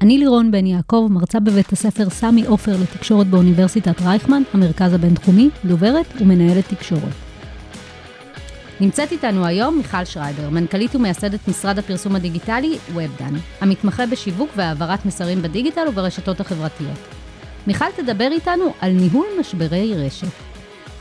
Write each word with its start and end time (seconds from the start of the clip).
אני 0.00 0.18
לירון 0.18 0.50
בן 0.50 0.66
יעקב, 0.66 1.08
מרצה 1.10 1.40
בבית 1.40 1.72
הספר 1.72 2.10
סמי 2.10 2.46
עופר 2.46 2.76
לתקשורת 2.82 3.26
באוניברסיטת 3.26 4.02
רייכמן, 4.02 4.42
המרכז 4.52 4.92
הבינתחומי, 4.92 5.48
דוברת 5.64 6.06
ומנהלת 6.20 6.68
תקשורת. 6.68 7.12
נמצאת 8.80 9.12
איתנו 9.12 9.46
היום 9.46 9.76
מיכל 9.76 10.04
שרייבר, 10.04 10.50
מנכ"לית 10.50 10.94
ומייסדת 10.94 11.48
משרד 11.48 11.78
הפרסום 11.78 12.16
הדיגיטלי 12.16 12.78
WebDan, 12.94 13.34
המתמחה 13.60 14.06
בשיווק 14.06 14.50
והעברת 14.56 15.06
מסרים 15.06 15.42
בדיגיטל 15.42 15.88
וברשתות 15.88 16.40
החברתיות. 16.40 16.98
מיכל 17.66 17.90
תדבר 17.96 18.28
איתנו 18.32 18.72
על 18.80 18.92
ניהול 18.92 19.26
משברי 19.40 19.94
רשת. 20.06 20.28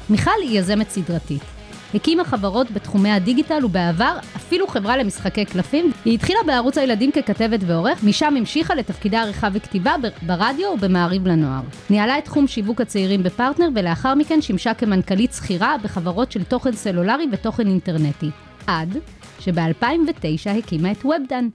מיכל 0.10 0.32
היא 0.42 0.60
יזמת 0.60 0.90
סדרתית. 0.90 1.57
הקימה 1.94 2.24
חברות 2.24 2.72
בתחומי 2.72 3.10
הדיגיטל 3.10 3.66
ובעבר 3.66 4.18
אפילו 4.36 4.68
חברה 4.68 4.98
למשחקי 4.98 5.46
קלפים. 5.46 5.92
היא 6.06 6.14
התחילה 6.14 6.40
בערוץ 6.46 6.78
הילדים 6.78 7.12
ככתבת 7.12 7.60
ועורך, 7.66 8.04
משם 8.04 8.34
המשיכה 8.38 8.76
לתפקידי 8.76 9.18
עריכה 9.18 9.48
וכתיבה 9.54 9.96
ברדיו 10.22 10.68
ובמעריב 10.68 11.28
לנוער. 11.28 11.62
ניהלה 11.90 12.18
את 12.18 12.26
תחום 12.26 12.48
שיווק 12.48 12.82
הצעירים 12.82 13.24
בפרטנר 13.24 13.68
ולאחר 13.76 14.16
מכן 14.16 14.42
שימשה 14.42 14.74
כמנכ"לית 14.74 15.34
שכירה 15.34 15.76
בחברות 15.84 16.32
של 16.32 16.44
תוכן 16.44 16.72
סלולרי 16.72 17.26
ותוכן 17.32 17.68
אינטרנטי. 17.68 18.30
עד 18.68 18.98
שב-2009 19.40 20.50
הקימה 20.58 20.92
את 20.92 21.06
ובדן, 21.06 21.48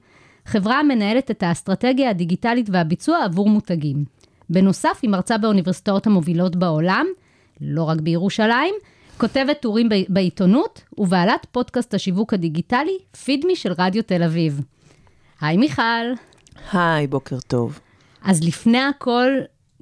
חברה 0.47 0.79
המנהלת 0.79 1.31
את 1.31 1.43
האסטרטגיה 1.43 2.11
הדיגיטלית 2.11 2.69
והביצוע 2.73 3.25
עבור 3.25 3.49
מותגים. 3.49 4.05
בנוסף, 4.51 4.99
היא 5.03 5.11
מרצה 5.11 5.39
באוניברסיטאות 5.39 6.07
המובילות 6.07 6.57
בעולם, 6.57 7.07
לא 7.61 7.83
רק 7.83 8.01
בירושלים, 8.01 8.75
כותבת 9.19 9.61
טורים 9.61 9.89
ב- 9.89 9.95
בעיתונות 10.09 10.83
ובעלת 10.99 11.47
פודקאסט 11.53 11.95
השיווק 11.95 12.35
הדיגיטלי, 12.35 12.99
פידמי 13.25 13.57
של 13.57 13.73
רדיו 13.79 14.03
תל 14.03 14.23
אביב. 14.23 14.61
היי 15.41 15.57
מיכל. 15.57 15.83
היי, 16.73 17.07
בוקר 17.07 17.41
טוב. 17.41 17.81
אז 18.23 18.45
לפני 18.45 18.81
הכל, 18.81 19.29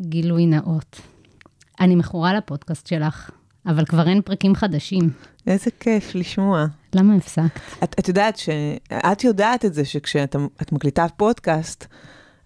גילוי 0.00 0.46
נאות. 0.46 1.00
אני 1.80 1.96
מכורה 1.96 2.34
לפודקאסט 2.34 2.86
שלך, 2.86 3.30
אבל 3.66 3.84
כבר 3.84 4.08
אין 4.08 4.22
פרקים 4.22 4.54
חדשים. 4.54 5.10
איזה 5.46 5.70
כיף 5.80 6.14
לשמוע. 6.14 6.66
למה 6.94 7.14
הפסקת? 7.14 7.60
את, 7.84 7.94
את 7.98 8.08
יודעת 8.08 8.36
ש... 8.36 8.48
את 9.12 9.24
יודעת 9.24 9.64
את 9.64 9.74
זה 9.74 9.84
שכשאת 9.84 10.36
את 10.62 10.72
מקליטה 10.72 11.06
פודקאסט, 11.16 11.86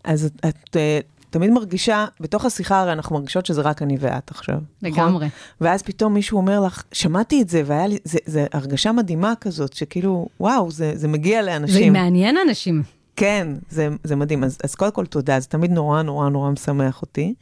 אז 0.04 0.24
את, 0.24 0.46
את 0.46 0.76
uh, 0.76 1.13
תמיד 1.34 1.50
מרגישה, 1.50 2.06
בתוך 2.20 2.44
השיחה 2.44 2.80
הרי 2.80 2.92
אנחנו 2.92 3.16
מרגישות 3.16 3.46
שזה 3.46 3.62
רק 3.62 3.82
אני 3.82 3.96
ואת 4.00 4.30
עכשיו. 4.30 4.58
נכון? 4.82 5.04
לגמרי. 5.04 5.28
ואז 5.60 5.82
פתאום 5.82 6.14
מישהו 6.14 6.36
אומר 6.36 6.60
לך, 6.60 6.82
שמעתי 6.92 7.42
את 7.42 7.48
זה, 7.48 7.62
והיה 7.66 7.86
לי, 7.86 7.98
זה, 8.04 8.18
זה 8.26 8.46
הרגשה 8.52 8.92
מדהימה 8.92 9.32
כזאת, 9.40 9.72
שכאילו, 9.72 10.28
וואו, 10.40 10.70
זה, 10.70 10.92
זה 10.94 11.08
מגיע 11.08 11.42
זה 11.42 11.46
לאנשים. 11.46 11.92
מעניין 11.92 12.36
אנשים. 12.48 12.82
כן, 13.16 13.48
זה, 13.68 13.88
זה 14.04 14.16
מדהים. 14.16 14.44
אז, 14.44 14.58
אז 14.64 14.74
קודם 14.74 14.90
כל 14.90 15.06
תודה, 15.06 15.40
זה 15.40 15.46
תמיד 15.46 15.70
נורא 15.70 16.02
נורא 16.02 16.28
נורא 16.28 16.50
משמח 16.50 17.02
אותי. 17.02 17.34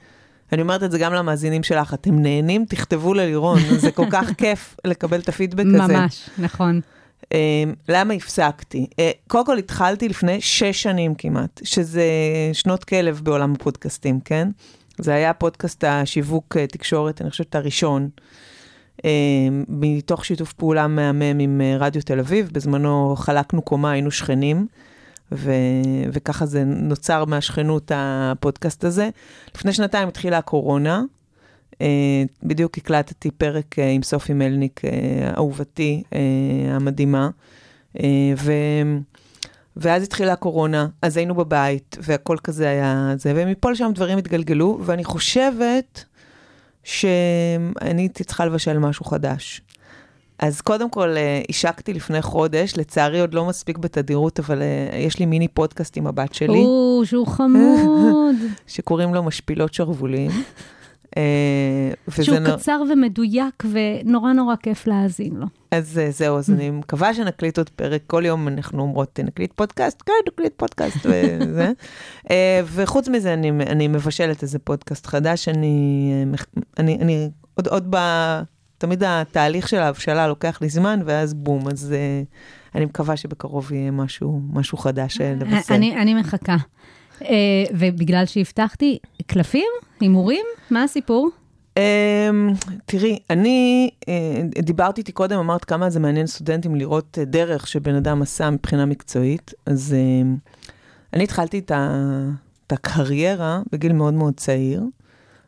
אני 0.53 0.63
אומרת 0.63 0.83
את 0.83 0.91
זה 0.91 0.99
גם 0.99 1.13
למאזינים 1.13 1.63
שלך, 1.63 1.95
אתם 1.95 2.19
נהנים, 2.19 2.65
תכתבו 2.65 3.15
ללירון, 3.15 3.59
זה 3.79 3.91
כל 3.91 4.07
כך 4.11 4.31
כיף 4.39 4.77
לקבל 4.85 5.21
את 5.21 5.29
הפידבק 5.29 5.65
הזה. 5.67 5.93
ממש, 5.93 6.31
נכון. 6.39 6.81
Uh, 7.25 7.27
למה 7.89 8.15
הפסקתי? 8.15 8.87
Uh, 8.91 8.97
קודם 9.29 9.47
כל 9.47 9.59
התחלתי 9.59 10.09
לפני 10.09 10.41
שש 10.41 10.83
שנים 10.83 11.15
כמעט, 11.15 11.61
שזה 11.65 12.05
שנות 12.53 12.85
כלב 12.85 13.21
בעולם 13.23 13.53
הפודקאסטים, 13.53 14.21
כן? 14.21 14.49
זה 14.99 15.15
היה 15.15 15.33
פודקאסט 15.35 15.85
השיווק 15.85 16.57
uh, 16.57 16.73
תקשורת, 16.73 17.23
אני 17.23 17.31
חושבת 17.31 17.55
הראשון, 17.55 18.09
uh, 18.99 19.03
מתוך 19.69 20.25
שיתוף 20.25 20.53
פעולה 20.53 20.87
מהמם 20.87 21.39
עם 21.39 21.61
uh, 21.61 21.83
רדיו 21.83 22.03
תל 22.03 22.19
אביב, 22.19 22.51
בזמנו 22.53 23.15
חלקנו 23.19 23.63
קומה, 23.63 23.91
היינו 23.91 24.11
שכנים. 24.11 24.67
ו- 25.35 25.53
וככה 26.13 26.47
זה 26.47 26.65
נוצר 26.65 27.25
מהשכנות 27.25 27.93
הפודקאסט 27.95 28.85
הזה. 28.85 29.09
לפני 29.55 29.73
שנתיים 29.73 30.09
התחילה 30.09 30.39
הקורונה, 30.39 31.03
בדיוק 32.43 32.79
הקלטתי 32.79 33.31
פרק 33.31 33.79
uh, 33.79 33.83
עם 33.83 34.03
סופי 34.03 34.33
מלניק, 34.33 34.81
uh, 34.85 34.89
אהובתי 35.37 36.03
המדהימה, 36.71 37.31
ו- 38.37 38.99
ואז 39.77 40.03
התחילה 40.03 40.33
הקורונה, 40.33 40.87
אז 41.03 41.17
היינו 41.17 41.35
בבית, 41.35 41.97
והכל 42.01 42.37
כזה 42.45 42.69
היה 42.69 43.15
זה, 43.17 43.33
ומפה 43.37 43.71
לשם 43.71 43.91
דברים 43.95 44.19
התגלגלו, 44.19 44.79
ואני 44.85 45.05
חושבת 45.05 46.05
שאני 46.85 48.03
הייתי 48.03 48.25
צריכה 48.25 48.47
לבשל 48.47 48.79
משהו 48.79 49.05
חדש. 49.05 49.63
אז 50.39 50.61
קודם 50.61 50.91
כל, 50.91 51.15
השקתי 51.49 51.93
לפני 51.93 52.23
חודש, 52.23 52.73
לצערי 52.77 53.21
עוד 53.21 53.35
לא 53.35 53.45
מספיק 53.45 53.79
בתדירות, 53.79 54.41
אבל 54.41 54.63
יש 54.95 55.19
לי 55.19 55.27
מיני 55.27 55.49
פודקאסט 55.49 55.97
עם 55.97 56.07
הבת 56.07 56.35
שלי, 56.35 56.59
או, 56.59 57.03
שהוא 57.05 57.27
חמוד. 57.27 58.35
שקוראים 58.67 59.15
לו 59.15 59.23
מפשילות 59.23 59.75
שרוולים. 59.75 60.31
אה, 61.17 62.23
שהוא 62.23 62.39
נו- 62.39 62.57
קצר 62.57 62.83
ומדויק 62.93 63.65
ונורא 63.71 64.33
נורא 64.33 64.57
כיף 64.57 64.87
להאזין 64.87 65.37
לו. 65.37 65.47
אז 65.71 65.99
אה, 65.99 66.11
זהו, 66.11 66.39
אז 66.39 66.51
אני 66.51 66.71
מקווה 66.71 67.15
שנקליט 67.15 67.59
עוד 67.59 67.69
פרק, 67.69 68.03
כל 68.07 68.23
יום 68.27 68.49
אנחנו 68.49 68.83
אומרות, 68.83 69.21
נקליט 69.25 69.53
פודקאסט, 69.53 70.03
כן, 70.07 70.13
נקליט 70.33 70.53
פודקאסט, 70.57 70.97
וזה. 71.07 71.73
אה, 72.31 72.61
וחוץ 72.65 73.09
מזה, 73.09 73.35
אני, 73.35 73.51
אני 73.51 73.89
מבשלת 73.89 74.43
איזה 74.43 74.59
פודקאסט 74.59 75.07
חדש, 75.07 75.49
אני, 75.49 76.13
אני, 76.79 76.99
אני 77.01 77.31
עוד, 77.55 77.67
עוד 77.69 77.87
ב... 77.91 77.97
תמיד 78.79 79.03
התהליך 79.07 79.69
של 79.69 79.77
ההבשלה 79.77 80.29
לוקח 80.29 80.59
לי 80.63 80.69
זמן, 80.69 81.01
ואז 81.05 81.35
בום, 81.35 81.69
אז 81.69 81.95
אני 82.75 82.85
מקווה 82.85 83.17
שבקרוב 83.17 83.73
יהיה 83.73 83.91
משהו, 83.91 84.41
משהו 84.53 84.79
חדש 84.79 85.21
לבשר. 85.21 85.75
אני, 85.75 85.97
אני 85.97 86.15
מחכה. 86.15 86.57
Uh, 87.23 87.73
ובגלל 87.79 88.27
שהבטחתי, 88.27 88.99
קלפים? 89.27 89.69
הימורים? 90.01 90.47
מה 90.71 90.83
הסיפור? 90.83 91.31
Um, 91.75 91.79
תראי, 92.87 93.19
אני, 93.31 93.91
uh, 94.01 94.63
דיברת 94.63 94.99
איתי 94.99 95.13
קודם, 95.13 95.39
אמרת 95.39 95.65
כמה 95.65 95.91
זה 95.91 96.01
מעניין 96.01 96.27
סטודנטים 96.27 96.75
לראות 96.75 97.19
uh, 97.21 97.25
דרך 97.25 97.67
שבן 97.67 97.95
אדם 97.95 98.23
עשה 98.23 98.51
מבחינה 98.51 98.87
מקצועית, 98.87 99.55
אז 99.67 99.95
uh, 99.95 100.51
אני 101.13 101.25
התחלתי 101.25 101.59
את, 101.59 101.73
הקריירה 102.71 103.63
בגיל 103.73 103.93
מאוד 103.93 104.15
מאוד 104.15 104.35
צעיר, 104.37 104.83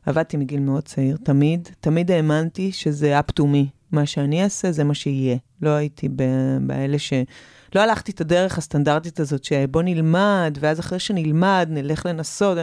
עבדתי 0.06 0.36
מגיל 0.36 0.60
מאוד 0.60 0.82
צעיר, 0.82 1.16
תמיד, 1.22 1.68
תמיד 1.80 2.10
האמנתי 2.10 2.72
שזה 2.72 3.18
up 3.18 3.40
to 3.40 3.42
me, 3.42 3.66
מה 3.92 4.06
שאני 4.06 4.44
אעשה 4.44 4.72
זה 4.72 4.84
מה 4.84 4.94
שיהיה. 4.94 5.36
לא 5.62 5.70
הייתי 5.70 6.08
באלה 6.60 6.98
ש... 6.98 7.12
לא 7.74 7.80
הלכתי 7.80 8.12
את 8.12 8.20
הדרך 8.20 8.58
הסטנדרטית 8.58 9.20
הזאת, 9.20 9.44
שבוא 9.44 9.82
נלמד, 9.82 10.58
ואז 10.60 10.80
אחרי 10.80 10.98
שנלמד, 10.98 11.66
נלך 11.70 12.06
לנסות. 12.06 12.58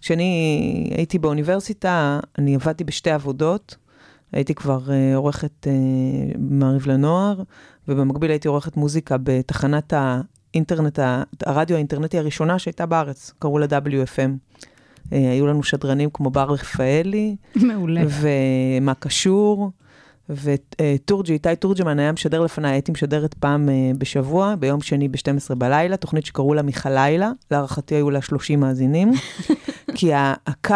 כשאני 0.00 0.90
הייתי 0.96 1.18
באוניברסיטה, 1.18 2.20
אני 2.38 2.54
עבדתי 2.54 2.84
בשתי 2.84 3.10
עבודות. 3.10 3.76
הייתי 4.32 4.54
כבר 4.54 4.80
uh, 4.86 5.16
עורכת 5.16 5.66
uh, 5.66 6.38
מעריב 6.38 6.86
לנוער, 6.86 7.42
ובמקביל 7.88 8.30
הייתי 8.30 8.48
עורכת 8.48 8.76
מוזיקה 8.76 9.16
בתחנת 9.22 9.92
האינטרנט, 9.96 10.98
הרדיו 11.46 11.76
האינטרנטי 11.76 12.18
הראשונה 12.18 12.58
שהייתה 12.58 12.86
בארץ, 12.86 13.32
קראו 13.38 13.58
לה 13.58 13.66
WFM. 13.66 14.58
Uh, 15.04 15.10
היו 15.10 15.46
לנו 15.46 15.62
שדרנים 15.62 16.10
כמו 16.12 16.30
בר 16.30 16.50
רפאלי, 16.50 17.36
מעולה. 17.56 18.02
ומה 18.06 18.94
קשור, 18.94 19.70
וטורג'י, 20.30 21.32
איתי 21.32 21.56
תורג'מן 21.56 21.98
היה 21.98 22.12
משדר 22.12 22.40
לפניי, 22.40 22.72
הייתי 22.72 22.92
משדרת 22.92 23.34
פעם 23.34 23.68
אה, 23.68 23.90
בשבוע, 23.98 24.54
ביום 24.58 24.80
שני 24.80 25.08
ב-12 25.08 25.54
בלילה, 25.54 25.96
תוכנית 25.96 26.26
שקראו 26.26 26.54
לה 26.54 26.62
מיכלילה, 26.62 27.30
להערכתי 27.50 27.94
היו 27.94 28.10
לה 28.10 28.22
30 28.22 28.60
מאזינים, 28.60 29.12
כי 29.96 30.10
הקו 30.46 30.74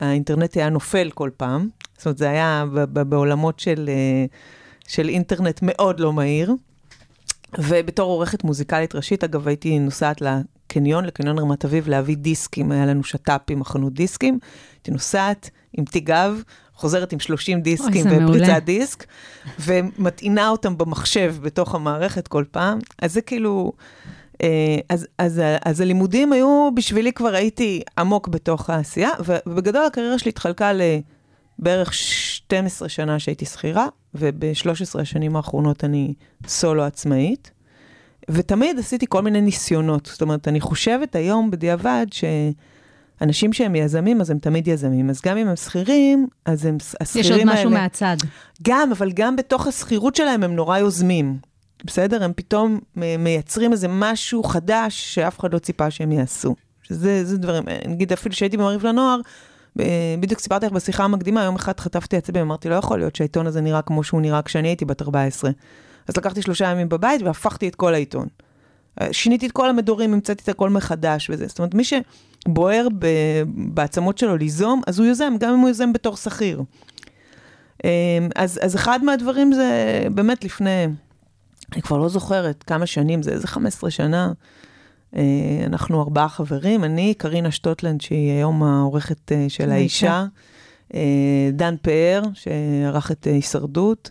האינטרנטי 0.00 0.60
היה 0.60 0.68
נופל 0.68 1.10
כל 1.14 1.30
פעם, 1.36 1.68
זאת 1.96 2.06
אומרת, 2.06 2.18
זה 2.18 2.30
היה 2.30 2.64
בעולמות 2.92 3.60
של, 3.60 3.88
אה, 3.88 4.24
של 4.88 5.08
אינטרנט 5.08 5.60
מאוד 5.62 6.00
לא 6.00 6.12
מהיר. 6.12 6.54
ובתור 7.58 8.10
עורכת 8.10 8.44
מוזיקלית 8.44 8.94
ראשית, 8.94 9.24
אגב, 9.24 9.48
הייתי 9.48 9.78
נוסעת 9.78 10.22
לקניון, 10.22 11.04
לקניון 11.04 11.38
רמת 11.38 11.64
אביב, 11.64 11.88
להביא 11.88 12.16
דיסקים, 12.16 12.72
היה 12.72 12.86
לנו 12.86 13.04
שת"פ 13.04 13.50
עם 13.50 13.60
החנות 13.60 13.92
דיסקים. 13.92 14.38
הייתי 14.74 14.90
נוסעת 14.90 15.50
עם 15.72 15.84
תיק 15.84 16.04
גב, 16.04 16.42
חוזרת 16.82 17.12
עם 17.12 17.20
30 17.20 17.60
דיסקים. 17.60 18.06
ופריצת 18.06 18.62
דיסק, 18.64 19.06
ומטעינה 19.60 20.48
אותם 20.48 20.78
במחשב 20.78 21.34
בתוך 21.42 21.74
המערכת 21.74 22.28
כל 22.28 22.44
פעם. 22.50 22.78
אז 23.02 23.12
זה 23.12 23.20
כאילו, 23.20 23.72
אה, 24.42 24.76
אז, 24.88 25.06
אז, 25.18 25.40
אז 25.64 25.80
הלימודים 25.80 26.32
היו, 26.32 26.70
בשבילי 26.74 27.12
כבר 27.12 27.34
הייתי 27.34 27.82
עמוק 27.98 28.28
בתוך 28.28 28.70
העשייה, 28.70 29.10
ובגדול 29.46 29.84
הקריירה 29.84 30.18
שלי 30.18 30.28
התחלקה 30.28 30.72
לבערך 31.58 31.94
12 31.94 32.88
שנה 32.88 33.18
שהייתי 33.18 33.44
שכירה, 33.44 33.86
וב-13 34.14 35.00
השנים 35.00 35.36
האחרונות 35.36 35.84
אני 35.84 36.14
סולו 36.46 36.82
עצמאית. 36.82 37.50
ותמיד 38.30 38.78
עשיתי 38.78 39.06
כל 39.08 39.22
מיני 39.22 39.40
ניסיונות. 39.40 40.06
זאת 40.06 40.22
אומרת, 40.22 40.48
אני 40.48 40.60
חושבת 40.60 41.14
היום 41.14 41.50
בדיעבד 41.50 42.06
שאנשים 43.22 43.52
שהם 43.52 43.74
יזמים, 43.74 44.20
אז 44.20 44.30
הם 44.30 44.38
תמיד 44.38 44.68
יזמים. 44.68 45.10
אז 45.10 45.20
גם 45.26 45.36
אם 45.36 45.48
הם 45.48 45.56
שכירים, 45.56 46.26
אז 46.44 46.64
הם, 46.64 46.76
יש 46.76 46.94
השכירים 47.00 47.48
עוד 47.48 47.56
האלה... 47.56 47.60
משהו 47.60 47.70
מהצד. 47.70 48.16
גם, 48.62 48.90
אבל 48.92 49.12
גם 49.12 49.36
בתוך 49.36 49.66
השכירות 49.66 50.16
שלהם 50.16 50.42
הם 50.42 50.56
נורא 50.56 50.78
יוזמים. 50.78 51.38
בסדר? 51.84 52.24
הם 52.24 52.32
פתאום 52.36 52.78
מייצרים 52.96 53.72
איזה 53.72 53.88
משהו 53.90 54.42
חדש 54.42 55.14
שאף 55.14 55.40
אחד 55.40 55.54
לא 55.54 55.58
ציפה 55.58 55.90
שהם 55.90 56.12
יעשו. 56.12 56.54
שזה 56.82 57.24
זה 57.24 57.38
דברים, 57.38 57.62
נגיד 57.88 58.12
אפילו 58.12 58.34
כשהייתי 58.34 58.56
במעריב 58.56 58.86
לנוער, 58.86 59.20
בדיוק 60.20 60.40
סיפרתי 60.40 60.66
לך 60.66 60.72
בשיחה 60.72 61.04
המקדימה, 61.04 61.44
יום 61.44 61.54
אחד 61.54 61.80
חטפתי 61.80 62.16
עצבים, 62.16 62.42
אמרתי, 62.42 62.68
לא 62.68 62.74
יכול 62.74 62.98
להיות 62.98 63.16
שהעיתון 63.16 63.46
הזה 63.46 63.60
נראה 63.60 63.82
כמו 63.82 64.04
שהוא 64.04 64.20
נראה 64.20 64.42
כשאני 64.42 64.68
הייתי 64.68 64.84
בת 64.84 65.02
14. 65.02 65.50
אז 66.08 66.16
לקחתי 66.16 66.42
שלושה 66.42 66.66
ימים 66.70 66.88
בבית 66.88 67.22
והפכתי 67.22 67.68
את 67.68 67.74
כל 67.74 67.94
העיתון. 67.94 68.26
אה, 69.00 69.12
שיניתי 69.12 69.46
את 69.46 69.52
כל 69.52 69.68
המדורים, 69.68 70.12
המצאתי 70.12 70.42
את 70.42 70.48
הכל 70.48 70.70
מחדש 70.70 71.30
וזה. 71.30 71.46
זאת 71.46 71.58
אומרת, 71.58 71.74
מי 71.74 71.84
שבוער 72.48 72.88
ב- 72.98 73.42
בעצמות 73.54 74.18
שלו 74.18 74.36
ליזום, 74.36 74.82
אז 74.86 74.98
הוא 74.98 75.06
יוזם, 75.06 75.34
גם 75.40 75.54
אם 75.54 75.58
הוא 75.58 75.68
יוזם 75.68 75.92
בתור 75.92 76.16
שכיר. 76.16 76.62
אמ, 77.84 77.88
אז, 78.36 78.60
אז 78.62 78.76
אחד 78.76 79.04
מהדברים 79.04 79.52
זה 79.52 80.02
באמת 80.14 80.44
לפני, 80.44 80.86
אני 81.72 81.82
כבר 81.82 81.98
לא 81.98 82.08
זוכרת 82.08 82.62
כמה 82.62 82.86
שנים, 82.86 83.22
זה 83.22 83.30
איזה 83.30 83.46
15 83.46 83.90
שנה. 83.90 84.32
אה, 85.16 85.22
אנחנו 85.66 86.02
ארבעה 86.02 86.28
חברים, 86.28 86.84
אני, 86.84 87.14
קרינה 87.14 87.50
שטוטלנד, 87.50 88.00
שהיא 88.00 88.30
היום 88.30 88.62
העורכת 88.62 89.32
אה, 89.32 89.44
של 89.48 89.70
האישה, 89.70 90.24
אה, 90.94 91.50
דן 91.52 91.74
פאר, 91.82 92.22
שערך 92.34 93.10
את 93.10 93.24
הישרדות, 93.24 94.10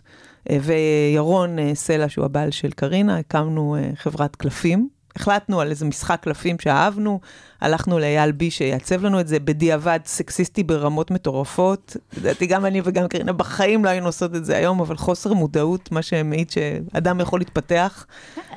וירון 0.62 1.74
סלע, 1.74 2.08
שהוא 2.08 2.24
הבעל 2.24 2.50
של 2.50 2.70
קרינה, 2.70 3.18
הקמנו 3.18 3.76
חברת 3.94 4.36
קלפים. 4.36 4.88
החלטנו 5.16 5.60
על 5.60 5.70
איזה 5.70 5.84
משחק 5.84 6.18
קלפים 6.22 6.56
שאהבנו, 6.58 7.20
הלכנו 7.60 7.98
לאייל 7.98 8.32
בי 8.32 8.50
שיעצב 8.50 9.04
לנו 9.04 9.20
את 9.20 9.28
זה, 9.28 9.40
בדיעבד 9.40 10.00
סקסיסטי 10.04 10.62
ברמות 10.62 11.10
מטורפות. 11.10 11.96
לדעתי 12.18 12.46
גם 12.46 12.66
אני 12.66 12.80
וגם 12.84 13.08
קרינה 13.08 13.32
בחיים 13.32 13.84
לא 13.84 13.90
היינו 13.90 14.06
עושות 14.06 14.34
את 14.34 14.44
זה 14.44 14.56
היום, 14.56 14.80
אבל 14.80 14.96
חוסר 14.96 15.32
מודעות, 15.32 15.92
מה 15.92 16.02
שמעיד 16.02 16.50
שאדם 16.50 17.20
יכול 17.20 17.40
להתפתח. 17.40 18.06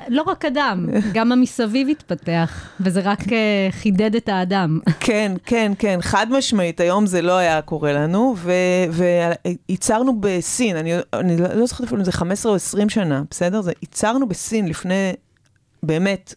לא 0.08 0.22
רק 0.22 0.44
אדם, 0.44 0.86
גם 1.12 1.32
המסביב 1.32 1.88
התפתח, 1.88 2.70
וזה 2.80 3.00
רק 3.04 3.32
אה, 3.32 3.68
חידד 3.70 4.14
את 4.14 4.28
האדם. 4.28 4.80
כן, 5.00 5.32
כן, 5.44 5.72
כן, 5.78 5.98
חד 6.02 6.26
משמעית, 6.30 6.80
היום 6.80 7.06
זה 7.06 7.22
לא 7.22 7.36
היה 7.36 7.62
קורה 7.62 7.92
לנו, 7.92 8.34
וייצרנו 9.68 10.20
בסין, 10.20 10.76
אני, 10.76 10.92
אני 11.12 11.36
לא 11.36 11.48
לא 11.54 11.66
זוכרת 11.66 11.86
אפילו 11.86 12.00
אם 12.00 12.04
זה 12.04 12.12
15 12.12 12.52
או 12.52 12.56
20 12.56 12.88
שנה, 12.88 13.22
בסדר? 13.30 13.60
זה 13.60 13.72
ייצרנו 13.82 14.28
בסין 14.28 14.68
לפני 14.68 15.12
באמת 15.82 16.34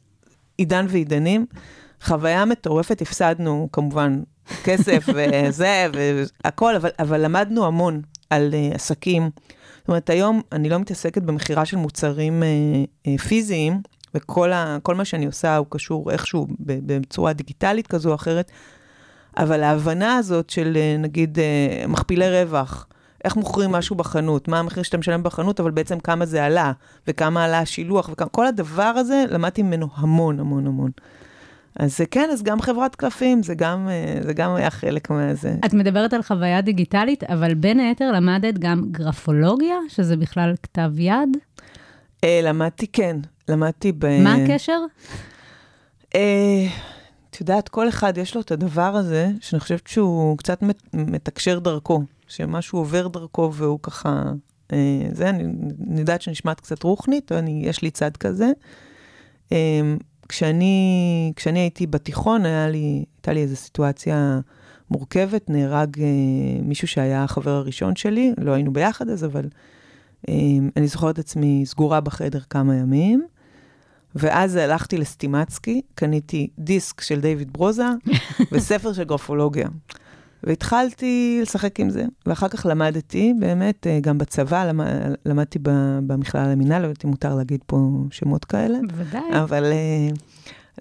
עידן 0.60 0.86
ועידנים, 0.90 1.46
חוויה 2.02 2.46
מטורפת, 2.46 3.02
הפסדנו 3.02 3.70
כמובן 3.72 4.22
כסף 4.64 5.06
וזה 5.16 5.88
והכל, 6.44 6.76
אבל, 6.76 6.90
אבל 7.00 7.26
למדנו 7.26 7.66
המון 7.66 8.02
על 8.30 8.54
uh, 8.54 8.76
עסקים. 8.76 9.30
זאת 9.80 9.88
אומרת, 9.88 10.10
היום 10.10 10.42
אני 10.52 10.70
לא 10.70 10.78
מתעסקת 10.78 11.22
במכירה 11.22 11.66
של 11.66 11.78
מוצרים 11.78 12.44
uh, 12.44 13.08
uh, 13.08 13.22
פיזיים, 13.22 13.82
וכל 14.16 14.52
ה, 14.52 14.78
מה 14.96 15.06
שאני 15.06 15.26
עושה 15.26 15.58
הוא 15.58 15.68
קשור 15.70 16.12
איכשהו 16.12 16.48
בצורה 16.60 17.34
דיגיטלית 17.34 17.88
כזו 17.88 18.10
או 18.10 18.16
אחרת, 18.16 18.52
אבל 19.38 19.64
ההבנה 19.64 20.18
הזאת 20.18 20.50
של 20.50 20.78
אה, 20.78 20.96
נגיד 21.00 21.40
אה, 21.40 21.88
מכפילי 21.88 22.44
רווח, 22.44 22.88
איך 23.26 23.36
מוכרים 23.36 23.72
משהו 23.72 23.96
בחנות, 23.96 24.48
מה 24.48 24.60
המחיר 24.60 24.84
שאתה 24.84 24.98
משלם 24.98 25.24
בחנות, 25.24 25.60
אבל 25.60 25.72
בעצם 25.72 26.00
כמה 26.00 26.26
זה 26.26 26.46
עלה, 26.46 26.72
וכמה 27.08 27.46
עלה 27.46 27.60
השילוח, 27.60 28.10
וכל 28.10 28.48
הדבר 28.48 28.84
הזה, 28.84 29.26
למדתי 29.30 29.64
ממנו 29.64 29.88
המון 29.96 30.40
המון 30.40 30.68
המון. 30.68 30.92
אז 31.76 32.02
אה, 32.02 32.06
כן, 32.06 32.30
אז 32.34 32.44
גם 32.44 32.62
חברת 32.62 32.96
קלפים, 32.96 33.44
זה 33.44 33.56
גם, 33.56 33.90
אה, 33.90 34.22
זה 34.22 34.34
גם 34.34 34.56
היה 34.56 34.70
חלק 34.70 35.10
מהזה. 35.10 35.56
את 35.66 35.74
מדברת 35.74 36.14
על 36.14 36.22
חוויה 36.22 36.62
דיגיטלית, 36.62 37.24
אבל 37.24 37.54
בין 37.54 37.80
היתר 37.80 38.12
למדת 38.12 38.58
גם 38.60 38.84
גרפולוגיה, 38.92 39.76
שזה 39.88 40.18
בכלל 40.18 40.54
כתב 40.64 40.92
יד. 40.98 41.38
אה, 42.24 42.40
למדתי, 42.44 42.88
כן, 42.88 43.18
למדתי 43.50 43.92
ב... 43.92 44.24
מה 44.24 44.36
הקשר? 44.36 44.80
יודעת, 47.42 47.70
כל 47.70 47.90
אחד 47.90 48.18
יש 48.18 48.36
לו 48.36 48.42
את 48.42 48.52
הדבר 48.52 48.96
הזה, 48.96 49.32
שאני 49.42 49.60
חושבת 49.60 49.88
שהוא 49.88 50.38
קצת 50.38 50.62
מת- 50.62 50.94
מתקשר 50.94 51.60
דרכו, 51.60 52.02
שמשהו 52.28 52.80
עובר 52.80 53.08
דרכו 53.08 53.52
והוא 53.54 53.80
ככה... 53.84 54.32
אה, 54.74 55.10
זה, 55.14 55.30
אני, 55.30 55.44
אני 55.90 56.00
יודעת 56.00 56.22
שנשמעת 56.22 56.60
קצת 56.60 56.84
רוחנית, 56.84 57.32
אני, 57.32 57.62
יש 57.66 57.82
לי 57.82 57.92
צד 57.92 58.18
כזה. 58.18 58.52
אה, 59.52 59.82
כשאני, 60.30 61.34
כשאני 61.36 61.60
הייתי 61.60 61.88
בתיכון, 61.88 62.46
היה 62.46 62.70
לי, 62.70 63.06
הייתה 63.18 63.34
לי 63.34 63.42
איזו 63.42 63.56
סיטואציה 63.56 64.40
מורכבת, 64.92 65.50
נהרג 65.50 66.00
אה, 66.00 66.06
מישהו 66.64 66.88
שהיה 66.88 67.24
החבר 67.24 67.52
הראשון 67.52 67.96
שלי, 67.96 68.34
לא 68.38 68.52
היינו 68.52 68.74
ביחד 68.74 69.10
אז, 69.10 69.26
אבל 69.26 69.46
אה, 70.30 70.34
אני 70.76 70.88
זוכרת 70.88 71.14
את 71.14 71.20
עצמי 71.20 71.64
סגורה 71.66 72.02
בחדר 72.02 72.40
כמה 72.50 72.76
ימים. 72.76 73.28
ואז 74.16 74.56
הלכתי 74.56 74.98
לסטימצקי, 74.98 75.82
קניתי 75.96 76.48
דיסק 76.60 77.02
של 77.02 77.20
דיוויד 77.22 77.54
ברוזה 77.54 77.86
וספר 78.52 78.94
של 78.94 79.04
גרפולוגיה. 79.04 79.68
והתחלתי 80.44 81.40
לשחק 81.42 81.80
עם 81.80 81.90
זה, 81.90 82.06
ואחר 82.26 82.48
כך 82.48 82.66
למדתי, 82.70 83.34
באמת, 83.40 83.88
אה, 83.88 84.00
גם 84.00 84.18
בצבא, 84.18 84.66
למ- 84.66 84.82
למדתי 85.26 85.60
ב- 85.62 86.00
במכללה 86.08 86.48
למינהל, 86.52 86.82
לא 86.82 86.88
יודעת 86.88 87.06
אם 87.06 87.10
מותר 87.10 87.36
להגיד 87.36 87.60
פה 87.66 87.78
שמות 88.12 88.46
כאלה, 88.46 88.78
בוודאי. 88.90 89.22
אבל 89.44 89.64
uh, 89.64 90.16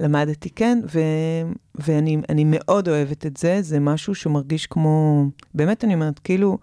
למדתי 0.01 0.51
כן, 0.51 0.79
ו- 0.95 1.53
ואני 1.75 2.17
אני 2.29 2.45
מאוד 2.47 2.89
אוהבת 2.89 3.27
את 3.27 3.37
זה, 3.37 3.59
זה 3.63 3.81
משהו 3.81 4.15
שמרגיש 4.15 4.67
כמו, 4.67 5.25
באמת 5.55 5.85
אני 5.85 5.95
אומרת, 5.95 6.19
כאילו, 6.19 6.59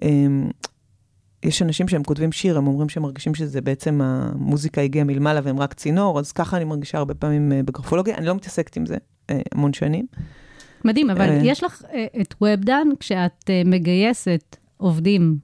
um, 0.00 0.04
יש 1.44 1.62
אנשים 1.62 1.88
שהם 1.88 2.04
כותבים 2.04 2.32
שיר, 2.32 2.58
הם 2.58 2.66
אומרים 2.66 2.88
שהם 2.88 3.02
מרגישים 3.02 3.34
שזה 3.34 3.60
בעצם 3.60 4.00
המוזיקה 4.02 4.80
הגיעה 4.80 5.04
מלמעלה 5.04 5.40
והם 5.44 5.58
רק 5.58 5.74
צינור, 5.74 6.18
אז 6.18 6.32
ככה 6.32 6.56
אני 6.56 6.64
מרגישה 6.64 6.98
הרבה 6.98 7.14
פעמים 7.14 7.52
אה, 7.52 7.62
בגרפולוגיה. 7.62 8.16
אני 8.16 8.26
לא 8.26 8.34
מתעסקת 8.34 8.76
עם 8.76 8.86
זה 8.86 8.96
אה, 9.30 9.40
המון 9.52 9.72
שנים. 9.72 10.06
מדהים, 10.84 11.10
אבל 11.10 11.28
אה. 11.30 11.40
יש 11.44 11.64
לך 11.64 11.82
את 12.20 12.34
ובדן, 12.40 12.88
כשאת 13.00 13.50
מגייסת 13.64 14.56
עובדים, 14.76 15.36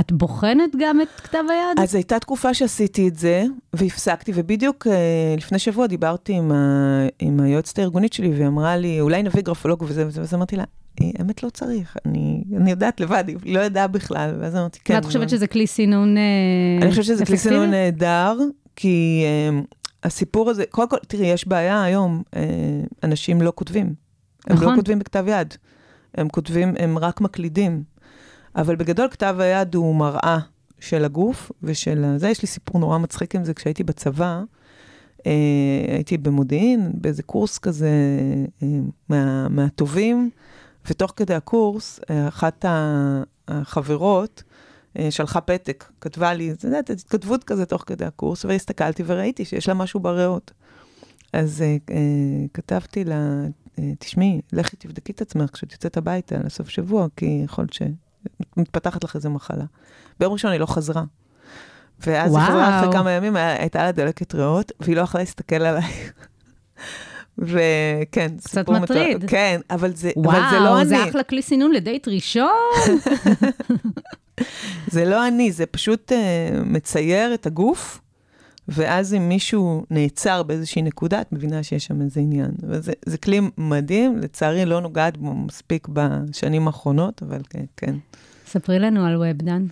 את 0.00 0.12
בוחנת 0.12 0.70
גם 0.80 1.00
את 1.00 1.20
כתב 1.20 1.44
היד? 1.48 1.78
אז 1.82 1.94
הייתה 1.94 2.18
תקופה 2.18 2.54
שעשיתי 2.54 3.08
את 3.08 3.16
זה, 3.16 3.44
והפסקתי, 3.72 4.32
ובדיוק 4.34 4.86
לפני 5.36 5.58
שבוע 5.58 5.86
דיברתי 5.86 6.32
עם, 6.32 6.52
ה, 6.52 7.06
עם 7.18 7.40
היועצת 7.40 7.78
הארגונית 7.78 8.12
שלי, 8.12 8.30
והיא 8.30 8.46
אמרה 8.46 8.76
לי, 8.76 9.00
אולי 9.00 9.22
נביא 9.22 9.42
גרפולוג 9.42 9.82
וזה 9.82 10.06
וזה, 10.06 10.20
ואז 10.20 10.34
אמרתי 10.34 10.56
לה, 10.56 10.62
"אה, 10.62 10.68
האמת 11.18 11.42
לא 11.42 11.50
צריך, 11.50 11.96
אני, 12.06 12.44
אני 12.56 12.70
יודעת 12.70 13.00
לבד, 13.00 13.24
היא 13.44 13.54
לא 13.54 13.60
ידעה 13.60 13.86
בכלל, 13.86 14.34
ואז 14.40 14.54
אמרתי, 14.56 14.78
כן. 14.84 14.94
ואת 14.94 15.04
חושבת 15.04 15.22
אבל- 15.22 15.28
שזה 15.28 15.46
כלי 15.46 15.66
סינון 15.66 16.16
אה, 16.16 16.22
אני 16.82 16.90
חושבת 16.90 17.04
שזה 17.04 17.24
כלי 17.24 17.34
אפקטיבי? 17.36 17.54
סינון 17.54 17.70
נהדר, 17.70 18.38
כי 18.76 19.22
אה, 19.24 19.60
הסיפור 20.02 20.50
הזה, 20.50 20.64
קודם 20.70 20.88
כל, 20.88 20.96
תראי, 21.08 21.26
יש 21.26 21.48
בעיה 21.48 21.82
היום, 21.82 22.22
אה, 22.36 22.42
אנשים 23.04 23.42
לא 23.42 23.52
כותבים. 23.54 23.86
הם 24.46 24.56
לא 24.56 24.62
נכון. 24.62 24.76
כותבים 24.76 24.98
בכתב 24.98 25.24
יד. 25.28 25.54
הם 26.14 26.28
כותבים, 26.28 26.74
הם 26.78 26.98
רק 26.98 27.20
מקלידים. 27.20 27.82
אבל 28.56 28.76
בגדול 28.76 29.08
כתב 29.10 29.36
היד 29.38 29.74
הוא 29.74 29.94
מראה 29.96 30.38
של 30.80 31.04
הגוף 31.04 31.52
ושל 31.62 32.04
זה. 32.16 32.28
יש 32.28 32.42
לי 32.42 32.48
סיפור 32.48 32.80
נורא 32.80 32.98
מצחיק 32.98 33.34
עם 33.34 33.44
זה 33.44 33.54
כשהייתי 33.54 33.84
בצבא. 33.84 34.42
אה, 35.26 35.32
הייתי 35.94 36.18
במודיעין, 36.18 36.90
באיזה 36.94 37.22
קורס 37.22 37.58
כזה 37.58 37.90
אה, 38.62 38.68
מה, 39.08 39.48
מהטובים, 39.48 40.30
ותוך 40.86 41.12
כדי 41.16 41.34
הקורס, 41.34 42.00
אה, 42.10 42.28
אחת 42.28 42.64
החברות 43.48 44.42
אה, 44.98 45.10
שלחה 45.10 45.40
פתק, 45.40 45.84
כתבה 46.00 46.34
לי, 46.34 46.52
את 46.52 46.64
יודעת, 46.64 46.90
התכתבות 46.90 47.44
כזה 47.44 47.66
תוך 47.66 47.84
כדי 47.86 48.04
הקורס, 48.04 48.44
והסתכלתי 48.44 49.02
וראיתי 49.06 49.44
שיש 49.44 49.68
לה 49.68 49.74
משהו 49.74 50.00
בריאות. 50.00 50.52
אז 51.32 51.62
אה, 51.62 51.76
כתבתי 52.54 53.04
לה, 53.04 53.44
תשמעי, 53.98 54.40
לכי 54.52 54.76
תבדקי 54.76 55.12
את 55.12 55.20
עצמך 55.20 55.50
כשאת 55.50 55.72
יוצאת 55.72 55.96
הביתה 55.96 56.36
לסוף 56.44 56.68
שבוע, 56.68 57.06
כי 57.16 57.40
יכול 57.44 57.64
להיות 57.64 57.92
שמתפתחת 58.56 59.04
לך 59.04 59.16
איזה 59.16 59.28
מחלה. 59.28 59.64
ביום 60.20 60.32
ראשון 60.32 60.50
היא 60.50 60.60
לא 60.60 60.66
חזרה. 60.66 61.04
ואז 62.06 62.36
היא 62.36 62.44
חזרה 62.44 62.80
אחרי. 62.80 62.92
כמה 62.92 63.10
ימים, 63.10 63.36
הייתה 63.36 63.82
לה 63.82 63.92
דלקת 63.92 64.34
ריאות, 64.34 64.72
והיא 64.80 64.96
לא 64.96 65.00
יכלה 65.00 65.20
להסתכל 65.20 65.56
עליי. 65.56 65.92
וכן, 67.38 68.28
קצת 68.44 68.68
מטריד. 68.68 69.16
מטורף. 69.16 69.30
כן, 69.30 69.60
אבל 69.70 69.94
זה, 69.94 70.10
אבל 70.16 70.40
זה 70.50 70.58
לא 70.58 70.64
וואו, 70.64 70.80
אני. 70.80 70.88
זה 70.88 71.04
אחלה 71.08 71.22
כלי 71.22 71.42
סינון 71.42 71.72
לדייט 71.72 72.08
ראשון. 72.08 72.48
זה 74.92 75.04
לא 75.04 75.28
אני, 75.28 75.52
זה 75.52 75.66
פשוט 75.66 76.12
uh, 76.12 76.14
מצייר 76.64 77.34
את 77.34 77.46
הגוף, 77.46 78.00
ואז 78.68 79.14
אם 79.14 79.28
מישהו 79.28 79.84
נעצר 79.90 80.42
באיזושהי 80.42 80.82
נקודה, 80.82 81.20
את 81.20 81.32
מבינה 81.32 81.62
שיש 81.62 81.86
שם 81.86 82.02
איזה 82.02 82.20
עניין. 82.20 82.50
וזה 82.62 82.92
זה 83.06 83.18
כלי 83.18 83.40
מדהים, 83.58 84.18
לצערי 84.18 84.64
לא 84.64 84.80
נוגעת 84.80 85.16
בו 85.16 85.34
מספיק 85.34 85.88
בשנים 85.92 86.66
האחרונות, 86.66 87.22
אבל 87.22 87.40
כן. 87.50 87.64
כן. 87.76 87.94
ספרי 88.46 88.78
לנו 88.78 89.06
על 89.06 89.16
ובדן. 89.16 89.66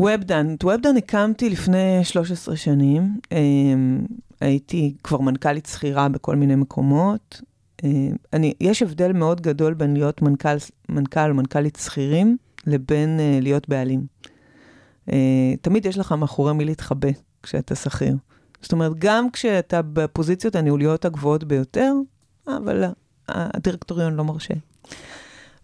ובדן, 0.00 0.54
את 0.54 0.64
ובדן 0.64 0.96
הקמתי 0.96 1.50
לפני 1.50 2.04
13 2.04 2.56
שנים. 2.56 3.20
אמ, 3.32 4.06
הייתי 4.40 4.94
כבר 5.04 5.20
מנכ"לית 5.20 5.66
שכירה 5.66 6.08
בכל 6.08 6.36
מיני 6.36 6.54
מקומות. 6.54 7.42
אמ, 7.84 8.16
אני, 8.32 8.54
יש 8.60 8.82
הבדל 8.82 9.12
מאוד 9.12 9.40
גדול 9.40 9.74
בין 9.74 9.94
להיות 9.94 10.22
מנכ"ל, 10.22 10.56
מנכ"ל 10.88 11.30
או 11.30 11.34
מנכ"לית 11.34 11.76
שכירים 11.76 12.36
לבין 12.66 13.18
uh, 13.18 13.42
להיות 13.42 13.68
בעלים. 13.68 14.06
Uh, 15.08 15.12
תמיד 15.60 15.86
יש 15.86 15.98
לך 15.98 16.12
מאחורי 16.12 16.52
מי 16.52 16.64
להתחבא 16.64 17.08
כשאתה 17.42 17.74
שכיר. 17.74 18.16
זאת 18.62 18.72
אומרת, 18.72 18.92
גם 18.98 19.30
כשאתה 19.30 19.82
בפוזיציות 19.82 20.54
הניהוליות 20.56 21.04
הגבוהות 21.04 21.44
ביותר, 21.44 21.92
אבל 22.46 22.84
הדירקטוריון 23.28 24.14
לא 24.14 24.24
מרשה. 24.24 24.54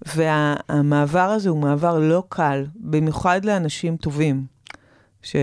והמעבר 0.07 1.31
הזה 1.31 1.49
הוא 1.49 1.59
מעבר 1.59 1.99
לא 1.99 2.23
קל, 2.29 2.67
במיוחד 2.77 3.45
לאנשים 3.45 3.97
טובים, 3.97 4.47
ש... 5.23 5.37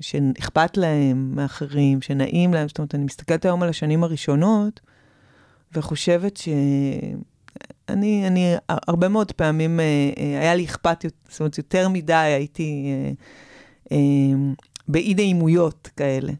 שאכפת 0.00 0.76
להם 0.76 1.32
מאחרים, 1.34 2.02
שנעים 2.02 2.54
להם. 2.54 2.68
זאת 2.68 2.78
אומרת, 2.78 2.94
אני 2.94 3.04
מסתכלת 3.04 3.44
היום 3.44 3.62
על 3.62 3.68
השנים 3.68 4.04
הראשונות, 4.04 4.80
וחושבת 5.74 6.36
ש... 6.36 6.48
אני, 7.88 8.26
אני 8.26 8.54
הרבה 8.68 9.08
מאוד 9.08 9.32
פעמים, 9.32 9.80
אה, 9.80 9.84
אה, 10.18 10.40
היה 10.40 10.54
לי 10.54 10.64
אכפת, 10.64 11.04
זאת 11.28 11.40
אומרת, 11.40 11.58
יותר 11.58 11.88
מדי 11.88 12.14
הייתי 12.14 12.92
אה, 13.92 13.96
באי 14.88 15.14
נעימויות 15.14 15.88
כאלה. 15.96 16.32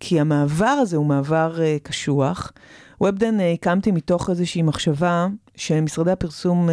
כי 0.00 0.20
המעבר 0.20 0.66
הזה 0.66 0.96
הוא 0.96 1.06
מעבר 1.06 1.58
קשוח. 1.82 2.52
ובדן 3.00 3.40
הקמתי 3.40 3.90
מתוך 3.90 4.30
איזושהי 4.30 4.62
מחשבה 4.62 5.26
שמשרדי 5.56 6.10
הפרסום, 6.10 6.68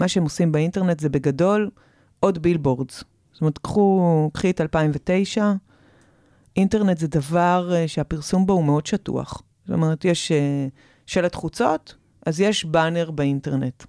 מה 0.00 0.08
שהם 0.08 0.22
עושים 0.22 0.52
באינטרנט 0.52 1.00
זה 1.00 1.08
בגדול 1.08 1.70
עוד 2.20 2.42
בילבורדס. 2.42 3.04
זאת 3.32 3.40
אומרת, 3.40 3.58
קחו, 3.58 4.30
קחי 4.32 4.50
את 4.50 4.60
2009, 4.60 5.52
אינטרנט 6.56 6.98
זה 6.98 7.06
דבר 7.08 7.72
שהפרסום 7.86 8.46
בו 8.46 8.52
הוא 8.52 8.64
מאוד 8.64 8.86
שטוח. 8.86 9.42
זאת 9.64 9.74
אומרת, 9.74 10.04
יש 10.04 10.32
שלט 11.06 11.34
חוצות, 11.34 11.94
אז 12.26 12.40
יש 12.40 12.64
באנר 12.64 13.10
באינטרנט. 13.10 13.84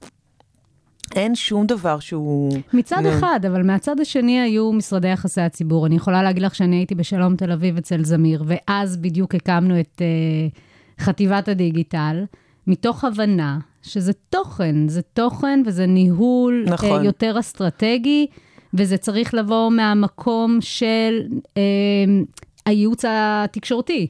אין 1.15 1.35
שום 1.35 1.67
דבר 1.67 1.99
שהוא... 1.99 2.51
מצד 2.73 3.01
נ... 3.03 3.05
אחד, 3.05 3.39
אבל 3.47 3.63
מהצד 3.63 3.99
השני 3.99 4.39
היו 4.39 4.73
משרדי 4.73 5.07
יחסי 5.07 5.41
הציבור. 5.41 5.85
אני 5.85 5.95
יכולה 5.95 6.23
להגיד 6.23 6.43
לך 6.43 6.55
שאני 6.55 6.75
הייתי 6.75 6.95
בשלום 6.95 7.35
תל 7.35 7.51
אביב 7.51 7.77
אצל 7.77 8.03
זמיר, 8.03 8.43
ואז 8.47 8.97
בדיוק 8.97 9.35
הקמנו 9.35 9.79
את 9.79 10.01
uh, 10.01 11.03
חטיבת 11.03 11.47
הדיגיטל, 11.47 12.25
מתוך 12.67 13.03
הבנה 13.03 13.59
שזה 13.85 14.13
תוכן, 14.29 14.87
זה 14.87 15.01
תוכן 15.01 15.63
וזה 15.65 15.85
ניהול 15.85 16.65
נכון. 16.67 17.01
uh, 17.01 17.05
יותר 17.05 17.39
אסטרטגי, 17.39 18.27
וזה 18.73 18.97
צריך 18.97 19.33
לבוא 19.33 19.71
מהמקום 19.71 20.57
של 20.61 21.27
uh, 21.31 21.57
הייעוץ 22.65 23.05
התקשורתי. 23.07 24.07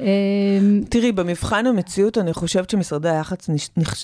אמ, 0.00 0.80
תראי, 0.88 1.12
במבחן 1.12 1.66
המציאות, 1.66 2.18
אני 2.18 2.32
חושבת 2.32 2.70
שמשרדי 2.70 3.08
היח"צ 3.08 3.48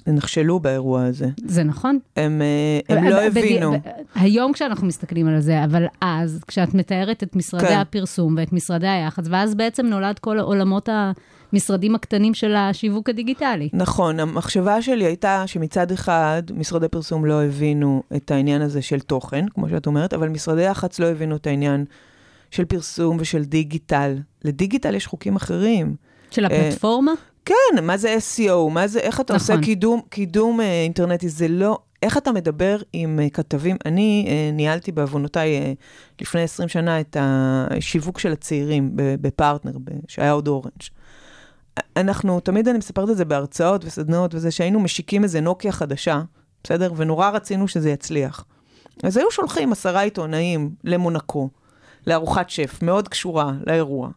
נכשלו 0.07 0.61
באירוע 0.61 1.05
הזה. 1.05 1.27
זה 1.45 1.63
נכון. 1.63 1.99
הם, 2.17 2.43
אה, 2.43 2.97
הם 2.97 3.05
לא 3.05 3.21
הבינו. 3.23 3.73
היום 4.15 4.53
כשאנחנו 4.53 4.87
מסתכלים 4.87 5.29
על 5.29 5.41
זה, 5.41 5.65
אבל 5.65 5.87
אז, 6.01 6.41
כשאת 6.47 6.75
מתארת 6.75 7.23
את 7.23 7.37
משרדי 7.37 7.67
כן. 7.67 7.79
הפרסום 7.79 8.35
ואת 8.39 8.53
משרדי 8.53 8.89
היח"צ, 8.89 9.25
ואז 9.31 9.55
בעצם 9.55 9.87
נולד 9.87 10.19
כל 10.19 10.39
עולמות 10.39 10.89
המשרדים 11.53 11.95
הקטנים 11.95 12.35
של 12.35 12.55
השיווק 12.57 13.09
הדיגיטלי. 13.09 13.69
נכון, 13.73 14.21
המחשבה 14.21 14.83
שלי 14.83 15.05
הייתה 15.05 15.43
שמצד 15.47 15.93
אחד, 15.93 16.43
משרדי 16.55 16.89
פרסום 16.89 17.25
לא 17.25 17.45
הבינו 17.45 18.03
את 18.17 18.31
העניין 18.31 18.63
הזה 18.63 18.83
של 18.83 19.01
תוכן, 19.01 19.49
כמו 19.55 19.69
שאת 19.69 19.87
אומרת, 19.87 20.15
אבל 20.15 20.29
משרדי 20.29 20.63
יח"צ 20.63 20.99
לא 20.99 21.07
הבינו 21.07 21.37
את 21.37 21.47
העניין 21.47 21.85
של 22.51 22.65
פרסום 22.65 23.17
ושל 23.21 23.45
דיגיטל. 23.45 24.17
לדיגיטל 24.45 24.95
יש 24.95 25.07
חוקים 25.07 25.37
אחרים. 25.37 25.95
של 26.31 26.45
הפלטפורמה? 26.45 27.13
כן, 27.45 27.83
מה 27.83 27.97
זה 27.97 28.17
SEO, 28.17 28.71
מה 28.71 28.87
זה, 28.87 28.99
איך 28.99 29.21
אתה 29.21 29.35
נכון. 29.35 29.57
עושה 29.57 29.67
קידום, 29.67 30.01
קידום 30.09 30.61
אה, 30.61 30.83
אינטרנטי, 30.83 31.29
זה 31.29 31.49
לא, 31.49 31.79
איך 32.03 32.19
אתה 32.19 32.33
מדבר 32.33 32.77
עם 32.93 33.21
אה, 33.21 33.31
כתבים, 33.31 33.77
אני 33.87 34.27
אה, 34.29 34.51
ניהלתי 34.53 34.93
בעוונותיי 34.93 35.59
אה, 35.59 35.73
לפני 36.21 36.43
20 36.43 36.69
שנה 36.69 37.01
את 37.01 37.17
השיווק 37.21 38.19
של 38.19 38.33
הצעירים 38.33 38.91
בפרטנר, 38.95 39.73
שהיה 40.09 40.33
עוד 40.33 40.49
אורנג'. 40.49 40.98
אנחנו, 41.97 42.41
תמיד 42.41 42.69
אני 42.69 42.79
מספרת 42.79 43.11
את 43.11 43.17
זה 43.17 43.25
בהרצאות 43.25 43.85
וסדנאות 43.85 44.35
וזה, 44.35 44.51
שהיינו 44.51 44.81
משיקים 44.81 45.25
איזה 45.25 45.41
נוקיה 45.41 45.73
חדשה, 45.73 46.23
בסדר? 46.65 46.93
ונורא 46.97 47.31
רצינו 47.31 47.69
שזה 47.69 47.91
יצליח. 47.91 48.45
אז 49.03 49.17
היו 49.17 49.31
שולחים 49.31 49.73
עשרה 49.73 50.01
עיתונאים 50.01 50.71
למונקו, 50.85 51.49
לארוחת 52.07 52.51
שף, 52.51 52.79
מאוד 52.83 53.09
קשורה 53.09 53.53
לאירוע. 53.67 54.09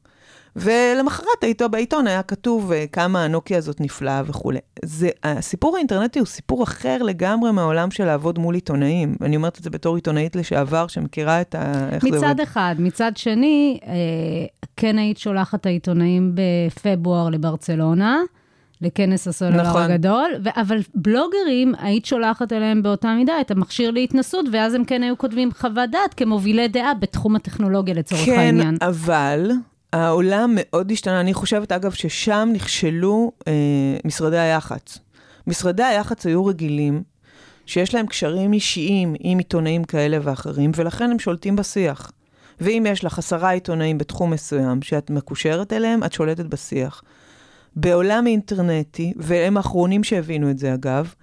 ולמחרת 0.55 1.43
איתו 1.43 1.70
בעיתון 1.70 2.08
היה 2.08 2.24
כתוב 2.24 2.72
אה, 2.72 2.86
כמה 2.91 3.24
הנוקיה 3.24 3.58
הזאת 3.58 3.81
נפלאה 3.81 4.22
וכולי. 4.25 4.60
זה, 4.86 5.10
הסיפור 5.24 5.75
האינטרנטי 5.75 6.20
הוא 6.20 6.25
סיפור 6.25 6.63
אחר 6.63 7.03
לגמרי 7.03 7.51
מהעולם 7.51 7.91
של 7.91 8.05
לעבוד 8.05 8.39
מול 8.39 8.55
עיתונאים. 8.55 9.15
אני 9.22 9.36
אומרת 9.36 9.58
את 9.58 9.63
זה 9.63 9.70
בתור 9.70 9.96
עיתונאית 9.96 10.36
לשעבר, 10.36 10.88
שמכירה 10.88 11.41
את 11.41 11.55
ה... 11.55 11.89
מצד 12.03 12.39
אחד. 12.39 12.75
מצד 12.79 13.12
שני, 13.17 13.79
אה, 13.88 13.91
כן 14.77 14.98
היית 14.98 15.17
שולחת 15.17 15.62
את 15.62 15.65
העיתונאים 15.65 16.36
בפברואר 16.36 17.29
לברצלונה. 17.29 18.22
לכנס 18.81 19.27
הסולר 19.27 19.62
נכון. 19.62 19.81
הגדול, 19.81 20.31
ו- 20.43 20.62
אבל 20.62 20.77
בלוגרים, 20.96 21.74
היית 21.79 22.05
שולחת 22.05 22.53
אליהם 22.53 22.84
באותה 22.84 23.13
מידה 23.13 23.41
את 23.41 23.51
המכשיר 23.51 23.91
להתנסות, 23.91 24.46
ואז 24.51 24.74
הם 24.74 24.86
כן 24.86 25.03
היו 25.03 25.17
כותבים 25.17 25.50
חוות 25.51 25.89
דעת 25.91 26.13
כמובילי 26.13 26.67
דעה 26.67 26.93
בתחום 26.93 27.36
הטכנולוגיה 27.36 27.93
לצורך 27.93 28.25
כן, 28.25 28.39
העניין. 28.39 28.77
כן, 28.79 28.86
אבל 28.88 29.51
העולם 29.94 30.52
מאוד 30.56 30.92
השתנה. 30.92 31.20
אני 31.20 31.34
חושבת, 31.34 31.72
אגב, 31.72 31.92
ששם 31.92 32.50
נכשלו 32.54 33.32
אה, 33.48 33.54
משרדי 34.06 34.38
היח"צ. 34.38 34.98
משרדי 35.48 35.84
היח"צ 35.84 36.26
היו 36.26 36.46
רגילים 36.46 37.04
שיש 37.66 37.96
להם 37.96 38.08
קשרים 38.08 38.54
אישיים 38.54 39.16
עם 39.20 39.38
עיתונאים 39.38 39.84
כאלה 39.84 40.18
ואחרים, 40.22 40.72
ולכן 40.76 41.12
הם 41.12 41.20
שולטים 41.20 41.56
בשיח. 41.56 42.12
ואם 42.62 42.86
יש 42.90 43.04
לך 43.04 43.20
עשרה 43.20 43.50
עיתונאים 43.50 43.98
בתחום 43.98 44.32
מסוים 44.32 44.82
שאת 44.82 45.10
מקושרת 45.10 45.74
אליהם, 45.74 46.04
את 46.04 46.14
שולטת 46.14 46.46
בשיח. 46.46 47.02
בעולם 47.76 48.28
אינטרנטי, 48.28 49.14
והם 49.16 49.58
האחרונים 49.58 50.04
שהבינו 50.04 50.52
את 50.52 50.58
זה 50.58 50.74
אגב, 50.74 51.14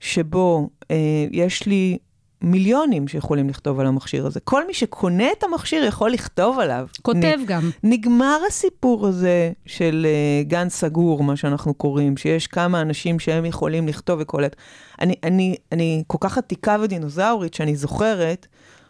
שבו 0.00 0.68
אה, 0.90 1.26
יש 1.30 1.66
לי 1.66 1.98
מיליונים 2.42 3.08
שיכולים 3.08 3.48
לכתוב 3.48 3.80
על 3.80 3.86
המכשיר 3.86 4.26
הזה. 4.26 4.40
כל 4.40 4.66
מי 4.66 4.74
שקונה 4.74 5.32
את 5.38 5.42
המכשיר 5.44 5.84
יכול 5.84 6.10
לכתוב 6.10 6.58
עליו. 6.58 6.86
כותב 7.02 7.38
נ, 7.38 7.44
גם. 7.46 7.70
נגמר 7.82 8.38
הסיפור 8.48 9.06
הזה 9.06 9.52
של 9.66 10.06
uh, 10.06 10.48
גן 10.48 10.68
סגור, 10.68 11.24
מה 11.24 11.36
שאנחנו 11.36 11.74
קוראים, 11.74 12.16
שיש 12.16 12.46
כמה 12.46 12.80
אנשים 12.80 13.18
שהם 13.18 13.44
יכולים 13.44 13.88
לכתוב 13.88 14.18
וקולט. 14.22 14.56
אני, 15.00 15.14
אני, 15.22 15.56
אני 15.72 16.04
כל 16.06 16.18
כך 16.20 16.38
עתיקה 16.38 16.76
ודינוזאורית 16.82 17.54
שאני 17.54 17.76
זוכרת 17.76 18.46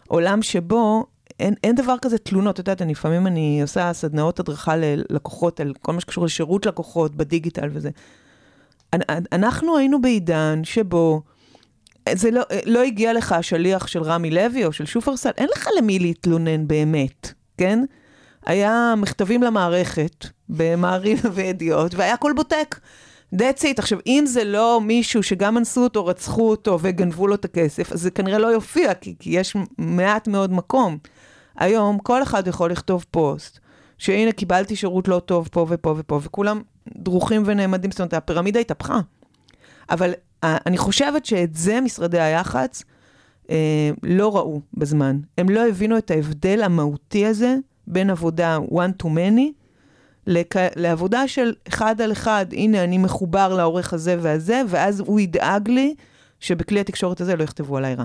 עולם 0.08 0.42
שבו 0.42 1.06
אין, 1.40 1.54
אין 1.64 1.74
דבר 1.74 1.94
כזה 2.02 2.18
תלונות. 2.18 2.60
את 2.60 2.68
יודעת, 2.68 2.80
לפעמים 2.80 3.26
אני 3.26 3.62
עושה 3.62 3.92
סדנאות 3.92 4.40
הדרכה 4.40 4.76
ללקוחות 4.76 5.60
על 5.60 5.72
כל 5.82 5.92
מה 5.92 6.00
שקשור 6.00 6.24
לשירות 6.24 6.66
לקוחות 6.66 7.14
בדיגיטל 7.14 7.68
וזה. 7.72 7.90
אנחנו 9.32 9.76
היינו 9.76 10.00
בעידן 10.00 10.60
שבו 10.64 11.22
זה 12.12 12.30
לא, 12.30 12.42
לא 12.64 12.82
הגיע 12.82 13.12
לך 13.12 13.32
השליח 13.32 13.86
של 13.86 14.02
רמי 14.02 14.30
לוי 14.30 14.64
או 14.64 14.72
של 14.72 14.86
שופרסל, 14.86 15.30
אין 15.36 15.48
לך 15.56 15.68
למי 15.78 15.98
להתלונן 15.98 16.68
באמת, 16.68 17.32
כן? 17.58 17.84
היה 18.46 18.94
מכתבים 18.96 19.42
למערכת 19.42 20.26
במעריב 20.48 21.22
וידיעות, 21.34 21.94
והיה 21.94 22.14
הכל 22.14 22.32
בוטק. 22.36 22.78
That's 23.34 23.62
it. 23.62 23.78
עכשיו, 23.78 23.98
אם 24.06 24.24
זה 24.26 24.44
לא 24.44 24.80
מישהו 24.80 25.22
שגם 25.22 25.58
אנסו 25.58 25.84
אותו, 25.84 26.06
רצחו 26.06 26.50
אותו 26.50 26.78
וגנבו 26.82 27.26
לו 27.26 27.34
את 27.34 27.44
הכסף, 27.44 27.92
אז 27.92 28.00
זה 28.00 28.10
כנראה 28.10 28.38
לא 28.38 28.46
יופיע, 28.46 28.94
כי, 28.94 29.14
כי 29.18 29.30
יש 29.30 29.56
מעט 29.78 30.28
מאוד 30.28 30.52
מקום. 30.52 30.98
היום 31.56 31.98
כל 31.98 32.22
אחד 32.22 32.46
יכול 32.46 32.70
לכתוב 32.70 33.04
פוסט, 33.10 33.58
שהנה 33.98 34.32
קיבלתי 34.32 34.76
שירות 34.76 35.08
לא 35.08 35.18
טוב 35.24 35.48
פה 35.52 35.66
ופה 35.68 35.94
ופה, 35.98 36.20
וכולם 36.22 36.62
דרוכים 36.88 37.42
ונעמדים, 37.46 37.90
זאת 37.90 38.00
אומרת, 38.00 38.14
הפירמידה 38.14 38.60
התהפכה. 38.60 39.00
אבל 39.90 40.12
אני 40.42 40.78
חושבת 40.78 41.26
שאת 41.26 41.56
זה 41.56 41.80
משרדי 41.80 42.20
היח"צ 42.20 42.82
אה, 43.50 43.90
לא 44.02 44.36
ראו 44.36 44.60
בזמן. 44.74 45.18
הם 45.38 45.48
לא 45.48 45.68
הבינו 45.68 45.98
את 45.98 46.10
ההבדל 46.10 46.62
המהותי 46.62 47.26
הזה 47.26 47.56
בין 47.86 48.10
עבודה 48.10 48.58
one 48.70 49.02
to 49.02 49.06
many 49.06 49.62
לכ... 50.26 50.56
לעבודה 50.76 51.28
של 51.28 51.54
אחד 51.68 52.00
על 52.00 52.12
אחד. 52.12 52.46
הנה, 52.52 52.84
אני 52.84 52.98
מחובר 52.98 53.54
לעורך 53.54 53.92
הזה 53.92 54.16
והזה, 54.20 54.62
ואז 54.68 55.00
הוא 55.00 55.20
ידאג 55.20 55.68
לי 55.68 55.94
שבכלי 56.40 56.80
התקשורת 56.80 57.20
הזה 57.20 57.36
לא 57.36 57.42
יכתבו 57.42 57.76
עליי 57.76 57.94
רע. 57.94 58.04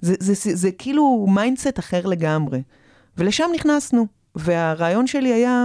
זה, 0.00 0.14
זה, 0.20 0.34
זה, 0.34 0.56
זה 0.56 0.72
כאילו 0.72 1.26
mindset 1.28 1.78
אחר 1.78 2.06
לגמרי. 2.06 2.62
ולשם 3.18 3.50
נכנסנו. 3.54 4.06
והרעיון 4.34 5.06
שלי 5.06 5.32
היה 5.32 5.64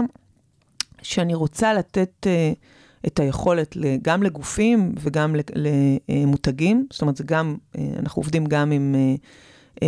שאני 1.02 1.34
רוצה 1.34 1.74
לתת 1.74 2.28
אה, 2.28 2.52
את 3.08 3.20
היכולת 3.20 3.78
גם 4.02 4.24
לגופים 4.24 4.92
וגם 5.00 5.36
למותגים, 6.10 6.86
זאת 6.92 7.02
אומרת, 7.02 7.18
זה 7.18 7.24
גם, 7.24 7.56
אה, 7.78 7.84
אנחנו 8.00 8.20
עובדים 8.20 8.46
גם 8.46 8.72
עם 8.72 8.96
אה, 8.96 9.16
אה, 9.84 9.88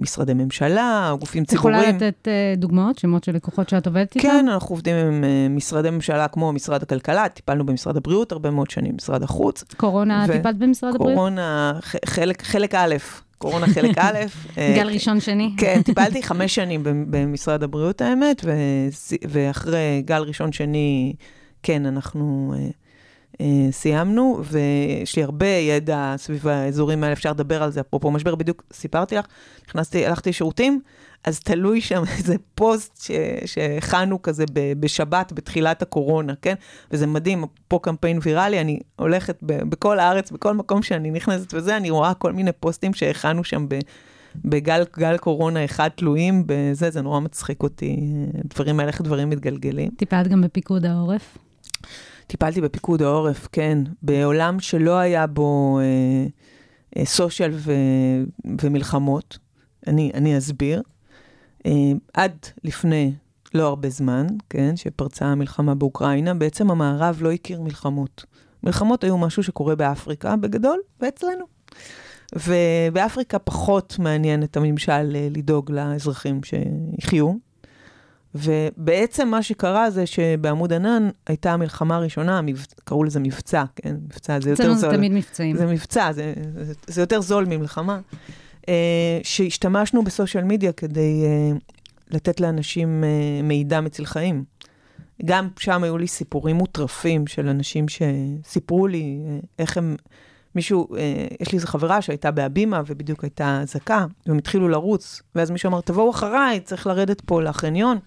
משרדי 0.00 0.34
ממשלה, 0.34 1.14
גופים 1.20 1.42
את 1.42 1.52
יכולה 1.52 1.78
ציבוריים. 1.78 1.96
לתת 1.96 2.28
דוגמאות, 2.56 2.98
שמות 2.98 3.24
של 3.24 3.32
לקוחות 3.36 3.68
שאת 3.68 3.86
עובדת 3.86 4.16
איתם? 4.16 4.28
כן, 4.28 4.48
אנחנו 4.48 4.72
עובדים 4.74 4.96
עם 4.96 5.24
משרדי 5.56 5.90
ממשלה 5.90 6.28
כמו 6.28 6.52
משרד 6.52 6.82
הכלכלה, 6.82 7.28
טיפלנו 7.28 7.66
במשרד 7.66 7.96
הבריאות 7.96 8.32
הרבה 8.32 8.50
מאוד 8.50 8.70
שנים, 8.70 8.94
משרד 8.96 9.22
החוץ. 9.22 9.64
קורונה, 9.76 10.26
ו- 10.28 10.32
טיפלת 10.32 10.58
במשרד 10.58 10.94
הבריאות? 10.94 11.14
קורונה, 11.14 11.78
חלק, 12.04 12.42
חלק 12.42 12.74
א', 12.74 12.94
קורונה 13.38 13.66
חלק 13.66 13.98
א'. 13.98 14.18
גל 14.76 14.86
ראשון, 14.88 15.20
שני? 15.20 15.50
כן, 15.56 15.82
טיפלתי 15.84 16.22
חמש 16.28 16.54
שנים 16.54 16.82
במ- 16.84 17.04
במשרד 17.10 17.62
הבריאות, 17.62 18.00
האמת, 18.00 18.44
ואחרי 19.28 20.02
גל 20.04 20.22
ראשון, 20.22 20.52
שני, 20.52 21.14
כן, 21.64 21.86
אנחנו 21.86 22.54
אה, 22.56 22.68
אה, 23.40 23.72
סיימנו, 23.72 24.42
ויש 24.44 25.16
לי 25.16 25.22
הרבה 25.22 25.46
ידע 25.46 26.14
סביב 26.16 26.48
האזורים 26.48 27.02
האלה, 27.04 27.12
אפשר 27.12 27.30
לדבר 27.30 27.62
על 27.62 27.70
זה, 27.70 27.80
אפרופו 27.80 28.10
משבר, 28.10 28.34
בדיוק 28.34 28.62
סיפרתי 28.72 29.14
לך, 29.14 29.26
נכנסתי, 29.68 30.06
הלכתי 30.06 30.30
לשירותים, 30.30 30.80
אז 31.24 31.40
תלוי 31.40 31.80
שם 31.80 32.02
איזה 32.18 32.34
פוסט 32.54 33.10
שהכנו 33.46 34.22
כזה 34.22 34.44
בשבת, 34.80 35.32
בתחילת 35.32 35.82
הקורונה, 35.82 36.34
כן? 36.42 36.54
וזה 36.90 37.06
מדהים, 37.06 37.44
פה 37.68 37.78
קמפיין 37.82 38.18
ויראלי, 38.22 38.60
אני 38.60 38.80
הולכת 38.96 39.38
ב- 39.42 39.68
בכל 39.70 39.98
הארץ, 39.98 40.30
בכל 40.30 40.54
מקום 40.54 40.82
שאני 40.82 41.10
נכנסת 41.10 41.54
וזה, 41.54 41.76
אני 41.76 41.90
רואה 41.90 42.14
כל 42.14 42.32
מיני 42.32 42.52
פוסטים 42.52 42.94
שהכנו 42.94 43.44
שם 43.44 43.66
ב... 43.68 43.78
בגל 44.44 44.84
גל 44.98 45.16
קורונה 45.16 45.64
אחד 45.64 45.88
תלויים 45.88 46.42
בזה, 46.46 46.90
זה 46.90 47.02
נורא 47.02 47.20
מצחיק 47.20 47.62
אותי, 47.62 47.96
דברים 48.44 48.80
האלה, 48.80 48.90
איך 48.90 49.00
דברים 49.00 49.30
מתגלגלים. 49.30 49.90
טיפלת 49.96 50.28
גם 50.28 50.42
בפיקוד 50.42 50.86
העורף? 50.86 51.38
טיפלתי 52.26 52.60
בפיקוד 52.60 53.02
העורף, 53.02 53.48
כן, 53.52 53.78
בעולם 54.02 54.60
שלא 54.60 54.98
היה 54.98 55.26
בו 55.26 55.78
אה, 55.80 56.26
אה, 56.96 57.06
סושיאל 57.06 57.50
ו, 57.54 57.72
ומלחמות. 58.60 59.38
אני, 59.86 60.10
אני 60.14 60.38
אסביר. 60.38 60.82
אה, 61.66 61.72
עד 62.14 62.32
לפני 62.64 63.12
לא 63.54 63.66
הרבה 63.66 63.88
זמן, 63.88 64.26
כן, 64.50 64.76
שפרצה 64.76 65.26
המלחמה 65.26 65.74
באוקראינה, 65.74 66.34
בעצם 66.34 66.70
המערב 66.70 67.18
לא 67.20 67.32
הכיר 67.32 67.60
מלחמות. 67.60 68.24
מלחמות 68.62 69.04
היו 69.04 69.18
משהו 69.18 69.42
שקורה 69.42 69.74
באפריקה 69.74 70.36
בגדול, 70.36 70.80
ואצלנו. 71.00 71.44
ובאפריקה 72.34 73.38
פחות 73.38 73.96
מעניין 73.98 74.42
את 74.42 74.56
הממשל 74.56 75.16
אה, 75.16 75.28
לדאוג 75.30 75.70
לאזרחים 75.70 76.40
שיחיו. 76.42 77.32
ובעצם 78.34 79.28
מה 79.28 79.42
שקרה 79.42 79.90
זה 79.90 80.06
שבעמוד 80.06 80.72
ענן 80.72 81.08
הייתה 81.26 81.52
המלחמה 81.52 81.96
הראשונה, 81.96 82.38
המבצ... 82.38 82.74
קראו 82.84 83.04
לזה 83.04 83.20
מבצע, 83.20 83.64
כן? 83.76 83.96
מבצע 84.04 84.40
זה 84.40 84.50
יותר 84.50 84.62
אצלנו 84.62 84.74
זה 84.74 84.80
זול. 84.80 84.96
תמיד 84.96 85.12
מבצעים. 85.12 85.56
זה 85.56 85.66
מבצע, 85.66 86.12
זה, 86.12 86.32
זה, 86.56 86.72
זה 86.86 87.02
יותר 87.02 87.20
זול 87.20 87.44
ממלחמה. 87.44 88.00
אה, 88.68 89.18
שהשתמשנו 89.22 90.04
בסושיאל 90.04 90.44
מדיה 90.44 90.72
כדי 90.72 91.24
אה, 91.24 91.56
לתת 92.10 92.40
לאנשים 92.40 93.04
אה, 93.04 93.42
מידע 93.42 93.80
מציל 93.80 94.06
חיים. 94.06 94.44
גם 95.24 95.48
שם 95.58 95.84
היו 95.84 95.98
לי 95.98 96.06
סיפורים 96.06 96.56
מוטרפים 96.56 97.26
של 97.26 97.48
אנשים 97.48 97.86
שסיפרו 97.88 98.86
לי 98.86 99.18
אה, 99.26 99.38
איך 99.58 99.76
הם, 99.76 99.96
מישהו, 100.54 100.96
אה, 100.96 101.26
יש 101.40 101.52
לי 101.52 101.56
איזו 101.58 101.66
חברה 101.66 102.02
שהייתה 102.02 102.30
בהבימה 102.30 102.82
ובדיוק 102.86 103.24
הייתה 103.24 103.60
אזעקה, 103.62 104.06
והם 104.26 104.38
התחילו 104.38 104.68
לרוץ, 104.68 105.22
ואז 105.34 105.50
מישהו 105.50 105.68
אמר, 105.68 105.80
תבואו 105.80 106.10
אחריי, 106.10 106.60
צריך 106.60 106.86
לרדת 106.86 107.20
פה 107.20 107.42
לחניון. 107.42 107.98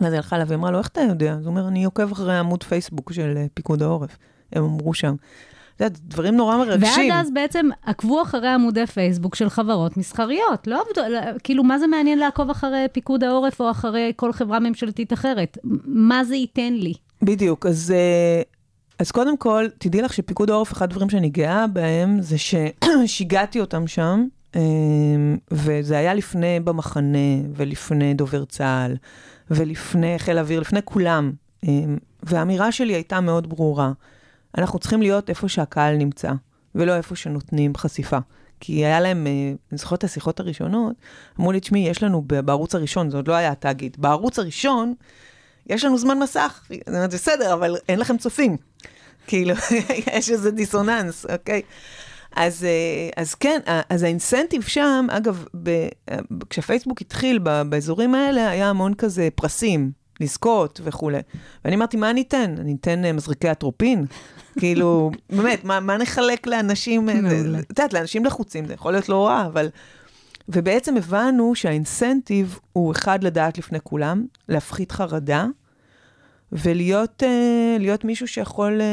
ואז 0.00 0.12
היא 0.12 0.16
הלכה 0.16 0.36
אליו 0.36 0.48
ואמרה 0.48 0.70
לו, 0.70 0.78
איך 0.78 0.88
אתה 0.88 1.00
יודע? 1.00 1.32
אז 1.32 1.46
הוא 1.46 1.50
אומר, 1.50 1.68
אני 1.68 1.84
עוקב 1.84 2.12
אחרי 2.12 2.38
עמוד 2.38 2.62
פייסבוק 2.62 3.12
של 3.12 3.34
אה, 3.36 3.46
פיקוד 3.54 3.82
העורף. 3.82 4.18
הם 4.52 4.64
אמרו 4.64 4.94
שם. 4.94 5.14
יודעת, 5.80 6.00
דברים 6.00 6.36
נורא 6.36 6.56
מרגשים. 6.56 7.10
ועד 7.10 7.20
אז 7.20 7.30
בעצם 7.34 7.68
עקבו 7.82 8.22
אחרי 8.22 8.48
עמודי 8.48 8.86
פייסבוק 8.86 9.34
של 9.34 9.48
חברות 9.48 9.96
מסחריות. 9.96 10.66
לא 10.66 10.82
עבדו, 10.88 11.12
לא- 11.14 11.20
כאילו, 11.44 11.64
מה 11.64 11.78
זה 11.78 11.86
מעניין 11.86 12.18
לעקוב 12.18 12.50
אחרי 12.50 12.86
פיקוד 12.92 13.24
העורף 13.24 13.60
או 13.60 13.70
אחרי 13.70 14.12
כל 14.16 14.32
חברה 14.32 14.60
ממשלתית 14.60 15.12
אחרת? 15.12 15.58
מה 15.84 16.24
זה 16.24 16.36
ייתן 16.36 16.72
לי? 16.72 16.94
בדיוק, 17.22 17.66
אז, 17.66 17.90
אה, 17.96 18.42
אז 18.98 19.10
קודם 19.10 19.36
כל, 19.36 19.66
תדעי 19.78 20.02
לך 20.02 20.12
שפיקוד 20.12 20.50
העורף, 20.50 20.72
אחד 20.72 20.90
הדברים 20.90 21.10
שאני 21.10 21.28
גאה 21.28 21.66
בהם, 21.66 22.20
זה 22.20 22.36
ששיגעתי 22.38 23.60
אותם 23.60 23.86
שם, 23.86 24.24
אה, 24.56 24.60
וזה 25.50 25.98
היה 25.98 26.14
לפני 26.14 26.60
במחנה, 26.60 27.18
ולפני 27.56 28.14
דובר 28.14 28.44
צה"ל, 28.44 28.96
ולפני 29.52 30.18
חיל 30.18 30.38
האוויר, 30.38 30.60
לפני 30.60 30.80
כולם. 30.84 31.32
אה, 31.64 31.70
והאמירה 32.22 32.72
שלי 32.72 32.92
הייתה 32.92 33.20
מאוד 33.20 33.48
ברורה. 33.48 33.92
אנחנו 34.58 34.78
צריכים 34.78 35.02
להיות 35.02 35.30
איפה 35.30 35.48
שהקהל 35.48 35.96
נמצא, 35.96 36.32
ולא 36.74 36.96
איפה 36.96 37.16
שנותנים 37.16 37.76
חשיפה. 37.76 38.18
כי 38.60 38.72
היה 38.72 39.00
להם, 39.00 39.26
אה, 39.26 39.32
אני 39.72 39.78
זוכרת 39.78 39.98
את 39.98 40.04
השיחות 40.04 40.40
הראשונות, 40.40 40.96
אמרו 41.40 41.52
לי, 41.52 41.60
תשמעי, 41.60 41.88
יש 41.88 42.02
לנו 42.02 42.22
בערוץ 42.22 42.74
הראשון, 42.74 43.10
זה 43.10 43.16
עוד 43.16 43.28
לא 43.28 43.34
היה 43.34 43.52
התאגיד, 43.52 43.96
בערוץ 43.98 44.38
הראשון, 44.38 44.94
יש 45.66 45.84
לנו 45.84 45.98
זמן 45.98 46.18
מסך. 46.18 46.66
אני 46.70 46.80
אומרת, 46.88 47.14
בסדר, 47.14 47.54
אבל 47.54 47.76
אין 47.88 47.98
לכם 47.98 48.16
צופים. 48.18 48.56
כאילו, 49.26 49.54
יש 50.18 50.30
איזה 50.30 50.50
דיסוננס, 50.50 51.26
אוקיי? 51.26 51.62
אז, 52.36 52.64
אה, 52.64 53.22
אז 53.22 53.34
כן, 53.34 53.60
אז 53.88 54.02
האינסנטיב 54.02 54.62
שם, 54.62 55.06
אגב, 55.10 55.44
ב, 55.62 55.68
אה, 56.10 56.18
כשפייסבוק 56.50 57.00
התחיל 57.00 57.38
ב, 57.42 57.62
באזורים 57.62 58.14
האלה, 58.14 58.50
היה 58.50 58.70
המון 58.70 58.94
כזה 58.94 59.28
פרסים, 59.34 59.90
לזכות 60.20 60.80
וכולי. 60.84 61.18
ואני 61.64 61.76
אמרתי, 61.76 61.96
מה 61.96 62.10
אני 62.10 62.22
אתן? 62.22 62.54
אני 62.58 62.76
אתן 62.80 63.04
אה, 63.04 63.12
מזריקי 63.12 63.50
אטרופין? 63.50 64.06
כאילו, 64.58 65.10
באמת, 65.30 65.64
מה, 65.64 65.80
מה 65.80 65.96
נחלק 65.96 66.46
לאנשים? 66.46 67.08
את 67.08 67.70
יודעת, 67.70 67.92
לאנשים 67.92 68.24
לחוצים, 68.24 68.66
זה 68.66 68.74
יכול 68.74 68.92
להיות 68.92 69.08
לא 69.08 69.26
רע, 69.26 69.46
אבל... 69.46 69.68
ובעצם 70.48 70.96
הבנו 70.96 71.54
שהאינסנטיב 71.54 72.58
הוא 72.72 72.92
אחד, 72.92 73.24
לדעת 73.24 73.58
לפני 73.58 73.78
כולם, 73.80 74.24
להפחית 74.48 74.92
חרדה, 74.92 75.46
ולהיות 76.52 77.22
אה, 77.22 77.94
מישהו 78.04 78.28
שיכול 78.28 78.80
אה, 78.80 78.86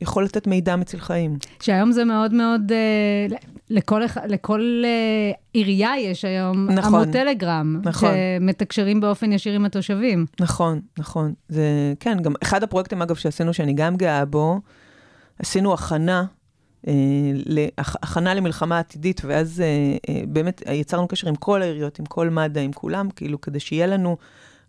יכול 0.00 0.24
לתת 0.24 0.46
מידע 0.46 0.76
מציל 0.76 1.00
חיים. 1.00 1.36
שהיום 1.60 1.92
זה 1.92 2.04
מאוד 2.04 2.34
מאוד, 2.34 2.72
אה, 2.72 3.36
לכל, 3.70 4.02
לכל 4.28 4.82
אה, 4.84 5.32
עירייה 5.52 5.92
יש 5.98 6.24
היום 6.24 6.70
נכון. 6.70 6.94
עמוד 6.94 7.08
טלגרם, 7.12 7.80
נכון. 7.84 8.10
שמתקשרים 8.40 9.00
באופן 9.00 9.32
ישיר 9.32 9.52
עם 9.54 9.64
התושבים. 9.64 10.26
נכון, 10.40 10.80
נכון. 10.98 11.32
זה, 11.48 11.94
כן, 12.00 12.18
גם 12.22 12.32
אחד 12.42 12.62
הפרויקטים, 12.62 13.02
אגב, 13.02 13.14
שעשינו, 13.14 13.54
שאני 13.54 13.72
גם 13.72 13.96
גאה 13.96 14.24
בו, 14.24 14.60
עשינו 15.38 15.74
הכנה, 15.74 16.24
אה, 16.88 16.92
להכ- 17.34 17.96
הכנה 18.02 18.34
למלחמה 18.34 18.78
עתידית, 18.78 19.20
ואז 19.24 19.60
אה, 19.60 19.66
אה, 20.08 20.22
באמת 20.28 20.62
יצרנו 20.72 21.08
קשר 21.08 21.28
עם 21.28 21.34
כל 21.34 21.62
העיריות, 21.62 21.98
עם 21.98 22.06
כל 22.06 22.30
מד"א, 22.30 22.60
עם 22.60 22.72
כולם, 22.72 23.08
כאילו, 23.16 23.40
כדי 23.40 23.60
שיהיה 23.60 23.86
לנו 23.86 24.16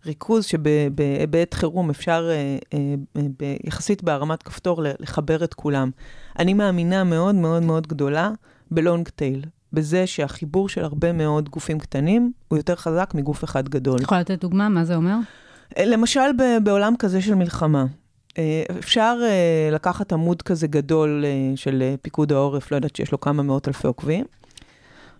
ריכוז 0.06 0.44
שבעת 0.44 1.54
חירום 1.54 1.90
אפשר 1.90 2.30
אה, 2.30 2.58
אה, 3.42 3.56
יחסית 3.64 4.02
בהרמת 4.02 4.42
כפתור 4.42 4.82
לחבר 5.00 5.44
את 5.44 5.54
כולם. 5.54 5.90
אני 6.38 6.54
מאמינה 6.54 7.04
מאוד 7.04 7.34
מאוד 7.34 7.62
מאוד 7.62 7.86
גדולה 7.86 8.30
בלונג 8.70 9.08
טייל. 9.08 9.44
בזה 9.72 10.06
שהחיבור 10.06 10.68
של 10.68 10.84
הרבה 10.84 11.12
מאוד 11.12 11.48
גופים 11.48 11.78
קטנים 11.78 12.32
הוא 12.48 12.56
יותר 12.56 12.76
חזק 12.76 13.10
מגוף 13.14 13.44
אחד 13.44 13.68
גדול. 13.68 13.96
את 13.96 14.02
יכולה 14.02 14.20
לתת 14.20 14.40
דוגמה? 14.40 14.68
מה 14.68 14.84
זה 14.84 14.96
אומר? 14.96 15.16
אה, 15.78 15.84
למשל 15.84 16.30
בעולם 16.62 16.94
כזה 16.98 17.22
של 17.22 17.34
מלחמה, 17.34 17.84
אפשר 18.78 19.18
לקחת 19.72 20.12
עמוד 20.12 20.42
כזה 20.42 20.66
גדול 20.66 21.24
של 21.56 21.94
פיקוד 22.02 22.32
העורף, 22.32 22.70
לא 22.70 22.76
יודעת 22.76 22.96
שיש 22.96 23.12
לו 23.12 23.20
כמה 23.20 23.42
מאות 23.42 23.68
אלפי 23.68 23.86
עוקבים, 23.86 24.24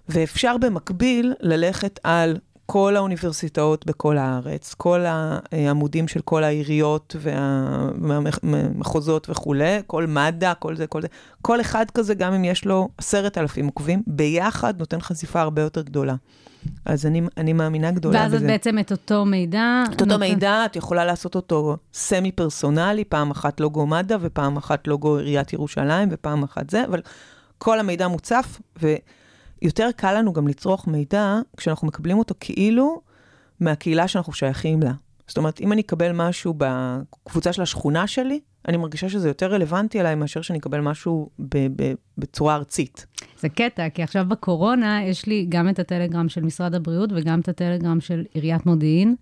ואפשר 0.09 0.57
במקביל 0.61 1.35
ללכת 1.41 2.01
על 2.05 2.37
כל 2.67 2.97
האוניברסיטאות 2.97 3.87
בכל 3.87 4.19
הארץ, 4.19 4.75
כל 4.75 5.05
העמודים 5.07 6.09
של 6.09 6.21
כל 6.21 6.45
העיריות 6.45 7.17
והמחוזות 8.43 9.31
וכולי, 9.31 9.81
כל 9.87 10.07
מד"א, 10.07 10.53
כל 10.59 10.77
זה, 10.77 10.87
כל 10.87 11.03
זה. 11.03 11.09
כל 11.43 11.61
אחד 11.61 11.85
כזה, 11.95 12.15
גם 12.15 12.33
אם 12.33 12.45
יש 12.45 12.65
לו 12.65 12.89
עשרת 12.99 13.39
אלפים 13.39 13.67
עוקבים, 13.67 14.03
ביחד 14.07 14.79
נותן 14.79 15.01
חשיפה 15.01 15.41
הרבה 15.41 15.63
יותר 15.63 15.83
גדולה. 15.83 16.15
אז 16.85 17.07
אני, 17.07 17.23
אני 17.37 17.53
מאמינה 17.53 17.91
גדולה 17.91 18.21
ואז 18.21 18.33
בזה. 18.35 18.45
את 18.45 18.51
בעצם 18.51 18.79
את 18.79 18.93
אותו 18.93 19.25
מידע... 19.25 19.83
את 19.89 19.93
אותו 19.93 20.05
נותן- 20.05 20.21
מידע, 20.21 20.63
את 20.67 20.77
יכולה 20.77 21.05
לעשות 21.05 21.35
אותו 21.35 21.77
סמי 21.95 22.33
פרסונלי, 22.33 23.05
פעם 23.05 23.31
אחת 23.31 23.61
לוגו 23.61 23.87
מד"א 23.87 24.17
ופעם 24.21 24.57
אחת 24.57 24.89
לוגו 24.89 25.17
עיריית 25.17 25.53
ירושלים 25.53 26.09
ופעם 26.13 26.43
אחת 26.43 26.71
זה, 26.71 26.85
אבל 26.85 27.01
כל 27.59 27.81
המידע 27.81 28.09
מוצף, 28.09 28.61
ויותר 29.65 29.89
קל 29.97 30.19
לנו 30.19 30.33
גם 30.33 30.49
לצרוך 30.49 30.87
מידע 30.89 31.39
כשאנחנו 31.57 31.87
מקבלים 31.87 32.19
אותו 32.19 32.35
כאילו 32.41 33.01
מהקהילה 33.61 34.09
שאנחנו 34.09 34.33
שייכים 34.33 34.83
לה. 34.83 34.93
זאת 35.27 35.39
אומרת, 35.39 35.61
אם 35.61 35.73
אני 35.73 35.81
אקבל 35.81 36.13
משהו 36.13 36.55
בקבוצה 36.59 37.53
של 37.53 37.63
השכונה 37.63 38.07
שלי, 38.07 38.41
אני 38.69 38.77
מרגישה 38.77 39.09
שזה 39.09 39.29
יותר 39.29 39.53
רלוונטי 39.53 40.01
אליי 40.01 40.15
מאשר 40.15 40.43
שאני 40.43 40.59
אקבל 40.59 40.81
משהו 40.81 41.29
ב- 41.39 41.83
ב- 41.83 41.93
בצורה 42.19 42.55
ארצית. 42.55 43.07
זה 43.41 43.49
קטע, 43.49 43.89
כי 43.89 44.03
עכשיו 44.03 44.25
בקורונה 44.29 45.05
יש 45.05 45.27
לי 45.27 45.47
גם 45.49 45.69
את 45.69 45.79
הטלגרם 45.79 46.29
של 46.29 46.43
משרד 46.43 46.75
הבריאות 46.75 47.11
וגם 47.15 47.41
את 47.41 47.49
הטלגרם 47.49 48.01
של 48.01 48.25
עיריית 48.35 48.67
מודיעין, 48.67 49.15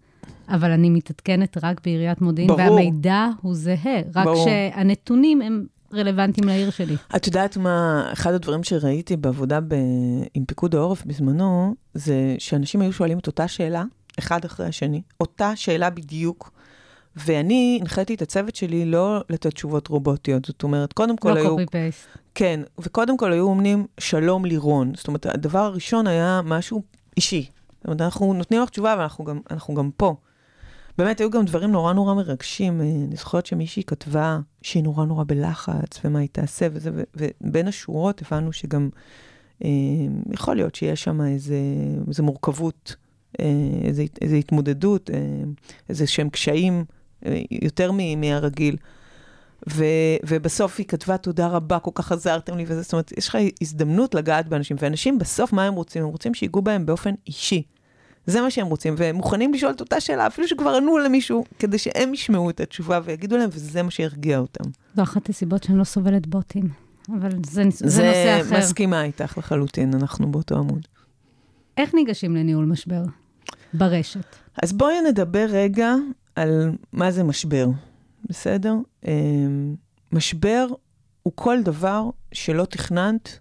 אבל 0.48 0.70
אני 0.70 0.90
מתעדכנת 0.90 1.56
רק 1.62 1.80
בעיריית 1.84 2.20
מודיעין, 2.20 2.48
ברור. 2.48 2.60
והמידע 2.60 3.26
הוא 3.42 3.54
זהה, 3.54 4.00
רק 4.14 4.24
ברור. 4.24 4.44
שהנתונים 4.44 5.42
הם 5.42 5.66
רלוונטיים 5.94 6.48
לעיר 6.48 6.70
שלי. 6.70 6.96
את 7.16 7.26
יודעת 7.26 7.56
מה, 7.56 8.08
אחד 8.12 8.32
הדברים 8.32 8.64
שראיתי 8.64 9.16
בעבודה 9.16 9.60
ב... 9.60 9.74
עם 10.34 10.44
פיקוד 10.44 10.74
העורף 10.74 11.04
בזמנו, 11.04 11.74
זה 11.94 12.34
שאנשים 12.38 12.80
היו 12.80 12.92
שואלים 12.92 13.18
את 13.18 13.26
אותה 13.26 13.48
שאלה, 13.48 13.84
אחד 14.18 14.44
אחרי 14.44 14.66
השני, 14.66 15.02
אותה 15.20 15.56
שאלה 15.56 15.90
בדיוק, 15.90 16.50
ואני 17.16 17.78
הנחיתי 17.80 18.14
את 18.14 18.22
הצוות 18.22 18.56
שלי 18.56 18.84
לא 18.84 19.20
לתת 19.30 19.54
תשובות 19.54 19.88
רובוטיות. 19.88 20.44
זאת 20.44 20.62
אומרת, 20.62 20.92
קודם 20.92 21.16
כל 21.16 21.30
לא 21.30 21.38
היו... 21.38 21.50
קופי 21.50 21.66
פייסט. 21.66 22.06
כן, 22.34 22.60
וקודם 22.78 23.16
כל 23.16 23.32
היו 23.32 23.44
אומרים 23.44 23.86
שלום 24.00 24.44
לירון. 24.44 24.92
זאת 24.96 25.08
אומרת, 25.08 25.26
הדבר 25.26 25.58
הראשון 25.58 26.06
היה 26.06 26.40
משהו 26.44 26.82
אישי. 27.16 27.46
זאת 27.78 27.84
אומרת, 27.86 28.00
אנחנו 28.00 28.34
נותנים 28.34 28.62
לך 28.62 28.70
תשובה, 28.70 28.92
אבל 28.92 29.02
אנחנו 29.02 29.24
גם, 29.24 29.40
אנחנו 29.50 29.74
גם 29.74 29.90
פה. 29.96 30.14
באמת, 30.98 31.20
היו 31.20 31.30
גם 31.30 31.44
דברים 31.44 31.72
נורא 31.72 31.92
נורא 31.92 32.14
מרגשים. 32.14 32.80
אה, 32.80 32.86
אני 32.86 33.16
זוכרת 33.16 33.46
שמישהי 33.46 33.84
כתבה 33.84 34.38
שהיא 34.62 34.82
נורא 34.82 35.04
נורא 35.04 35.24
בלחץ, 35.26 36.00
ומה 36.04 36.18
היא 36.18 36.28
תעשה 36.32 36.68
וזה, 36.72 36.90
ובין 37.14 37.68
השורות 37.68 38.22
הבנו 38.22 38.52
שגם 38.52 38.88
אה, 39.64 39.68
יכול 40.32 40.56
להיות 40.56 40.74
שיש 40.74 41.02
שם 41.02 41.20
איזה, 41.20 41.58
איזה 42.08 42.22
מורכבות, 42.22 42.96
אה, 43.40 43.46
איזה, 43.84 44.04
איזה 44.20 44.36
התמודדות, 44.36 45.10
אה, 45.10 45.16
איזה 45.88 46.06
שהם 46.06 46.30
קשיים 46.30 46.84
אה, 47.26 47.42
יותר 47.50 47.90
מהרגיל. 48.16 48.76
ו, 49.70 49.84
ובסוף 50.26 50.74
היא 50.78 50.86
כתבה, 50.86 51.16
תודה 51.16 51.46
רבה, 51.46 51.78
כל 51.78 51.90
כך 51.94 52.12
עזרתם 52.12 52.56
לי, 52.56 52.64
וזה, 52.66 52.82
זאת 52.82 52.92
אומרת, 52.92 53.12
יש 53.18 53.28
לך 53.28 53.38
הזדמנות 53.60 54.14
לגעת 54.14 54.48
באנשים, 54.48 54.76
ואנשים 54.80 55.18
בסוף, 55.18 55.52
מה 55.52 55.64
הם 55.64 55.74
רוצים? 55.74 56.02
הם 56.02 56.08
רוצים 56.08 56.34
שיגעו 56.34 56.62
בהם 56.62 56.86
באופן 56.86 57.14
אישי. 57.26 57.62
זה 58.26 58.40
מה 58.40 58.50
שהם 58.50 58.66
רוצים, 58.66 58.94
והם 58.96 59.16
מוכנים 59.16 59.54
לשאול 59.54 59.72
את 59.72 59.80
אותה 59.80 60.00
שאלה, 60.00 60.26
אפילו 60.26 60.48
שכבר 60.48 60.70
ענו 60.70 60.98
למישהו, 60.98 61.44
כדי 61.58 61.78
שהם 61.78 62.14
ישמעו 62.14 62.50
את 62.50 62.60
התשובה 62.60 63.00
ויגידו 63.04 63.36
להם, 63.36 63.50
וזה 63.52 63.82
מה 63.82 63.90
שירגיע 63.90 64.38
אותם. 64.38 64.70
זו 64.96 65.02
אחת 65.02 65.28
הסיבות 65.28 65.62
שאני 65.62 65.78
לא 65.78 65.84
סובלת 65.84 66.26
בוטים, 66.26 66.68
אבל 67.08 67.30
זה, 67.46 67.62
זה, 67.70 67.88
זה 67.88 68.06
נושא 68.06 68.40
אחר. 68.40 68.58
מסכימה 68.58 69.04
איתך 69.04 69.38
לחלוטין, 69.38 69.94
אנחנו 69.94 70.30
באותו 70.32 70.58
עמוד. 70.58 70.86
איך 71.76 71.94
ניגשים 71.94 72.36
לניהול 72.36 72.64
משבר? 72.64 73.02
ברשת. 73.74 74.36
אז 74.62 74.72
בואי 74.72 74.94
נדבר 75.08 75.46
רגע 75.48 75.94
על 76.36 76.72
מה 76.92 77.10
זה 77.10 77.24
משבר, 77.24 77.66
בסדר? 78.24 78.74
אמ, 79.06 79.74
משבר 80.12 80.66
הוא 81.22 81.32
כל 81.34 81.62
דבר 81.62 82.10
שלא 82.32 82.64
תכננת 82.64 83.38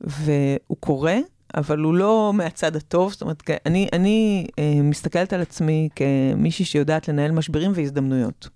והוא 0.00 0.76
קורה, 0.80 1.18
אבל 1.54 1.78
הוא 1.78 1.94
לא 1.94 2.32
מהצד 2.34 2.76
הטוב. 2.76 3.12
זאת 3.12 3.22
אומרת, 3.22 3.42
אני, 3.66 3.88
אני 3.92 4.46
אה, 4.58 4.80
מסתכלת 4.82 5.32
על 5.32 5.40
עצמי 5.40 5.88
כמישהי 5.96 6.64
שיודעת 6.64 7.08
לנהל 7.08 7.32
משברים 7.32 7.72
והזדמנויות. 7.74 8.48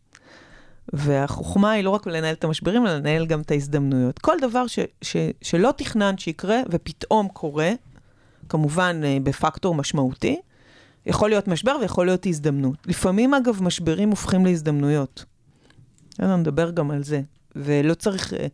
והחוכמה 0.92 1.70
היא 1.70 1.84
לא 1.84 1.90
רק 1.90 2.06
לנהל 2.06 2.34
את 2.34 2.44
המשברים, 2.44 2.86
אלא 2.86 2.96
לנהל 2.96 3.26
גם 3.26 3.40
את 3.40 3.50
ההזדמנויות. 3.50 4.18
כל 4.18 4.36
דבר 4.40 4.66
ש, 4.66 4.78
ש, 5.02 5.16
שלא 5.42 5.72
תכננת 5.76 6.18
שיקרה 6.18 6.60
ופתאום 6.70 7.28
קורה, 7.28 7.72
כמובן 8.48 9.00
אה, 9.04 9.18
בפקטור 9.22 9.74
משמעותי, 9.74 10.40
יכול 11.06 11.28
להיות 11.30 11.48
משבר 11.48 11.76
ויכול 11.80 12.06
להיות 12.06 12.26
הזדמנות. 12.26 12.76
לפעמים, 12.86 13.34
אגב, 13.34 13.62
משברים 13.62 14.10
הופכים 14.10 14.46
להזדמנויות. 14.46 15.24
יאללה, 16.18 16.36
נדבר 16.36 16.70
גם 16.70 16.90
על 16.90 17.02
זה. 17.02 17.20
ולא 17.56 17.94
צריך, 17.94 18.34
אה, 18.34 18.46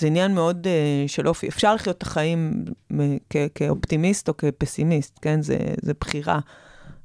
זה 0.00 0.06
עניין 0.06 0.34
מאוד 0.34 0.66
אה, 0.66 1.04
של 1.06 1.28
אופי. 1.28 1.48
אפשר 1.48 1.74
לחיות 1.74 1.96
את 1.96 2.02
החיים 2.02 2.64
מ- 2.92 3.16
כ- 3.30 3.36
כאופטימיסט 3.54 4.28
או 4.28 4.36
כפסימיסט, 4.36 5.18
כן? 5.22 5.42
זה, 5.42 5.58
זה 5.82 5.92
בחירה. 6.00 6.38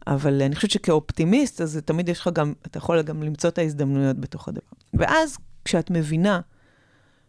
אבל 0.07 0.41
אני 0.41 0.55
חושבת 0.55 0.71
שכאופטימיסט, 0.71 1.61
אז 1.61 1.81
תמיד 1.85 2.09
יש 2.09 2.19
לך 2.19 2.29
גם, 2.33 2.53
אתה 2.65 2.77
יכול 2.77 3.01
גם 3.01 3.23
למצוא 3.23 3.49
את 3.49 3.57
ההזדמנויות 3.57 4.19
בתוך 4.19 4.47
הדבר. 4.47 4.61
ואז, 4.93 5.37
כשאת 5.65 5.91
מבינה 5.91 6.39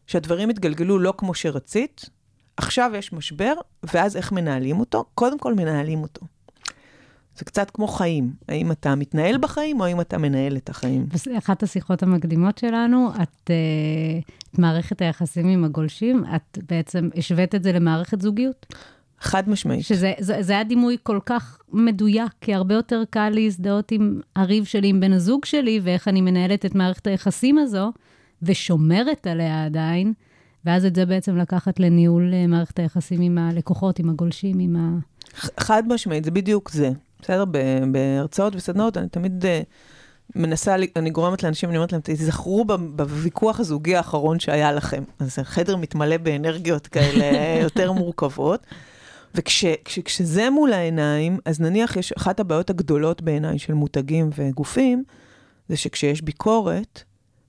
שהדברים 0.07 0.51
התגלגלו 0.51 0.99
לא 0.99 1.15
כמו 1.19 1.35
שרצית, 1.35 2.11
עכשיו 2.57 2.91
יש 2.95 3.13
משבר, 3.13 3.55
ואז 3.95 4.17
איך 4.17 4.33
מנהלים 4.33 4.81
אותו? 4.81 5.05
קודם 5.15 5.39
כל 5.39 5.55
מנהלים 5.55 6.03
אותו. 6.03 6.27
זה 7.39 7.45
קצת 7.45 7.71
כמו 7.71 7.89
חיים. 7.89 8.33
האם 8.49 8.73
אתה 8.73 8.95
מתנהל 8.95 9.39
בחיים, 9.39 9.81
או 9.81 9.85
האם 9.85 10.01
אתה 10.01 10.19
מנהל 10.19 10.57
את 10.57 10.69
החיים? 10.69 11.07
באחת 11.27 11.63
השיחות 11.63 12.03
המקדימות 12.03 12.59
שלנו, 12.59 13.11
את, 13.23 13.51
אה, 13.51 13.55
את 14.53 14.59
מערכת 14.59 15.03
היחסים 15.03 15.49
עם 15.49 15.65
הגולשים, 15.65 16.25
את 16.37 16.59
בעצם 16.69 17.09
השווית 17.17 17.55
את 17.55 17.63
זה 17.63 17.73
למערכת 17.73 18.21
זוגיות. 18.21 18.67
חד 19.21 19.49
משמעית. 19.49 19.85
שזה 19.85 20.13
זה, 20.19 20.43
זה 20.43 20.53
היה 20.53 20.65
דימוי 20.65 20.97
כל 21.03 21.19
כך 21.27 21.59
מדויק, 21.73 22.33
כי 22.41 22.55
הרבה 22.55 22.75
יותר 22.75 23.03
קל 23.11 23.31
להזדהות 23.31 23.93
עם 23.93 24.21
הריב 24.37 24.65
שלי, 24.65 24.89
עם 24.89 25.01
בן 25.01 25.13
הזוג 25.13 25.45
שלי, 25.45 25.81
ואיך 25.83 26.09
אני 26.09 26.21
מנהלת 26.21 26.67
את 26.67 26.75
מערכת 26.75 27.07
היחסים 27.07 27.59
הזו, 27.59 27.93
ושומרת 28.43 29.27
עליה 29.27 29.65
עדיין, 29.65 30.13
ואז 30.65 30.85
את 30.85 30.95
זה 30.95 31.07
בעצם 31.07 31.37
לקחת 31.37 31.81
לניהול 31.81 32.35
אה, 32.35 32.47
מערכת 32.47 32.79
היחסים 32.79 33.21
עם 33.21 33.39
הלקוחות, 33.39 33.99
עם 33.99 34.11
הגולשים, 34.11 34.59
עם 34.59 34.77
ה... 34.77 34.99
חד 35.61 35.83
משמעית, 35.87 36.25
זה 36.25 36.31
בדיוק 36.31 36.71
זה. 36.71 36.91
בסדר? 37.21 37.45
בהרצאות 37.93 38.57
וסדנאות, 38.57 38.97
אני 38.97 39.09
תמיד 39.09 39.45
uh, 39.45 39.47
מנסה, 40.35 40.75
אני 40.97 41.11
גורמת 41.11 41.43
לאנשים, 41.43 41.69
אני 41.69 41.79
אומרת 41.79 41.93
להם, 41.93 42.01
תזכרו 42.05 42.65
ב- 42.65 42.97
בוויכוח 42.97 43.61
הזוגי 43.61 43.97
האחרון 43.97 44.41
שהיה 44.41 44.73
לכם. 44.73 45.03
אז 45.19 45.39
החדר 45.39 45.77
מתמלא 45.77 46.17
באנרגיות 46.17 46.87
כאלה 46.87 47.25
יותר 47.65 47.93
מורכבות. 47.93 48.67
וכשזה 49.35 50.51
מול 50.51 50.73
העיניים, 50.73 51.39
אז 51.45 51.61
נניח 51.61 51.97
יש 51.97 52.13
אחת 52.13 52.41
הבעיות 52.41 52.71
הגדולות 52.71 53.23
בעיניי 53.23 53.59
של 53.59 53.75
מותגים 53.75 54.31
וגופים, 54.37 55.05
זה 55.69 55.77
שכשיש 55.77 56.23
ביקורת, 56.23 57.03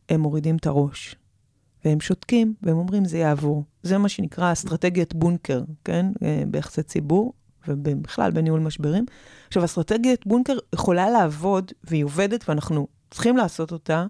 הם 0.10 0.22
מורידים 0.22 0.56
את 0.56 0.68
הראש. 0.68 1.16
והם 1.86 2.00
שותקים, 2.00 2.54
והם 2.64 2.78
אומרים, 2.78 3.06
זה 3.06 3.18
יעבור. 3.18 3.64
זה 3.84 3.98
מה 3.98 4.10
שנקרא 4.10 4.52
אסטרטגיית 4.52 5.14
בונקר, 5.14 5.62
כן? 5.84 6.06
אה, 6.24 6.44
ביחסי 6.48 6.84
ציבור, 6.84 7.34
ובכלל 7.68 8.32
בניהול 8.32 8.60
משברים. 8.60 9.06
עכשיו, 9.48 9.66
אסטרטגיית 9.66 10.28
בונקר 10.28 10.58
יכולה 10.74 11.10
לעבוד, 11.10 11.72
והיא 11.84 12.04
עובדת, 12.04 12.50
ואנחנו 12.50 12.88
צריכים 13.12 13.38
לעשות 13.38 13.72
אותה 13.72 14.06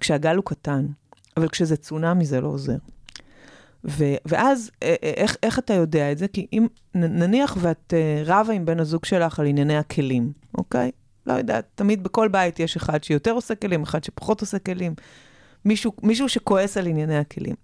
כשהגל 0.00 0.36
הוא 0.36 0.44
קטן. 0.44 0.86
אבל 1.36 1.48
כשזה 1.48 1.76
צונאמי 1.76 2.24
זה 2.24 2.40
לא 2.40 2.48
עוזר. 2.48 2.76
ו- 3.84 4.14
ואז, 4.24 4.70
איך, 5.02 5.36
איך 5.42 5.58
אתה 5.58 5.74
יודע 5.74 6.12
את 6.12 6.18
זה? 6.18 6.28
כי 6.28 6.46
אם, 6.52 6.66
נניח 6.94 7.56
ואת 7.60 7.94
אה, 7.96 8.22
רבה 8.26 8.52
עם 8.52 8.64
בן 8.64 8.80
הזוג 8.80 9.04
שלך 9.04 9.40
על 9.40 9.46
ענייני 9.46 9.76
הכלים, 9.76 10.32
אוקיי? 10.58 10.90
לא 11.26 11.32
יודעת, 11.32 11.66
תמיד 11.74 12.02
בכל 12.02 12.28
בית 12.28 12.60
יש 12.60 12.76
אחד 12.76 13.04
שיותר 13.04 13.30
עושה 13.30 13.54
כלים, 13.54 13.82
אחד 13.82 14.04
שפחות 14.04 14.40
עושה 14.40 14.58
כלים. 14.58 14.94
מישהו, 15.64 15.92
מישהו 16.02 16.28
שכועס 16.28 16.76
על 16.76 16.86
ענייני 16.86 17.18
הכלים. 17.18 17.54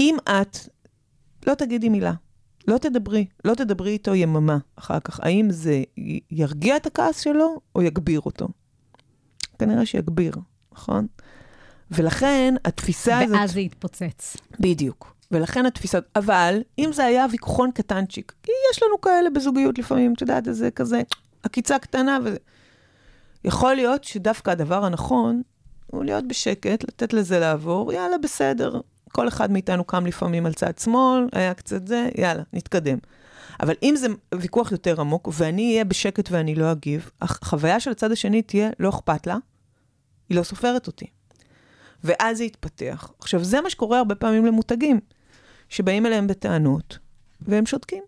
אם 0.00 0.16
את 0.24 0.58
לא 1.46 1.54
תגידי 1.54 1.88
מילה, 1.88 2.12
לא 2.68 2.78
תדברי, 2.78 3.26
לא 3.44 3.54
תדברי 3.54 3.90
איתו 3.90 4.14
יממה 4.14 4.58
אחר 4.76 5.00
כך, 5.00 5.20
האם 5.22 5.50
זה 5.50 5.82
ירגיע 6.30 6.76
את 6.76 6.86
הכעס 6.86 7.20
שלו 7.20 7.60
או 7.74 7.82
יגביר 7.82 8.20
אותו? 8.20 8.48
כנראה 9.58 9.86
שיגביר, 9.86 10.34
נכון? 10.72 11.06
ולכן 11.90 12.54
התפיסה 12.64 13.18
הזאת... 13.18 13.36
ואז 13.36 13.52
זה 13.52 13.60
יתפוצץ. 13.60 14.36
בדיוק. 14.60 15.16
ולכן 15.30 15.66
התפיסה, 15.66 15.98
אבל 16.16 16.62
אם 16.78 16.90
זה 16.92 17.04
היה 17.04 17.26
ויכוחון 17.30 17.70
קטנצ'יק, 17.70 18.32
כי 18.42 18.52
יש 18.72 18.82
לנו 18.82 19.00
כאלה 19.00 19.30
בזוגיות 19.30 19.78
לפעמים, 19.78 20.12
את 20.12 20.20
יודעת, 20.20 20.44
זה 20.50 20.70
כזה 20.70 21.02
עקיצה 21.42 21.78
קטנה 21.78 22.18
וזה. 22.24 22.36
יכול 23.44 23.74
להיות 23.74 24.04
שדווקא 24.04 24.50
הדבר 24.50 24.84
הנכון 24.84 25.42
הוא 25.86 26.04
להיות 26.04 26.28
בשקט, 26.28 26.84
לתת 26.84 27.12
לזה 27.12 27.38
לעבור, 27.38 27.92
יאללה, 27.92 28.18
בסדר. 28.18 28.80
כל 29.16 29.28
אחד 29.28 29.50
מאיתנו 29.50 29.84
קם 29.84 30.06
לפעמים 30.06 30.46
על 30.46 30.52
צד 30.52 30.78
שמאל, 30.78 31.28
היה 31.32 31.54
קצת 31.54 31.86
זה, 31.86 32.08
יאללה, 32.18 32.42
נתקדם. 32.52 32.98
אבל 33.60 33.74
אם 33.82 33.94
זה 33.96 34.06
ויכוח 34.34 34.72
יותר 34.72 35.00
עמוק, 35.00 35.28
ואני 35.32 35.72
אהיה 35.72 35.84
בשקט 35.84 36.30
ואני 36.30 36.54
לא 36.54 36.72
אגיב, 36.72 37.10
החוויה 37.22 37.80
של 37.80 37.90
הצד 37.90 38.12
השני 38.12 38.42
תהיה, 38.42 38.70
לא 38.80 38.88
אכפת 38.88 39.26
לה, 39.26 39.36
היא 40.28 40.38
לא 40.38 40.42
סופרת 40.42 40.86
אותי. 40.86 41.06
ואז 42.04 42.38
זה 42.38 42.44
יתפתח. 42.44 43.10
עכשיו, 43.20 43.44
זה 43.44 43.60
מה 43.60 43.70
שקורה 43.70 43.98
הרבה 43.98 44.14
פעמים 44.14 44.46
למותגים, 44.46 45.00
שבאים 45.68 46.06
אליהם 46.06 46.26
בטענות, 46.26 46.98
והם 47.40 47.66
שותקים. 47.66 48.02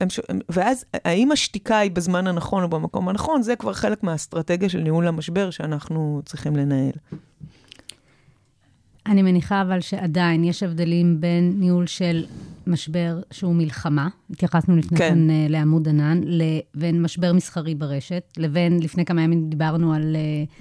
הם 0.00 0.10
ש... 0.10 0.20
ואז, 0.48 0.84
האם 1.04 1.32
השתיקה 1.32 1.78
היא 1.78 1.90
בזמן 1.90 2.26
הנכון 2.26 2.62
או 2.62 2.68
במקום 2.68 3.08
הנכון, 3.08 3.42
זה 3.42 3.56
כבר 3.56 3.72
חלק 3.72 4.02
מהאסטרטגיה 4.02 4.68
של 4.68 4.78
ניהול 4.78 5.08
המשבר 5.08 5.50
שאנחנו 5.50 6.22
צריכים 6.24 6.56
לנהל. 6.56 6.92
אני 9.08 9.22
מניחה 9.22 9.62
אבל 9.62 9.80
שעדיין 9.80 10.44
יש 10.44 10.62
הבדלים 10.62 11.20
בין 11.20 11.52
ניהול 11.56 11.86
של 11.86 12.24
משבר 12.66 13.20
שהוא 13.30 13.54
מלחמה, 13.54 14.08
התייחסנו 14.30 14.76
לפני 14.76 14.98
כן. 14.98 15.08
כן 15.08 15.18
uh, 15.28 15.50
לעמוד 15.50 15.88
ענן, 15.88 16.20
לבין 16.24 17.02
משבר 17.02 17.32
מסחרי 17.32 17.74
ברשת, 17.74 18.32
לבין 18.36 18.82
לפני 18.82 19.04
כמה 19.04 19.22
ימים 19.22 19.50
דיברנו 19.50 19.94
על 19.94 20.16
uh, 20.16 20.52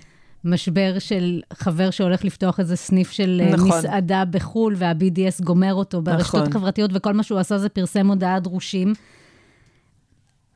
משבר 0.43 0.99
של 0.99 1.41
חבר 1.53 1.89
שהולך 1.89 2.25
לפתוח 2.25 2.59
איזה 2.59 2.75
סניף 2.75 3.11
של 3.11 3.41
uh, 3.49 3.53
נכון. 3.53 3.67
מסעדה 3.67 4.23
בחו"ל, 4.25 4.75
וה-BDS 4.77 5.43
גומר 5.43 5.73
אותו 5.73 6.01
ברשתות 6.01 6.35
נכון. 6.35 6.51
החברתיות, 6.51 6.91
וכל 6.93 7.13
מה 7.13 7.23
שהוא 7.23 7.39
עשה 7.39 7.57
זה 7.57 7.69
פרסם 7.69 8.07
הודעת 8.07 8.43
דרושים. 8.43 8.93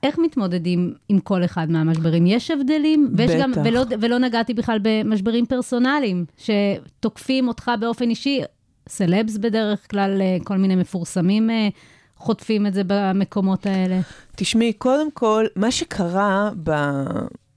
איך 0.04 0.18
מתמודדים 0.20 0.94
עם 1.10 1.20
כל 1.20 1.46
אחד 1.46 1.72
מהמשברים? 1.72 2.26
יש 2.28 2.52
הבדלים? 2.52 3.14
ויש 3.18 3.32
גם, 3.42 3.52
בטח. 3.52 3.62
ולא, 3.66 3.84
ולא 4.02 4.18
נגעתי 4.18 4.54
בכלל 4.54 4.80
במשברים 4.82 5.46
פרסונליים, 5.46 6.26
שתוקפים 6.38 7.48
אותך 7.48 7.72
באופן 7.80 8.10
אישי, 8.10 8.42
סלבס 8.90 9.38
בדרך 9.38 9.90
כלל, 9.92 10.22
אה, 10.22 10.38
כל 10.44 10.58
מיני 10.58 10.76
מפורסמים 10.76 11.50
אה, 11.50 11.68
חוטפים 12.16 12.68
את 12.68 12.74
זה 12.74 12.82
במקומות 12.88 13.66
האלה. 13.66 14.00
תשמעי, 14.36 14.74
קודם 14.74 15.12
כל, 15.12 15.46
מה 15.56 15.72
שקרה 15.72 16.50
ב... 16.64 16.72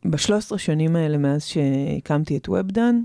ב-13 0.05 0.59
שנים 0.59 0.96
האלה 0.96 1.18
מאז 1.18 1.44
שהקמתי 1.44 2.37
את 2.37 2.48
ובדן, 2.48 3.02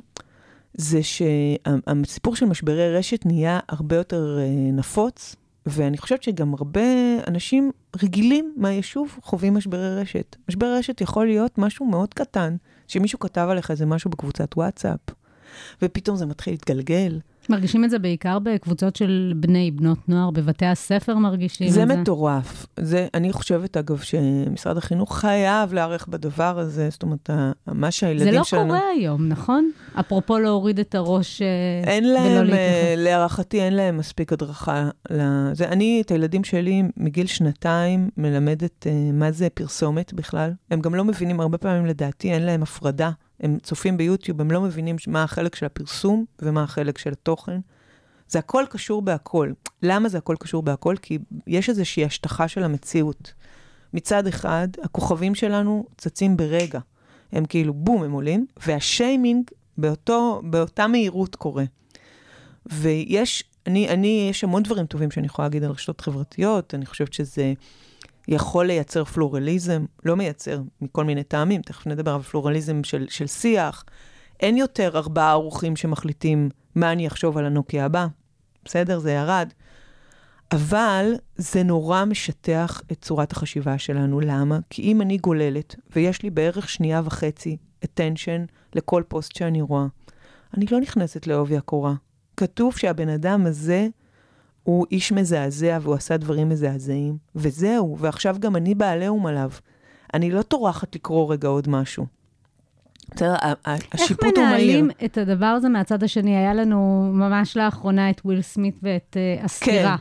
זה 0.74 1.00
שהסיפור 1.04 2.36
של 2.36 2.46
משברי 2.46 2.96
רשת 2.96 3.26
נהיה 3.26 3.60
הרבה 3.70 3.96
יותר 3.96 4.38
אה, 4.40 4.72
נפוץ, 4.74 5.36
ואני 5.68 5.98
חושבת 5.98 6.24
שגם 6.24 6.54
הרבה 6.54 6.82
אנשים 7.28 7.72
רגילים 8.04 8.54
מהיישוב 8.58 9.20
חווים 9.24 9.54
משברי 9.54 10.02
רשת. 10.02 10.36
משבר 10.50 10.76
רשת 10.78 11.02
יכול 11.02 11.26
להיות 11.26 11.58
משהו 11.58 11.86
מאוד 11.86 12.14
קטן, 12.14 12.56
שמישהו 12.88 13.20
כתב 13.20 13.48
עליך 13.52 13.72
איזה 13.72 13.86
משהו 13.86 14.10
בקבוצת 14.12 14.58
וואטסאפ, 14.58 15.00
ופתאום 15.82 16.16
זה 16.18 16.26
מתחיל 16.26 16.54
להתגלגל. 16.54 17.20
מרגישים 17.50 17.84
את 17.86 17.90
זה 17.90 18.00
בעיקר 18.00 18.40
בקבוצות 18.40 18.96
של 18.96 19.34
בני, 19.36 19.72
בנות 19.72 20.10
נוער, 20.10 20.32
בבתי 20.32 20.66
הספר 20.66 21.16
מרגישים 21.16 21.70
זה 21.70 21.84
את 21.84 21.88
זה? 21.88 21.96
מטורף. 21.96 22.66
זה, 22.80 23.08
אני 23.14 23.34
חושבת, 23.34 23.78
אגב, 23.78 23.98
שמשרד 23.98 24.78
החינוך 24.78 25.18
חייב 25.18 25.74
להיערך 25.74 26.08
בדבר 26.08 26.60
הזה, 26.60 26.90
זאת 26.90 27.04
אומרת, 27.04 27.30
מה 27.68 27.88
זה 27.88 27.92
שהילדים 27.92 28.34
לא 28.34 28.44
שלנו... 28.44 28.66
קורה 28.66 28.82
היום, 28.96 29.28
נכון? 29.28 29.72
אפרופו 30.00 30.40
להוריד 30.40 30.80
את 30.80 30.96
הראש 30.96 31.42
אה, 31.42 31.48
אין 31.92 32.14
להם. 32.14 32.50
אה, 32.54 32.94
להערכתי, 32.98 33.62
אין 33.62 33.74
להם 33.74 33.98
מספיק 33.98 34.34
הדרכה. 34.34 34.90
לזה. 35.10 35.68
אני, 35.68 36.02
את 36.06 36.12
הילדים 36.12 36.44
שלי, 36.44 36.84
מגיל 36.98 37.28
שנתיים, 37.28 38.10
מלמדת 38.18 38.88
אה, 38.88 38.92
מה 39.14 39.32
זה 39.32 39.50
פרסומת 39.50 40.14
בכלל. 40.14 40.54
הם 40.72 40.82
גם 40.82 40.96
לא 40.96 41.04
מבינים, 41.04 41.40
הרבה 41.40 41.58
פעמים 41.58 41.86
לדעתי, 41.86 42.34
אין 42.34 42.42
להם 42.42 42.64
הפרדה. 42.64 43.12
הם 43.40 43.58
צופים 43.64 43.98
ביוטיוב, 43.98 44.42
הם 44.42 44.52
לא 44.52 44.62
מבינים 44.62 44.96
מה 45.08 45.24
החלק 45.24 45.56
של 45.56 45.66
הפרסום 45.66 46.26
ומה 46.42 46.64
החלק 46.64 46.98
של 46.98 47.12
התוכן. 47.12 47.60
זה 48.30 48.40
הכל 48.40 48.66
קשור 48.70 49.02
בהכל. 49.02 49.52
למה 49.84 50.10
זה 50.10 50.18
הכל 50.18 50.36
קשור 50.40 50.64
בהכל? 50.64 50.96
כי 51.02 51.18
יש 51.48 51.70
איזושהי 51.70 52.06
השטחה 52.06 52.48
של 52.48 52.64
המציאות. 52.64 53.34
מצד 53.94 54.28
אחד, 54.28 54.68
הכוכבים 54.84 55.36
שלנו 55.36 55.86
צצים 55.98 56.38
ברגע. 56.38 56.80
הם 57.32 57.46
כאילו, 57.46 57.74
בום, 57.74 58.04
הם 58.04 58.12
עולים, 58.12 58.46
והשיימינג 58.66 59.44
באותו, 59.78 60.42
באותה 60.44 60.88
מהירות 60.88 61.36
קורה. 61.36 61.64
ויש, 62.66 63.44
אני, 63.68 63.90
אני, 63.90 64.28
יש 64.30 64.44
המון 64.44 64.64
דברים 64.64 64.86
טובים 64.86 65.12
שאני 65.12 65.26
יכולה 65.26 65.48
להגיד 65.48 65.64
על 65.64 65.72
רשתות 65.72 66.02
חברתיות, 66.02 66.74
אני 66.74 66.86
חושבת 66.86 67.14
שזה 67.14 67.54
יכול 68.28 68.66
לייצר 68.66 69.04
פלורליזם, 69.04 69.86
לא 70.06 70.16
מייצר 70.16 70.62
מכל 70.82 71.04
מיני 71.04 71.24
טעמים, 71.24 71.62
תכף 71.62 71.88
נדבר 71.88 72.14
על 72.14 72.22
פלורליזם 72.22 72.84
של, 72.84 73.06
של 73.10 73.28
שיח. 73.28 73.84
אין 74.40 74.58
יותר 74.58 74.98
ארבעה 74.98 75.32
ערוכים 75.32 75.76
שמחליטים 75.76 76.50
מה 76.76 76.92
אני 76.92 77.08
אחשוב 77.08 77.38
על 77.38 77.46
הנוקיה 77.46 77.86
הבא, 77.86 78.08
בסדר? 78.66 79.00
זה 79.00 79.12
ירד. 79.12 79.54
אבל 80.52 81.14
זה 81.36 81.64
נורא 81.64 82.06
משטח 82.06 82.82
את 82.92 83.02
צורת 83.02 83.32
החשיבה 83.32 83.78
שלנו. 83.78 84.20
למה? 84.20 84.60
כי 84.70 84.82
אם 84.82 85.02
אני 85.02 85.18
גוללת, 85.18 85.76
ויש 85.96 86.22
לי 86.24 86.30
בערך 86.30 86.70
שנייה 86.70 87.02
וחצי 87.06 87.58
attention 87.86 88.52
לכל 88.76 89.04
פוסט 89.08 89.36
שאני 89.36 89.62
רואה, 89.62 89.86
אני 90.58 90.66
לא 90.72 90.80
נכנסת 90.80 91.28
לעובי 91.28 91.58
הקורה. 91.58 91.94
כתוב 92.38 92.78
שהבן 92.78 93.10
אדם 93.10 93.46
הזה 93.46 93.88
הוא 94.64 94.86
איש 94.92 95.12
מזעזע 95.12 95.78
והוא 95.82 95.96
עשה 95.96 96.18
דברים 96.18 96.50
מזעזעים, 96.50 97.18
וזהו, 97.36 97.98
ועכשיו 98.00 98.36
גם 98.40 98.56
אני 98.56 98.76
בעליהום 98.76 99.26
עליו. 99.26 99.52
אני 100.14 100.32
לא 100.32 100.42
טורחת 100.42 100.96
לקרוא 100.96 101.34
רגע 101.34 101.48
עוד 101.48 101.70
משהו. 101.70 102.06
בסדר, 103.16 103.36
איך 103.68 103.86
השיפוט 103.94 104.38
הוא 104.38 104.46
מהיר. 104.46 104.82
מנהלים 104.82 104.90
את 105.06 105.18
הדבר 105.18 105.46
הזה 105.46 105.70
מהצד 105.70 106.04
השני? 106.04 106.38
היה 106.38 106.54
לנו 106.54 107.10
ממש 107.14 107.58
לאחרונה 107.58 108.10
את 108.10 108.22
וויל 108.26 108.42
סמית 108.42 108.80
ואת 108.84 109.18
uh, 109.42 109.46
הסתירה. 109.46 109.96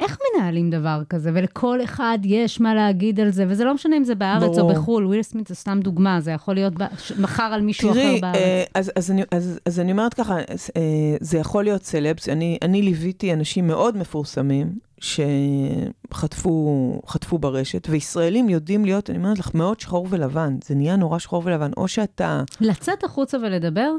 איך 0.00 0.18
מנהלים 0.34 0.70
דבר 0.70 1.02
כזה? 1.08 1.30
ולכל 1.34 1.84
אחד 1.84 2.18
יש 2.24 2.60
מה 2.60 2.74
להגיד 2.74 3.20
על 3.20 3.30
זה, 3.30 3.44
וזה 3.48 3.64
לא 3.64 3.74
משנה 3.74 3.96
אם 3.96 4.04
זה 4.04 4.14
בארץ 4.14 4.42
או 4.42 4.54
ברור. 4.54 4.72
בחו"ל, 4.72 5.06
וויל 5.06 5.22
סמית 5.22 5.46
זה 5.46 5.54
סתם 5.54 5.80
דוגמה, 5.80 6.20
זה 6.20 6.30
יכול 6.30 6.54
להיות 6.54 6.72
ב- 6.78 6.84
מחר 7.18 7.42
על 7.42 7.60
מישהו 7.60 7.90
אחר 7.90 8.02
תראי, 8.02 8.20
בארץ. 8.20 8.36
אה, 8.36 8.64
אז, 8.74 8.92
אז, 8.96 9.12
אז, 9.30 9.60
אז 9.66 9.80
אני 9.80 9.92
אומרת 9.92 10.14
ככה, 10.14 10.36
אז, 10.48 10.70
אה, 10.76 10.82
זה 11.20 11.38
יכול 11.38 11.64
להיות 11.64 11.84
סלבס. 11.84 12.28
אני, 12.28 12.58
אני 12.62 12.82
ליוויתי 12.82 13.32
אנשים 13.32 13.66
מאוד 13.66 13.96
מפורסמים 13.96 14.72
שחטפו 15.00 17.00
חטפו 17.06 17.38
ברשת, 17.38 17.86
וישראלים 17.90 18.48
יודעים 18.48 18.84
להיות, 18.84 19.10
אני 19.10 19.18
אומרת 19.18 19.38
לך, 19.38 19.54
מאוד 19.54 19.80
שחור 19.80 20.06
ולבן. 20.10 20.56
זה 20.64 20.74
נהיה 20.74 20.96
נורא 20.96 21.18
שחור 21.18 21.42
ולבן. 21.44 21.70
או 21.76 21.88
שאתה... 21.88 22.42
לצאת 22.60 23.04
החוצה 23.04 23.38
ולדבר? 23.38 23.90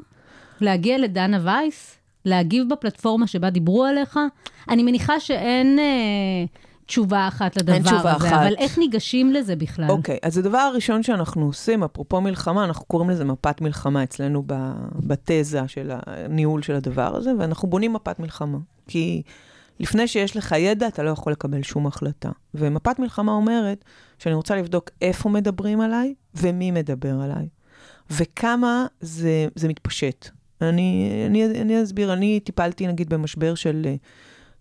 להגיע 0.62 0.98
לדנה 0.98 1.40
וייס? 1.44 1.98
להגיב 2.26 2.70
בפלטפורמה 2.70 3.28
שבה 3.28 3.50
דיברו 3.50 3.84
עליך? 3.86 4.20
אני 4.70 4.84
מניחה 4.84 5.20
שאין 5.20 5.80
אה, 5.80 6.46
תשובה 6.86 7.28
אחת 7.28 7.58
לדבר 7.58 7.74
אין 7.74 7.84
תשובה 7.84 8.16
הזה, 8.16 8.28
אחת. 8.28 8.34
אבל 8.34 8.54
איך 8.58 8.78
ניגשים 8.78 9.34
לזה 9.34 9.56
בכלל? 9.56 9.90
אוקיי, 9.90 10.18
אז 10.24 10.38
הדבר 10.38 10.58
הראשון 10.58 11.04
שאנחנו 11.04 11.46
עושים, 11.46 11.84
אפרופו 11.84 12.22
מלחמה, 12.22 12.64
אנחנו 12.64 12.86
קוראים 12.86 13.10
לזה 13.10 13.26
מפת 13.26 13.62
מלחמה 13.62 14.04
אצלנו 14.04 14.44
בתזה 14.96 15.68
של 15.68 15.92
הניהול 16.06 16.62
של 16.62 16.76
הדבר 16.76 17.16
הזה, 17.16 17.32
ואנחנו 17.40 17.68
בונים 17.68 17.94
מפת 17.94 18.20
מלחמה. 18.20 18.58
כי 18.88 19.22
לפני 19.80 20.08
שיש 20.08 20.38
לך 20.38 20.56
ידע, 20.58 20.88
אתה 20.88 21.04
לא 21.04 21.10
יכול 21.10 21.34
לקבל 21.34 21.64
שום 21.64 21.88
החלטה. 21.88 22.30
ומפת 22.54 23.00
מלחמה 23.00 23.32
אומרת 23.32 23.86
שאני 24.18 24.36
רוצה 24.36 24.56
לבדוק 24.56 24.90
איפה 25.02 25.30
מדברים 25.30 25.82
עליי 25.82 26.14
ומי 26.36 26.72
מדבר 26.72 27.22
עליי, 27.22 27.48
וכמה 28.12 28.86
זה, 29.00 29.48
זה 29.56 29.68
מתפשט. 29.68 30.30
אני, 30.62 31.24
אני, 31.28 31.46
אני 31.46 31.84
אסביר, 31.84 32.14
אני 32.14 32.40
טיפלתי 32.40 32.88
נגיד 32.88 33.10
במשבר 33.10 33.56
של 33.56 33.82
אה, 33.86 33.96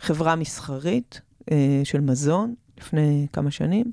חברה 0.00 0.36
מסחרית, 0.36 1.20
אה, 1.50 1.80
של 1.84 2.00
מזון, 2.00 2.54
לפני 2.78 3.26
כמה 3.32 3.50
שנים, 3.50 3.90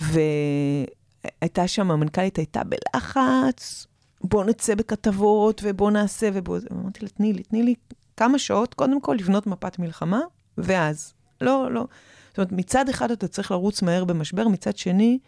והייתה 0.00 1.68
שם, 1.68 1.90
המנכ"לית 1.90 2.36
הייתה 2.36 2.62
בלחץ, 2.64 3.86
בוא 4.20 4.44
נצא 4.44 4.74
בכתבות 4.74 5.60
ובוא 5.64 5.90
נעשה 5.90 6.28
ובוא... 6.32 6.58
אמרתי 6.72 7.00
לה, 7.02 7.08
תני 7.08 7.32
לי, 7.32 7.42
תני 7.42 7.62
לי 7.62 7.74
כמה 8.16 8.38
שעות, 8.38 8.74
קודם 8.74 9.00
כל 9.00 9.16
לבנות 9.20 9.46
מפת 9.46 9.78
מלחמה, 9.78 10.20
ואז. 10.58 11.14
לא, 11.40 11.72
לא. 11.72 11.86
זאת 12.28 12.38
אומרת, 12.38 12.52
מצד 12.52 12.88
אחד 12.88 13.10
אתה 13.10 13.28
צריך 13.28 13.50
לרוץ 13.50 13.82
מהר 13.82 14.04
במשבר, 14.04 14.48
מצד 14.48 14.76
שני, 14.76 15.18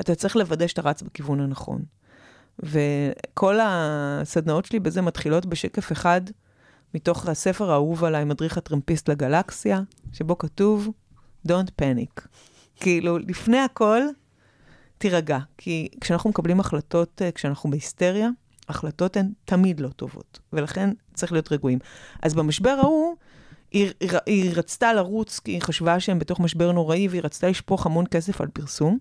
אתה 0.00 0.14
צריך 0.14 0.36
לוודא 0.36 0.66
שאתה 0.66 0.82
רץ 0.82 1.02
בכיוון 1.02 1.40
הנכון. 1.40 1.82
וכל 2.58 3.58
הסדנאות 3.62 4.64
שלי 4.64 4.80
בזה 4.80 5.02
מתחילות 5.02 5.46
בשקף 5.46 5.92
אחד 5.92 6.20
מתוך 6.94 7.28
הספר 7.28 7.70
האהוב 7.70 8.04
עליי, 8.04 8.24
מדריך 8.24 8.58
הטרמפיסט 8.58 9.08
לגלקסיה, 9.08 9.80
שבו 10.12 10.38
כתוב, 10.38 10.88
Don't 11.48 11.70
panic. 11.82 12.20
כאילו, 12.76 13.18
לפני 13.18 13.58
הכל, 13.58 14.00
תירגע. 14.98 15.38
כי 15.58 15.88
כשאנחנו 16.00 16.30
מקבלים 16.30 16.60
החלטות, 16.60 17.22
אה, 17.22 17.32
כשאנחנו 17.32 17.70
בהיסטריה, 17.70 18.28
החלטות 18.68 19.16
הן 19.16 19.32
תמיד 19.44 19.80
לא 19.80 19.88
טובות, 19.88 20.38
ולכן 20.52 20.90
צריך 21.14 21.32
להיות 21.32 21.52
רגועים. 21.52 21.78
אז 22.22 22.34
במשבר 22.34 22.76
ההוא, 22.82 23.16
היא, 23.70 23.90
היא, 24.00 24.10
היא 24.26 24.52
רצתה 24.54 24.92
לרוץ, 24.92 25.38
כי 25.38 25.50
היא 25.50 25.62
חשבה 25.62 26.00
שהם 26.00 26.18
בתוך 26.18 26.40
משבר 26.40 26.72
נוראי, 26.72 27.08
והיא 27.08 27.22
רצתה 27.24 27.48
לשפוך 27.48 27.86
המון 27.86 28.04
כסף 28.10 28.40
על 28.40 28.48
פרסום. 28.48 28.98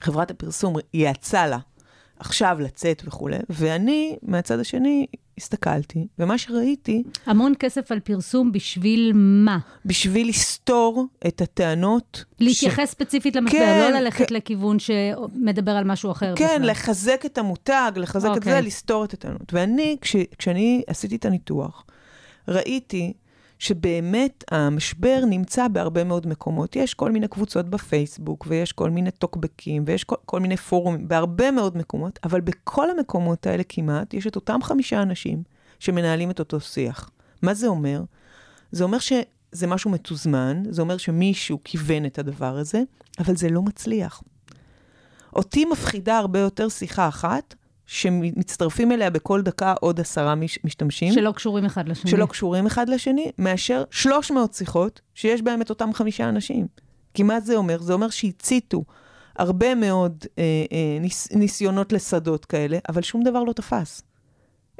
חברת 0.00 0.30
הפרסום 0.30 0.76
יעצה 0.94 1.46
לה 1.46 1.58
עכשיו 2.22 2.56
לצאת 2.60 3.02
וכולי, 3.06 3.36
ואני, 3.50 4.16
מהצד 4.22 4.60
השני, 4.60 5.06
הסתכלתי, 5.38 6.06
ומה 6.18 6.38
שראיתי, 6.38 7.02
המון 7.26 7.52
כסף 7.58 7.92
על 7.92 8.00
פרסום 8.00 8.52
בשביל 8.52 9.12
מה? 9.14 9.58
בשביל 9.84 10.28
לסתור 10.28 11.06
את 11.26 11.40
הטענות... 11.40 12.24
להתייחס 12.40 12.90
ספציפית 12.90 13.36
למשבר, 13.36 13.58
כן, 13.58 13.92
לא 13.92 14.00
ללכת 14.00 14.28
כן. 14.28 14.34
לכיוון 14.34 14.76
שמדבר 14.78 15.70
על 15.70 15.84
משהו 15.84 16.10
אחר 16.10 16.34
כן, 16.36 16.44
בכלל. 16.56 16.70
לחזק 16.70 17.22
את 17.26 17.38
המותג, 17.38 17.92
לחזק 17.96 18.30
את 18.32 18.36
אוקיי. 18.36 18.52
זה, 18.52 18.60
לסתור 18.60 19.04
את 19.04 19.12
הטענות. 19.12 19.52
ואני, 19.52 19.96
כש, 20.00 20.16
כשאני 20.38 20.82
עשיתי 20.86 21.16
את 21.16 21.24
הניתוח, 21.24 21.84
ראיתי 22.48 23.12
שבאמת 23.62 24.44
המשבר 24.50 25.24
נמצא 25.26 25.68
בהרבה 25.68 26.04
מאוד 26.04 26.26
מקומות. 26.26 26.76
יש 26.76 26.94
כל 26.94 27.12
מיני 27.12 27.28
קבוצות 27.28 27.68
בפייסבוק, 27.68 28.46
ויש 28.48 28.72
כל 28.72 28.90
מיני 28.90 29.10
טוקבקים, 29.10 29.84
ויש 29.86 30.04
כל, 30.04 30.16
כל 30.24 30.40
מיני 30.40 30.56
פורומים, 30.56 31.08
בהרבה 31.08 31.50
מאוד 31.50 31.76
מקומות, 31.76 32.18
אבל 32.24 32.40
בכל 32.40 32.90
המקומות 32.90 33.46
האלה 33.46 33.62
כמעט, 33.68 34.14
יש 34.14 34.26
את 34.26 34.36
אותם 34.36 34.62
חמישה 34.62 35.02
אנשים 35.02 35.42
שמנהלים 35.78 36.30
את 36.30 36.38
אותו 36.38 36.60
שיח. 36.60 37.10
מה 37.42 37.54
זה 37.54 37.66
אומר? 37.66 38.02
זה 38.72 38.84
אומר 38.84 38.98
שזה 38.98 39.66
משהו 39.66 39.90
מתוזמן, 39.90 40.62
זה 40.70 40.82
אומר 40.82 40.96
שמישהו 40.96 41.58
כיוון 41.64 42.06
את 42.06 42.18
הדבר 42.18 42.58
הזה, 42.58 42.82
אבל 43.18 43.36
זה 43.36 43.48
לא 43.48 43.62
מצליח. 43.62 44.22
אותי 45.36 45.64
מפחידה 45.64 46.18
הרבה 46.18 46.38
יותר 46.38 46.68
שיחה 46.68 47.08
אחת, 47.08 47.54
שמצטרפים 47.86 48.92
אליה 48.92 49.10
בכל 49.10 49.42
דקה 49.42 49.74
עוד 49.80 50.00
עשרה 50.00 50.34
מש, 50.34 50.58
משתמשים. 50.64 51.12
שלא 51.12 51.32
קשורים 51.32 51.64
אחד 51.64 51.88
לשני. 51.88 52.10
שלא 52.10 52.26
קשורים 52.26 52.66
אחד 52.66 52.88
לשני, 52.88 53.30
מאשר 53.38 53.84
300 53.90 54.54
שיחות 54.54 55.00
שיש 55.14 55.42
בהם 55.42 55.62
את 55.62 55.70
אותם 55.70 55.90
חמישה 55.94 56.28
אנשים. 56.28 56.66
כי 57.14 57.22
מה 57.22 57.40
זה 57.40 57.56
אומר? 57.56 57.78
זה 57.82 57.92
אומר 57.92 58.10
שהציתו 58.10 58.84
הרבה 59.38 59.74
מאוד 59.74 60.24
אה, 60.38 60.42
אה, 60.72 60.98
ניס, 61.00 61.32
ניסיונות 61.32 61.92
לשדות 61.92 62.44
כאלה, 62.44 62.78
אבל 62.88 63.02
שום 63.02 63.22
דבר 63.24 63.42
לא 63.44 63.52
תפס. 63.52 64.02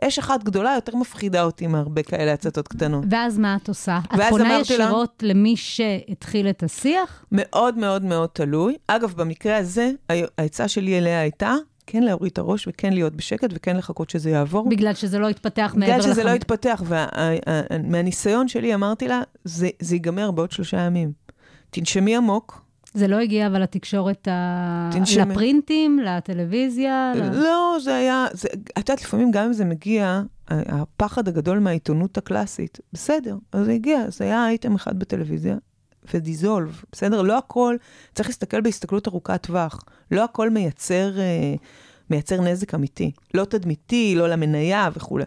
אש 0.05 0.19
אחת 0.19 0.43
גדולה 0.45 0.73
יותר 0.75 0.97
מפחידה 0.97 1.43
אותי 1.45 1.67
מהרבה 1.67 2.03
כאלה 2.03 2.33
הצתות 2.33 2.69
קטנות. 2.69 3.05
ואז 3.11 3.39
מה 3.39 3.57
את 3.63 3.69
עושה? 3.69 3.99
את 4.15 4.21
פונה 4.31 4.45
אמרתי 4.57 4.77
לה- 4.79 4.85
ישירות 4.85 5.23
למי 5.27 5.57
שהתחיל 5.57 6.49
את 6.51 6.63
השיח? 6.63 7.25
מאוד 7.33 7.79
מאוד 7.79 8.05
מאוד 8.05 8.29
תלוי. 8.33 8.77
אגב, 8.87 9.15
במקרה 9.17 9.57
הזה, 9.57 9.91
העצה 10.39 10.69
שלי 10.69 10.99
אליה 10.99 11.21
הייתה 11.21 11.55
כן 11.87 12.03
להוריד 12.03 12.33
את 12.33 12.39
הראש 12.39 12.69
וכן 12.69 12.93
להיות 12.93 13.17
בשקט 13.17 13.49
וכן 13.53 13.77
לחכות 13.77 14.11
שזה 14.11 14.31
יעבור. 14.31 14.69
בגלל 14.69 14.95
שזה 14.95 15.19
לא 15.19 15.29
התפתח 15.29 15.75
מעבר 15.77 15.93
בגלל 15.93 16.03
שזה 16.13 16.25
לא 16.25 16.31
לחמ- 16.31 16.35
התפתח, 16.35 16.83
ומהניסיון 17.71 18.49
שלי 18.49 18.75
אמרתי 18.75 19.09
לה, 19.09 19.23
זה, 19.45 19.69
זה 19.81 19.95
ייגמר 19.95 20.31
בעוד 20.31 20.51
שלושה 20.51 20.81
ימים. 20.81 21.13
תנשמי 21.71 22.17
עמוק, 22.17 22.63
זה 22.95 23.09
לא 23.09 23.17
הגיע 23.17 23.47
אבל 23.47 23.63
לתקשורת 23.63 24.29
ה... 24.29 24.91
תנשמי. 24.93 25.23
לפרינטים, 25.25 25.99
לטלוויזיה? 26.05 27.13
ל- 27.17 27.35
לא, 27.43 27.77
זה 27.85 27.95
היה, 27.97 28.27
את 28.79 28.89
יודעת, 28.89 29.03
לפעמים 29.03 29.31
גם 29.31 29.45
אם 29.45 29.53
זה 29.53 29.65
מגיע, 29.65 30.23
הפחד 30.49 31.29
הגדול 31.29 31.59
מהעיתונות 31.59 32.19
הקלאסית, 32.19 32.79
בסדר, 32.93 33.37
אז 33.53 33.65
זה 33.67 33.73
הגיע, 33.73 34.01
זה 34.09 34.25
היה 34.25 34.47
אייטם 34.49 34.75
אחד 34.75 34.99
בטלוויזיה, 34.99 35.57
ודיזולב, 36.15 36.83
בסדר? 36.93 37.23
לא 37.23 37.39
הכל, 37.39 37.77
צריך 38.15 38.29
להסתכל 38.29 38.61
בהסתכלות 38.61 39.09
ארוכת 39.09 39.43
טווח, 39.43 39.85
לא 40.11 40.25
הכל 40.25 40.51
מייצר, 40.51 41.19
אה, 41.19 41.55
מייצר 42.11 42.41
נזק 42.41 42.75
אמיתי, 42.75 43.13
לא 43.35 43.45
תדמיתי, 43.45 44.15
לא 44.17 44.29
למניה 44.29 44.89
וכולי. 44.97 45.25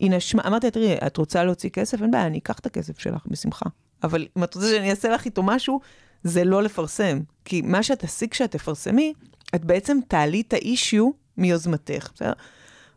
הנה, 0.00 0.20
שמע, 0.20 0.42
אמרתי 0.46 0.66
לה, 0.66 0.70
תראי, 0.70 0.96
את 1.06 1.16
רוצה 1.16 1.44
להוציא 1.44 1.70
כסף? 1.70 2.02
אין 2.02 2.10
בעיה, 2.10 2.26
אני 2.26 2.38
אקח 2.38 2.58
את 2.58 2.66
הכסף 2.66 2.98
שלך 2.98 3.26
בשמחה. 3.26 3.66
אבל 4.02 4.26
אם 4.36 4.44
את 4.44 4.54
רוצה 4.54 4.68
שאני 4.68 4.90
אעשה 4.90 5.08
לך 5.08 5.24
איתו 5.24 5.42
משהו, 5.42 5.80
זה 6.22 6.44
לא 6.44 6.62
לפרסם. 6.62 7.20
כי 7.44 7.62
מה 7.62 7.82
שאת 7.82 8.04
תשיג 8.04 8.30
כשאת 8.30 8.50
תפרסמי, 8.50 9.12
את 9.54 9.64
בעצם 9.64 9.98
תעלי 10.08 10.40
את 10.40 10.52
האישיו 10.52 11.10
מיוזמתך, 11.36 12.10
בסדר? 12.14 12.32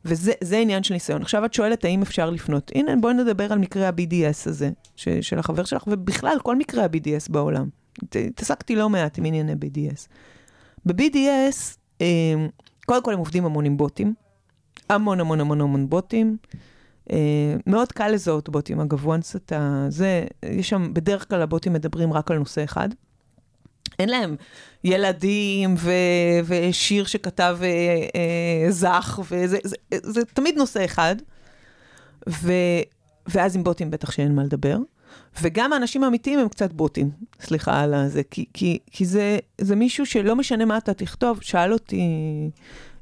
וזה 0.06 0.32
זה 0.42 0.58
עניין 0.58 0.84
של 0.84 0.94
ניסיון. 0.94 1.22
עכשיו 1.22 1.46
את 1.46 1.54
שואלת 1.54 1.86
האם 1.86 2.02
אפשר 2.02 2.30
לפנות. 2.30 2.72
הנה, 2.76 2.96
בואי 3.02 3.14
נדבר 3.14 3.54
על 3.54 3.60
מקרה 3.60 3.88
ה-BDS 3.88 4.50
הזה, 4.50 4.70
ש, 4.96 5.10
של 5.10 5.40
החבר 5.40 5.64
שלך, 5.64 5.84
ובכלל, 5.88 6.38
כל 6.44 6.56
מקרה 6.56 6.84
ה-BDS 6.84 7.32
בעולם. 7.32 7.70
התעסקתי 8.16 8.76
לא 8.76 8.90
מעט 8.90 9.18
עם 9.18 9.26
ענייני 9.26 9.54
BDS. 9.54 10.08
ב-BDS, 10.86 11.78
אה, 12.02 12.08
קודם 12.86 13.04
כל 13.04 13.14
הם 13.14 13.20
עובדים 13.20 13.46
המון 13.46 13.66
עם 13.66 13.78
בוטים, 13.78 14.14
המון 14.90 15.20
המון 15.20 15.40
המון 15.40 15.62
המון 15.62 15.90
בוטים. 15.90 16.38
אה, 17.12 17.56
מאוד 17.68 17.92
קל 17.92 18.08
לזהות 18.08 18.50
בוטים, 18.50 18.80
אגב, 18.80 19.08
once 19.08 19.36
אתה... 19.36 19.86
זה, 19.90 20.26
יש 20.46 20.70
שם, 20.70 20.94
בדרך 20.94 21.30
כלל 21.30 21.42
הבוטים 21.42 21.74
מדברים 21.74 22.14
רק 22.14 22.32
על 22.32 22.38
נושא 22.38 22.64
אחד. 22.64 22.90
אין 24.00 24.10
להם 24.10 24.36
ילדים 24.84 25.76
ו- 25.78 26.40
ושיר 26.46 27.06
שכתב 27.06 27.58
אה, 27.62 27.68
אה, 27.68 28.72
זך, 28.72 29.20
וזה 29.32 29.58
זה, 29.64 29.76
זה 29.92 30.26
תמיד 30.26 30.56
נושא 30.58 30.86
אחד. 30.86 31.16
ו- 32.30 32.82
ואז 33.28 33.56
עם 33.56 33.64
בוטים 33.64 33.92
בטח 33.92 34.12
שאין 34.12 34.36
מה 34.36 34.44
לדבר. 34.44 34.78
וגם 35.42 35.74
האנשים 35.74 36.04
האמיתיים 36.04 36.40
הם 36.40 36.50
קצת 36.50 36.74
בוטים, 36.74 37.12
סליחה 37.42 37.82
על 37.84 37.94
הזה, 37.94 38.22
כי, 38.24 38.46
כי, 38.54 38.80
כי 38.92 39.06
זה, 39.06 39.40
זה 39.62 39.76
מישהו 39.76 40.06
שלא 40.06 40.36
משנה 40.36 40.66
מה 40.66 40.78
אתה 40.78 40.94
תכתוב, 40.94 41.42
שאל 41.42 41.74
אותי 41.74 42.02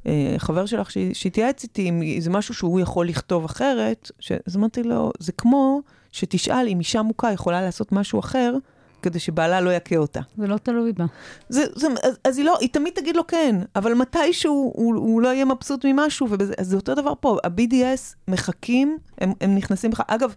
אה, 0.07 0.35
חבר 0.37 0.65
שלך 0.65 0.91
שהתייעץ 1.13 1.63
איתי 1.63 1.89
אם 1.89 2.01
זה 2.19 2.29
משהו 2.29 2.53
שהוא 2.53 2.79
יכול 2.79 3.07
לכתוב 3.07 3.45
אחרת, 3.45 4.11
אז 4.47 4.57
אמרתי 4.57 4.83
לו, 4.83 5.11
זה 5.19 5.31
כמו 5.31 5.81
שתשאל 6.11 6.67
אם 6.67 6.79
אישה 6.79 7.01
מוכה 7.01 7.31
יכולה 7.31 7.61
לעשות 7.61 7.91
משהו 7.91 8.19
אחר, 8.19 8.55
כדי 9.01 9.19
שבעלה 9.19 9.61
לא 9.61 9.69
יכה 9.69 9.97
אותה. 9.97 10.19
זה 10.37 10.47
לא 10.47 10.57
תלוי 10.57 10.93
בה. 10.93 11.05
זה, 11.49 11.63
זה, 11.75 11.87
אז, 12.03 12.17
אז 12.23 12.37
היא 12.37 12.45
לא, 12.45 12.57
היא 12.59 12.69
תמיד 12.69 12.93
תגיד 12.93 13.15
לו 13.15 13.27
כן, 13.27 13.55
אבל 13.75 13.93
מתישהו 13.93 14.71
הוא, 14.75 14.95
הוא 14.95 15.21
לא 15.21 15.27
יהיה 15.27 15.45
מבסוט 15.45 15.85
ממשהו, 15.85 16.27
ובזה, 16.29 16.53
אז 16.57 16.67
זה 16.67 16.75
אותו 16.75 16.95
דבר 16.95 17.13
פה, 17.19 17.37
ה-BDS 17.43 18.15
מחכים, 18.27 18.97
הם, 19.17 19.33
הם 19.41 19.55
נכנסים 19.55 19.91
בך, 19.91 20.01
אגב, 20.07 20.33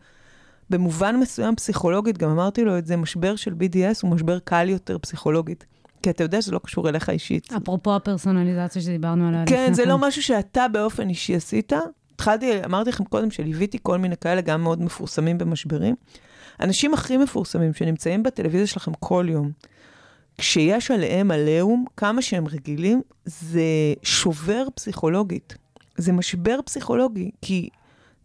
במובן 0.71 1.17
מסוים 1.17 1.57
פסיכולוגית, 1.57 2.19
גם 2.19 2.31
אמרתי 2.31 2.65
לו 2.65 2.79
את 2.79 2.87
זה, 2.87 2.97
משבר 2.97 3.37
של 3.37 3.53
BDS 3.53 4.01
הוא 4.03 4.11
משבר 4.11 4.39
קל 4.39 4.69
יותר 4.69 4.99
פסיכולוגית. 4.99 5.67
כי 6.03 6.11
אתה 6.11 6.25
יודע 6.25 6.43
שזה 6.43 6.53
לא 6.53 6.59
קשור 6.59 6.89
אליך 6.89 7.11
אישית. 7.11 7.53
אפרופו 7.53 7.97
הפרסונליזציה 7.97 8.83
שדיברנו 8.83 9.29
עליה 9.29 9.47
כן, 9.47 9.63
לפני 9.63 9.75
זה 9.75 9.85
לא 9.85 9.99
משהו 9.99 10.23
שאתה 10.23 10.69
באופן 10.69 11.09
אישי 11.09 11.35
עשית. 11.35 11.73
התחלתי, 12.21 12.65
אמרתי 12.65 12.91
לכם 12.91 13.05
קודם 13.05 13.31
שליוויתי 13.31 13.79
כל 13.83 13.99
מיני 13.99 14.17
כאלה, 14.17 14.41
גם 14.41 14.63
מאוד 14.63 14.83
מפורסמים 14.83 15.39
במשברים. 15.39 15.95
אנשים 16.61 16.95
הכי 16.95 17.17
מפורסמים 17.17 17.75
שנמצאים 17.75 18.23
בטלוויזיה 18.23 18.67
שלכם 18.67 18.93
כל 19.01 19.27
יום, 19.29 19.51
כשיש 20.39 20.91
עליהם 20.91 21.31
עליהום, 21.31 21.85
כמה 21.97 22.23
שהם 22.23 22.47
רגילים, 22.47 23.03
זה 23.25 23.63
שובר 24.03 24.67
פסיכולוגית. 24.75 25.57
זה 25.97 26.13
משבר 26.13 26.61
פסיכולוגי, 26.65 27.31
כי 27.43 27.69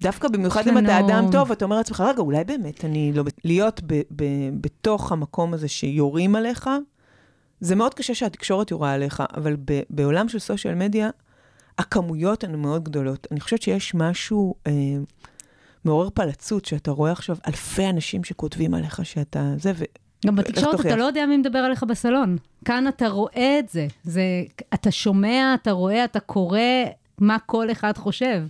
דווקא 0.01 0.27
במיוחד 0.27 0.67
אם 0.67 0.77
אתה 0.77 0.99
אדם 0.99 1.25
טוב, 1.31 1.51
אתה 1.51 1.65
אומר 1.65 1.77
לעצמך, 1.77 2.01
רגע, 2.01 2.21
אולי 2.21 2.43
באמת 2.43 2.85
אני 2.85 3.11
לא... 3.13 3.23
להיות 3.43 3.81
ב- 3.87 4.01
ב- 4.15 4.49
בתוך 4.61 5.11
המקום 5.11 5.53
הזה 5.53 5.67
שיורים 5.67 6.35
עליך, 6.35 6.69
זה 7.59 7.75
מאוד 7.75 7.93
קשה 7.93 8.15
שהתקשורת 8.15 8.71
יורה 8.71 8.93
עליך, 8.93 9.23
אבל 9.35 9.55
ב- 9.65 9.81
בעולם 9.89 10.29
של 10.29 10.39
סושיאל 10.39 10.75
מדיה, 10.75 11.09
הכמויות 11.77 12.43
הן 12.43 12.55
מאוד 12.55 12.83
גדולות. 12.83 13.27
אני 13.31 13.39
חושבת 13.39 13.61
שיש 13.61 13.95
משהו 13.95 14.55
אה, 14.67 14.71
מעורר 15.85 16.09
פלצות, 16.09 16.65
שאתה 16.65 16.91
רואה 16.91 17.11
עכשיו 17.11 17.37
אלפי 17.47 17.89
אנשים 17.89 18.23
שכותבים 18.23 18.73
עליך 18.73 19.05
שאתה 19.05 19.53
זה, 19.57 19.71
ו... 19.75 19.83
גם 20.25 20.35
בתקשורת? 20.35 20.79
אתה 20.79 20.95
לא 20.95 21.03
יודע 21.03 21.25
מי 21.25 21.37
מדבר 21.37 21.59
עליך 21.59 21.83
בסלון. 21.83 22.37
כאן 22.65 22.87
אתה 22.87 23.07
רואה 23.07 23.59
את 23.59 23.69
זה. 23.69 23.87
זה. 24.03 24.43
אתה 24.73 24.91
שומע, 24.91 25.55
אתה 25.61 25.71
רואה, 25.71 26.05
אתה 26.05 26.19
קורא 26.19 26.59
מה 27.17 27.37
כל 27.45 27.71
אחד 27.71 27.97
חושב. 27.97 28.43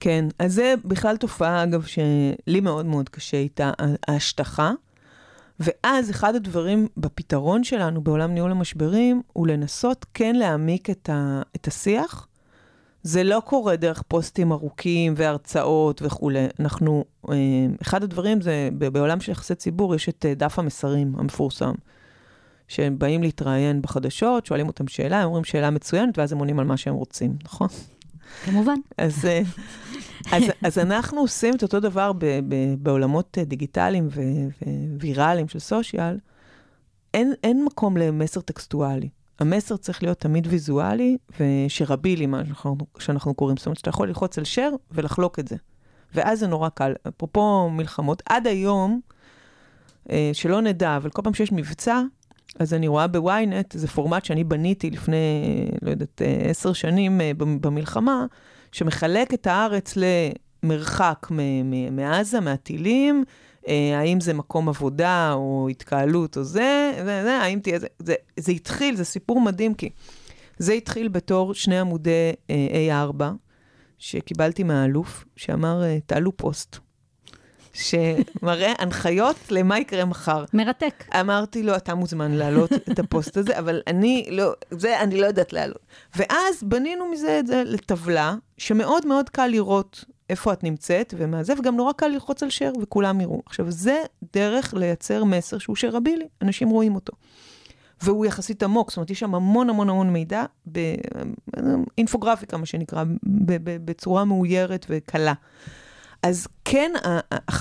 כן, 0.00 0.24
אז 0.38 0.54
זה 0.54 0.74
בכלל 0.84 1.16
תופעה, 1.16 1.62
אגב, 1.62 1.84
שלי 1.84 2.60
מאוד 2.60 2.86
מאוד 2.86 3.08
קשה 3.08 3.36
איתה, 3.36 3.70
ההשטחה. 4.08 4.72
ואז 5.60 6.10
אחד 6.10 6.34
הדברים 6.34 6.88
בפתרון 6.96 7.64
שלנו 7.64 8.00
בעולם 8.00 8.34
ניהול 8.34 8.50
המשברים, 8.50 9.22
הוא 9.32 9.46
לנסות 9.46 10.06
כן 10.14 10.36
להעמיק 10.36 10.90
את, 10.90 11.10
ה, 11.12 11.42
את 11.56 11.66
השיח. 11.66 12.28
זה 13.02 13.24
לא 13.24 13.42
קורה 13.44 13.76
דרך 13.76 14.02
פוסטים 14.08 14.52
ארוכים 14.52 15.14
והרצאות 15.16 16.02
וכולי. 16.02 16.46
אנחנו, 16.60 17.04
אה, 17.28 17.34
אחד 17.82 18.02
הדברים 18.02 18.40
זה, 18.40 18.68
בעולם 18.92 19.20
של 19.20 19.32
יחסי 19.32 19.54
ציבור 19.54 19.94
יש 19.94 20.08
את 20.08 20.26
אה, 20.28 20.34
דף 20.34 20.58
המסרים 20.58 21.12
המפורסם. 21.18 21.72
שהם 22.68 22.98
באים 22.98 23.22
להתראיין 23.22 23.82
בחדשות, 23.82 24.46
שואלים 24.46 24.66
אותם 24.66 24.88
שאלה, 24.88 25.20
הם 25.20 25.26
אומרים 25.26 25.44
שאלה 25.44 25.70
מצוינת, 25.70 26.18
ואז 26.18 26.32
הם 26.32 26.38
עונים 26.38 26.58
על 26.58 26.64
מה 26.64 26.76
שהם 26.76 26.94
רוצים, 26.94 27.36
נכון? 27.44 27.68
כמובן. 28.44 28.74
אז, 28.98 29.24
אה, 29.24 29.42
אז, 30.32 30.42
אז 30.62 30.78
אנחנו 30.78 31.20
עושים 31.20 31.54
את 31.54 31.62
אותו 31.62 31.80
דבר 31.80 32.12
ב, 32.12 32.24
ב, 32.24 32.54
בעולמות 32.78 33.38
דיגיטליים 33.46 34.08
ו- 34.10 34.66
וויראליים 35.00 35.48
של 35.48 35.58
סושיאל. 35.58 36.18
אין, 37.14 37.32
אין 37.42 37.64
מקום 37.64 37.96
למסר 37.96 38.40
טקסטואלי. 38.40 39.08
המסר 39.42 39.76
צריך 39.76 40.02
להיות 40.02 40.18
תמיד 40.18 40.46
ויזואלי 40.50 41.16
ושרבילי, 41.40 42.26
מה 42.26 42.44
שאנחנו, 42.44 42.76
שאנחנו 42.98 43.34
קוראים. 43.34 43.56
זאת 43.56 43.66
אומרת, 43.66 43.78
שאתה 43.78 43.90
יכול 43.90 44.08
ללחוץ 44.08 44.38
על 44.38 44.44
share 44.54 44.76
ולחלוק 44.90 45.38
את 45.38 45.48
זה. 45.48 45.56
ואז 46.14 46.40
זה 46.40 46.46
נורא 46.46 46.68
קל. 46.68 46.92
אפרופו 47.08 47.70
מלחמות, 47.70 48.22
עד 48.26 48.46
היום, 48.46 49.00
אה, 50.10 50.30
שלא 50.32 50.60
נדע, 50.60 50.96
אבל 50.96 51.10
כל 51.10 51.22
פעם 51.22 51.34
שיש 51.34 51.52
מבצע, 51.52 52.02
אז 52.58 52.74
אני 52.74 52.88
רואה 52.88 53.06
בוויינט, 53.06 53.72
זה 53.78 53.88
פורמט 53.88 54.24
שאני 54.24 54.44
בניתי 54.44 54.90
לפני, 54.90 55.18
לא 55.82 55.90
יודעת, 55.90 56.22
אה, 56.22 56.50
עשר 56.50 56.72
שנים 56.72 57.20
אה, 57.20 57.30
במ- 57.36 57.60
במלחמה, 57.60 58.26
שמחלק 58.72 59.34
את 59.34 59.46
הארץ 59.46 59.94
למרחק 60.62 61.26
מעזה, 61.90 62.40
מהטילים, 62.40 63.24
האם 63.68 64.20
זה 64.20 64.34
מקום 64.34 64.68
עבודה 64.68 65.32
או 65.32 65.68
התקהלות 65.70 66.36
או 66.36 66.44
זה, 66.44 66.92
זה, 66.96 67.22
זה 67.22 67.38
האם 67.38 67.60
תהיה 67.60 67.78
זה, 67.78 67.86
זה, 67.98 68.14
זה 68.36 68.52
התחיל, 68.52 68.96
זה 68.96 69.04
סיפור 69.04 69.40
מדהים, 69.40 69.74
כי 69.74 69.90
זה 70.58 70.72
התחיל 70.72 71.08
בתור 71.08 71.54
שני 71.54 71.78
עמודי 71.78 72.32
אה, 72.50 73.06
A4, 73.10 73.22
שקיבלתי 73.98 74.62
מהאלוף, 74.62 75.24
שאמר, 75.36 75.82
אה, 75.84 75.98
תעלו 76.06 76.36
פוסט, 76.36 76.76
שמראה 77.72 78.72
הנחיות 78.82 79.36
למה 79.50 79.78
יקרה 79.78 80.04
מחר. 80.04 80.44
מרתק. 80.52 81.04
אמרתי 81.20 81.62
לו, 81.62 81.76
אתה 81.76 81.94
מוזמן 81.94 82.32
להעלות 82.32 82.72
את 82.72 82.98
הפוסט 82.98 83.36
הזה, 83.36 83.58
אבל 83.58 83.82
אני 83.86 84.26
לא, 84.30 84.52
זה 84.70 85.00
אני 85.00 85.20
לא 85.20 85.26
יודעת 85.26 85.52
להעלות. 85.52 85.86
ואז 86.16 86.62
בנינו 86.62 87.06
מזה 87.06 87.38
את 87.38 87.46
זה 87.46 87.62
לטבלה, 87.66 88.34
שמאוד 88.58 89.06
מאוד 89.06 89.28
קל 89.28 89.46
לראות 89.46 90.04
איפה 90.32 90.52
את 90.52 90.64
נמצאת 90.64 91.14
ומה 91.16 91.42
זה, 91.42 91.52
וגם 91.58 91.76
נורא 91.76 91.92
קל 91.92 92.08
ללחוץ 92.08 92.42
על 92.42 92.48
share 92.48 92.78
וכולם 92.82 93.20
יראו. 93.20 93.42
עכשיו, 93.46 93.70
זה 93.70 94.02
דרך 94.34 94.74
לייצר 94.74 95.24
מסר 95.24 95.58
שהוא 95.58 95.76
שרבילי, 95.76 96.28
אנשים 96.42 96.68
רואים 96.68 96.94
אותו. 96.94 97.12
והוא 98.02 98.26
יחסית 98.26 98.62
עמוק, 98.62 98.90
זאת 98.90 98.96
אומרת, 98.96 99.10
יש 99.10 99.20
שם 99.20 99.34
המון 99.34 99.70
המון 99.70 99.90
המון 99.90 100.12
מידע, 100.12 100.44
באינפוגרפיקה, 100.66 102.56
מה 102.56 102.66
שנקרא, 102.66 103.04
בצורה 103.84 104.24
מאוירת 104.24 104.86
וקלה. 104.88 105.32
אז 106.22 106.46
כן, 106.64 106.92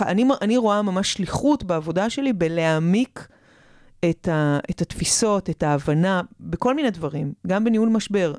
אני, 0.02 0.26
אני 0.42 0.58
רואה 0.58 0.82
ממש 0.82 1.14
שליחות 1.14 1.64
בעבודה 1.64 2.10
שלי 2.10 2.34
בלהעמיק 2.34 3.28
את, 4.10 4.28
ה, 4.28 4.60
את 4.70 4.82
התפיסות, 4.82 5.50
את 5.50 5.64
ההבנה, 5.64 6.22
בכל 6.40 6.76
מיני 6.76 6.92
דברים, 6.92 7.34
גם 7.48 7.64
בניהול 7.64 7.90
משבר. 7.90 8.34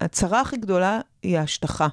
הצרה 0.00 0.40
הכי 0.40 0.56
גדולה 0.56 1.00
היא 1.22 1.38
ההשטחה. 1.38 1.88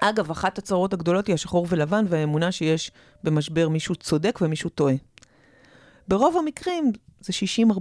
אגב, 0.00 0.30
אחת 0.30 0.58
הצרות 0.58 0.92
הגדולות 0.92 1.26
היא 1.26 1.34
השחור 1.34 1.66
ולבן 1.68 2.04
והאמונה 2.08 2.52
שיש 2.52 2.90
במשבר 3.24 3.68
מישהו 3.68 3.94
צודק 3.94 4.38
ומישהו 4.42 4.70
טועה. 4.70 4.94
ברוב 6.08 6.36
המקרים 6.36 6.92
זה 7.20 7.32
60-40, 7.66 7.74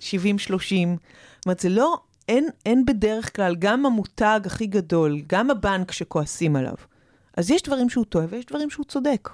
70-30. 0.00 0.04
זאת 0.06 1.46
אומרת, 1.46 1.60
זה 1.60 1.68
לא, 1.68 1.98
אין, 2.28 2.48
אין 2.66 2.84
בדרך 2.84 3.36
כלל, 3.36 3.54
גם 3.58 3.86
המותג 3.86 4.40
הכי 4.44 4.66
גדול, 4.66 5.20
גם 5.26 5.50
הבנק 5.50 5.92
שכועסים 5.92 6.56
עליו. 6.56 6.74
אז 7.36 7.50
יש 7.50 7.62
דברים 7.62 7.90
שהוא 7.90 8.04
טועה 8.04 8.26
ויש 8.30 8.44
דברים 8.44 8.70
שהוא 8.70 8.84
צודק. 8.84 9.28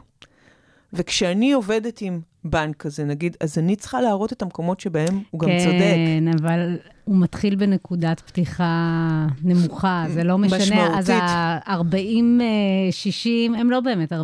וכשאני 0.93 1.53
עובדת 1.53 2.01
עם 2.01 2.21
בנק 2.45 2.77
כזה, 2.77 3.05
נגיד, 3.05 3.37
אז 3.41 3.59
אני 3.59 3.77
צריכה 3.77 4.01
להראות 4.01 4.33
את 4.33 4.43
המקומות 4.43 4.81
שבהם 4.81 5.23
הוא 5.31 5.41
גם 5.41 5.49
צודק. 5.65 5.79
כן, 5.79 6.25
אבל 6.43 6.79
הוא 7.05 7.17
מתחיל 7.17 7.55
בנקודת 7.55 8.21
פתיחה 8.21 9.27
נמוכה, 9.45 10.05
זה 10.15 10.25
לא 10.25 10.39
משנה. 10.39 10.99
אז 10.99 11.11
משמעותית. 11.11 11.31
ה-40-60 11.67 13.59
הם 13.59 13.71
לא 13.71 13.81
באמת 13.81 14.13
40-60, 14.13 14.17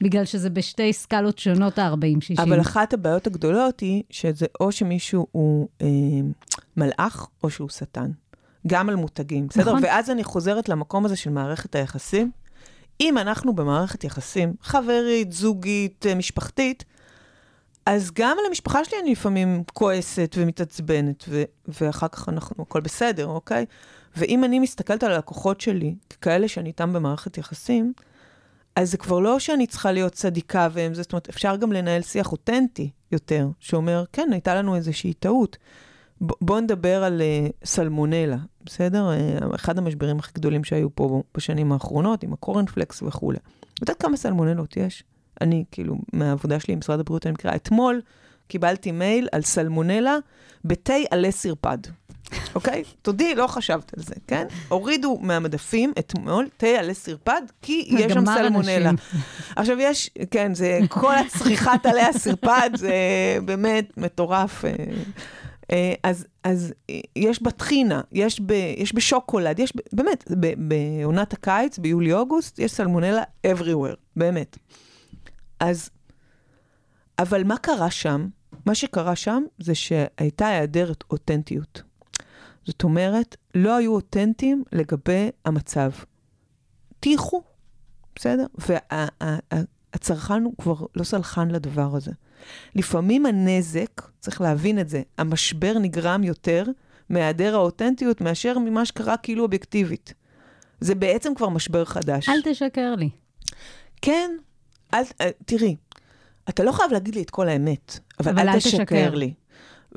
בגלל 0.00 0.24
שזה 0.24 0.50
בשתי 0.50 0.92
סקלות 0.92 1.38
שונות 1.38 1.78
ה-40-60. 1.78 2.42
אבל 2.42 2.60
אחת 2.60 2.92
הבעיות 2.92 3.26
הגדולות 3.26 3.80
היא 3.80 4.02
שזה 4.10 4.46
או 4.60 4.72
שמישהו 4.72 5.26
הוא 5.32 5.68
אה, 5.82 5.86
מלאך 6.76 7.28
או 7.42 7.50
שהוא 7.50 7.68
שטן. 7.68 8.10
גם 8.66 8.88
על 8.88 8.96
מותגים, 8.96 9.46
בסדר? 9.46 9.62
נכון. 9.62 9.80
ואז 9.84 10.10
אני 10.10 10.24
חוזרת 10.24 10.68
למקום 10.68 11.04
הזה 11.04 11.16
של 11.16 11.30
מערכת 11.30 11.74
היחסים. 11.74 12.30
אם 13.00 13.18
אנחנו 13.18 13.54
במערכת 13.54 14.04
יחסים 14.04 14.54
חברית, 14.62 15.32
זוגית, 15.32 16.06
אה, 16.06 16.14
משפחתית, 16.14 16.84
אז 17.86 18.10
גם 18.14 18.36
על 18.40 18.44
המשפחה 18.48 18.84
שלי 18.84 18.98
אני 19.02 19.12
לפעמים 19.12 19.62
כועסת 19.72 20.34
ומתעצבנת, 20.38 21.24
ו- 21.28 21.42
ואחר 21.68 22.08
כך 22.08 22.28
אנחנו, 22.28 22.62
הכל 22.62 22.80
בסדר, 22.80 23.26
אוקיי? 23.26 23.66
ואם 24.16 24.44
אני 24.44 24.58
מסתכלת 24.58 25.02
על 25.02 25.12
הלקוחות 25.12 25.60
שלי, 25.60 25.94
ככאלה 26.10 26.48
שאני 26.48 26.68
איתם 26.68 26.92
במערכת 26.92 27.38
יחסים, 27.38 27.92
אז 28.76 28.90
זה 28.90 28.96
כבר 28.96 29.20
לא 29.20 29.38
שאני 29.38 29.66
צריכה 29.66 29.92
להיות 29.92 30.12
צדיקה 30.12 30.68
והם 30.72 30.94
זה, 30.94 31.02
זאת 31.02 31.12
אומרת, 31.12 31.28
אפשר 31.28 31.56
גם 31.56 31.72
לנהל 31.72 32.02
שיח 32.02 32.32
אותנטי 32.32 32.90
יותר, 33.12 33.48
שאומר, 33.60 34.04
כן, 34.12 34.28
הייתה 34.32 34.54
לנו 34.54 34.76
איזושהי 34.76 35.12
טעות. 35.12 35.56
בואו 36.20 36.60
נדבר 36.60 37.04
על 37.04 37.20
uh, 37.20 37.66
סלמונלה, 37.66 38.36
בסדר? 38.64 39.10
Uh, 39.40 39.54
אחד 39.54 39.78
המשברים 39.78 40.18
הכי 40.18 40.32
גדולים 40.34 40.64
שהיו 40.64 40.94
פה 40.94 41.22
בשנים 41.36 41.72
האחרונות, 41.72 42.22
עם 42.22 42.32
הקורנפלקס 42.32 43.02
וכולי. 43.02 43.38
את 43.74 43.80
יודעת 43.80 44.02
כמה 44.02 44.16
סלמונלות 44.16 44.76
יש? 44.76 45.04
אני, 45.40 45.64
כאילו, 45.70 45.96
מהעבודה 46.12 46.60
שלי 46.60 46.72
עם 46.72 46.78
משרד 46.78 47.00
הבריאות, 47.00 47.26
אני 47.26 47.32
מכירה, 47.32 47.54
אתמול 47.54 48.00
קיבלתי 48.48 48.92
מייל 48.92 49.28
על 49.32 49.42
סלמונלה 49.42 50.16
בתה 50.64 50.94
עלי 51.10 51.32
סרפד. 51.32 51.78
אוקיי? 52.54 52.84
תודי, 53.02 53.34
לא 53.34 53.46
חשבת 53.46 53.92
על 53.96 54.02
זה, 54.02 54.14
כן? 54.26 54.46
הורידו 54.68 55.18
מהמדפים 55.20 55.92
אתמול 55.98 56.48
תה 56.56 56.66
עלי 56.66 56.94
סרפד, 56.94 57.42
כי 57.62 57.88
יש 57.88 58.12
שם 58.12 58.26
סלמונלה. 58.26 58.90
עכשיו 59.56 59.76
יש, 59.80 60.10
כן, 60.30 60.54
זה 60.54 60.80
כל 60.88 61.14
הצריכת 61.14 61.86
עלי 61.86 62.02
הסרפד, 62.02 62.70
זה 62.74 62.92
באמת 63.44 63.92
מטורף. 63.96 64.64
אה, 65.70 65.94
אז, 66.02 66.26
אז 66.44 66.74
אה, 66.90 67.00
יש 67.16 67.42
בטחינה, 67.42 68.00
יש, 68.12 68.40
ב, 68.40 68.52
יש 68.76 68.94
בשוקולד, 68.94 69.58
יש 69.58 69.72
ב- 69.76 69.80
באמת, 69.96 70.24
בעונת 70.58 71.32
הקיץ, 71.32 71.78
ביולי-אוגוסט, 71.78 72.58
יש 72.58 72.72
סלמונלה 72.72 73.22
everywhere, 73.46 73.96
באמת. 74.16 74.58
אז, 75.60 75.90
אבל 77.18 77.44
מה 77.44 77.56
קרה 77.56 77.90
שם? 77.90 78.28
מה 78.66 78.74
שקרה 78.74 79.16
שם 79.16 79.42
זה 79.58 79.74
שהייתה 79.74 80.46
היעדרת 80.46 81.04
אותנטיות. 81.10 81.82
זאת 82.64 82.82
אומרת, 82.84 83.36
לא 83.54 83.76
היו 83.76 83.94
אותנטיים 83.94 84.64
לגבי 84.72 85.30
המצב. 85.44 85.90
תיחו, 87.00 87.42
בסדר? 88.16 88.46
והצרכן 89.92 90.42
הוא 90.42 90.54
כבר 90.58 90.86
לא 90.94 91.04
סלחן 91.04 91.48
לדבר 91.50 91.96
הזה. 91.96 92.12
לפעמים 92.74 93.26
הנזק, 93.26 94.02
צריך 94.20 94.40
להבין 94.40 94.78
את 94.78 94.88
זה, 94.88 95.02
המשבר 95.18 95.78
נגרם 95.78 96.24
יותר 96.24 96.64
מהיעדר 97.10 97.54
האותנטיות 97.54 98.20
מאשר 98.20 98.58
ממה 98.58 98.84
שקרה 98.84 99.16
כאילו 99.16 99.42
אובייקטיבית. 99.42 100.14
זה 100.80 100.94
בעצם 100.94 101.34
כבר 101.34 101.48
משבר 101.48 101.84
חדש. 101.84 102.28
אל 102.28 102.40
תשקר 102.44 102.94
לי. 102.94 103.10
כן, 104.02 104.30
אל, 104.94 105.02
אה, 105.20 105.30
תראי, 105.44 105.76
אתה 106.48 106.62
לא 106.62 106.72
חייב 106.72 106.92
להגיד 106.92 107.14
לי 107.14 107.22
את 107.22 107.30
כל 107.30 107.48
האמת, 107.48 107.98
אבל, 108.20 108.30
אבל 108.30 108.40
אל, 108.40 108.48
אל 108.48 108.58
תשקר 108.58 108.84
תשקר. 108.84 109.14
לי. 109.14 109.34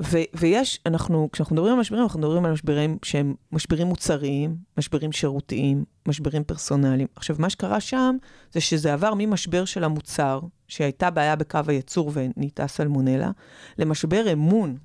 ו, 0.00 0.18
ויש, 0.34 0.80
אנחנו, 0.86 1.28
כשאנחנו 1.32 1.54
מדברים 1.54 1.74
על 1.74 1.80
משברים, 1.80 2.02
אנחנו 2.02 2.20
מדברים 2.20 2.44
על 2.44 2.52
משברים 2.52 2.98
שהם 3.02 3.34
משברים 3.52 3.86
מוצריים, 3.86 4.56
משברים 4.78 5.12
שירותיים, 5.12 5.84
משברים 6.08 6.44
פרסונליים. 6.44 7.08
עכשיו, 7.16 7.36
מה 7.38 7.50
שקרה 7.50 7.80
שם, 7.80 8.16
זה 8.52 8.60
שזה 8.60 8.92
עבר 8.92 9.12
ממשבר 9.16 9.64
של 9.64 9.84
המוצר, 9.84 10.40
שהייתה 10.68 11.10
בעיה 11.10 11.36
בקו 11.36 11.58
הייצור 11.66 12.10
ונהייתה 12.14 12.66
סלמונלה, 12.66 13.30
למשבר 13.78 14.32
אמון, 14.32 14.76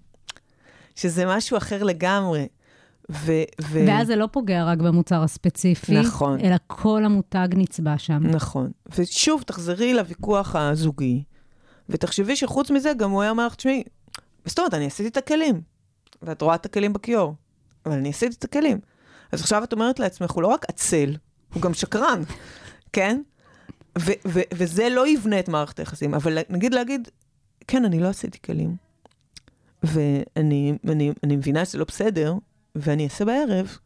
שזה 0.96 1.26
משהו 1.26 1.58
אחר 1.58 1.84
לגמרי. 1.84 2.48
ו, 3.12 3.32
ו... 3.62 3.86
ואז 3.88 4.08
זה 4.08 4.16
לא 4.16 4.28
פוגע 4.32 4.64
רק 4.66 4.78
במוצר 4.78 5.24
הספציפי, 5.24 6.00
נכון. 6.00 6.40
אלא 6.40 6.56
כל 6.68 7.06
המותג 7.06 7.48
נצבע 7.56 7.98
שם. 7.98 8.20
נכון. 8.24 8.72
ושוב, 8.98 9.42
תחזרי 9.42 9.94
לוויכוח 9.94 10.56
הזוגי, 10.56 11.24
ותחשבי 11.90 12.36
שחוץ 12.36 12.72
מזה, 12.72 12.94
גם 12.98 13.12
הוא 13.12 13.22
היה 13.22 13.32
אומר 13.32 13.48
לך, 13.48 13.56
תשמעי, 13.56 13.84
זאת 14.48 14.60
אומרת, 14.60 14.74
אני 14.74 14.86
עשיתי 14.86 15.10
את 15.10 15.18
הכלים, 15.18 15.62
ואת 16.22 16.42
רואה 16.42 16.56
את 16.56 16.66
הכלים 16.66 16.94
בכיור, 16.94 17.36
אבל 17.86 17.96
אני 17.96 18.10
עשיתי 18.10 18.36
את 18.40 18.44
הכלים. 18.44 18.80
אז 19.32 19.42
עכשיו 19.42 19.64
את 19.64 19.74
אומרת 19.74 20.00
לעצמך, 20.00 20.32
הוא 20.32 20.44
לא 20.44 20.48
רק 20.48 20.66
עצל, 20.70 21.16
הוא 21.54 21.62
גם 21.62 21.74
שקרן, 21.74 22.22
כן? 22.94 23.22
ו- 24.00 24.12
ו- 24.28 24.42
וזה 24.54 24.90
לא 24.90 25.08
יבנה 25.08 25.40
את 25.40 25.50
מערכת 25.50 25.80
היחסים, 25.80 26.14
אבל 26.14 26.38
נגיד 26.50 26.74
להגיד, 26.74 27.08
כן, 27.68 27.86
אני 27.86 28.00
לא 28.00 28.08
עשיתי 28.08 28.42
כלים, 28.42 28.76
ואני 29.84 30.74
אני, 30.88 31.12
אני 31.24 31.36
מבינה 31.36 31.66
שזה 31.66 31.78
לא 31.78 31.86
בסדר, 31.88 32.34
ואני 32.76 33.04
אעשה 33.04 33.26
בערב, 33.26 33.78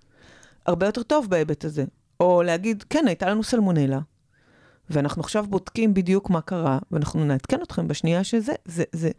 הרבה 0.65 0.85
יותר 0.85 1.03
טוב 1.03 1.29
בהיבט 1.29 1.65
הזה. 1.65 1.85
או 2.19 2.43
להגיד, 2.43 2.83
כן, 2.89 3.07
הייתה 3.07 3.29
לנו 3.29 3.43
סלמונלה, 3.43 3.99
ואנחנו 4.89 5.21
עכשיו 5.21 5.45
בודקים 5.49 5.93
בדיוק 5.93 6.29
מה 6.29 6.41
קרה, 6.41 6.79
ואנחנו 6.91 7.25
נעדכן 7.25 7.61
אתכם 7.61 7.87
בשנייה 7.87 8.23
שזה, 8.23 8.53
זה, 8.65 8.83
זה, 8.91 9.09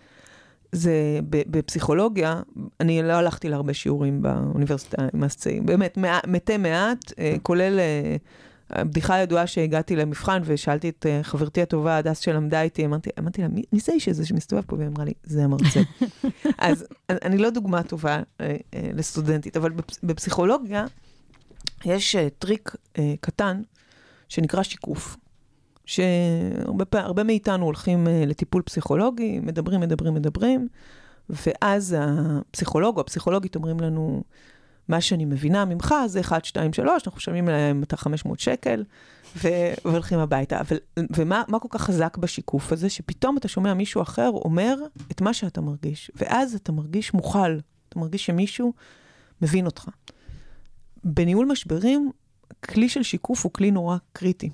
זה 0.73 0.93
בפסיכולוגיה, 1.31 2.41
אני 2.81 3.03
לא 3.03 3.13
הלכתי 3.13 3.49
להרבה 3.49 3.75
שיעורים 3.75 4.23
באוניברסיטה 4.23 5.03
עם 5.15 5.23
הסצאים, 5.25 5.67
באמת, 5.67 5.99
מתי 6.27 6.57
מעט, 6.57 7.13
אה, 7.19 7.35
כולל 7.43 7.79
אה, 7.81 8.17
הבדיחה 8.71 9.15
הידועה 9.15 9.47
שהגעתי 9.47 9.97
למבחן 9.97 10.43
ושאלתי 10.45 10.89
את 10.89 11.07
אה, 11.09 11.23
חברתי 11.23 11.63
הטובה, 11.63 11.97
הדס 11.97 12.19
שלמדה 12.19 12.63
איתי, 12.63 12.85
אמרתי, 12.87 13.11
אמרתי 13.19 13.43
לה, 13.43 13.49
מי, 13.49 13.63
מי 13.73 13.81
זה 13.81 13.93
האיש 13.93 14.09
הזה 14.09 14.27
שמסתובב 14.27 14.63
פה? 14.67 14.77
והיא 14.77 14.89
אמרה 14.89 15.05
לי, 15.05 15.13
זה 15.25 15.45
המרצה. 15.45 15.81
אז 16.59 16.85
אני- 17.11 17.39
לא 17.39 17.51
דוגמה 17.51 17.83
טובה 17.83 18.23
לסטודנטית, 18.95 19.57
אבל 19.57 19.71
בפ- 19.73 19.99
בפסיכולוגיה 20.03 20.85
יש 21.85 22.17
טריק 22.39 22.75
קטן 23.21 23.63
שנקרא 24.29 24.63
שיקוף. 24.63 25.17
שהרבה 25.93 27.23
מאיתנו 27.25 27.65
הולכים 27.65 28.07
אה, 28.07 28.11
לטיפול 28.27 28.63
פסיכולוגי, 28.63 29.41
מדברים, 29.41 29.81
מדברים, 29.81 30.15
מדברים, 30.15 30.69
ואז 31.29 31.97
הפסיכולוג 31.99 32.97
או 32.97 33.01
הפסיכולוגית 33.01 33.57
אומרים 33.57 33.81
לנו, 33.81 34.23
מה 34.89 35.01
שאני 35.01 35.25
מבינה 35.25 35.65
ממך 35.65 35.95
זה 36.07 36.21
1, 36.21 36.45
2, 36.45 36.73
3, 36.73 37.03
אנחנו 37.07 37.17
משלמים 37.17 37.49
להם 37.49 37.83
את 37.83 37.93
ה-500 37.93 38.29
שקל, 38.39 38.85
ו- 39.37 39.49
והולכים 39.85 40.19
הביתה. 40.19 40.61
אבל, 40.61 40.77
ומה 41.17 41.43
מה 41.49 41.59
כל 41.59 41.69
כך 41.71 41.83
חזק 41.83 42.17
בשיקוף 42.17 42.73
הזה? 42.73 42.89
שפתאום 42.89 43.37
אתה 43.37 43.49
שומע 43.49 43.75
מישהו 43.75 44.03
אחר 44.03 44.31
אומר 44.35 44.77
את 45.11 45.21
מה 45.21 45.35
שאתה 45.35 45.61
מרגיש, 45.61 46.11
ואז 46.15 46.55
אתה 46.55 46.73
מרגיש 46.73 47.15
מוכל, 47.15 47.59
אתה 47.89 47.99
מרגיש 47.99 48.27
שמישהו 48.27 48.73
מבין 49.43 49.67
אותך. 49.67 49.89
בניהול 51.05 51.47
משברים, 51.47 52.11
כלי 52.65 52.89
של 52.89 53.03
שיקוף 53.03 53.45
הוא 53.45 53.53
כלי 53.53 53.71
נורא 53.71 53.97
קריטי. 54.13 54.51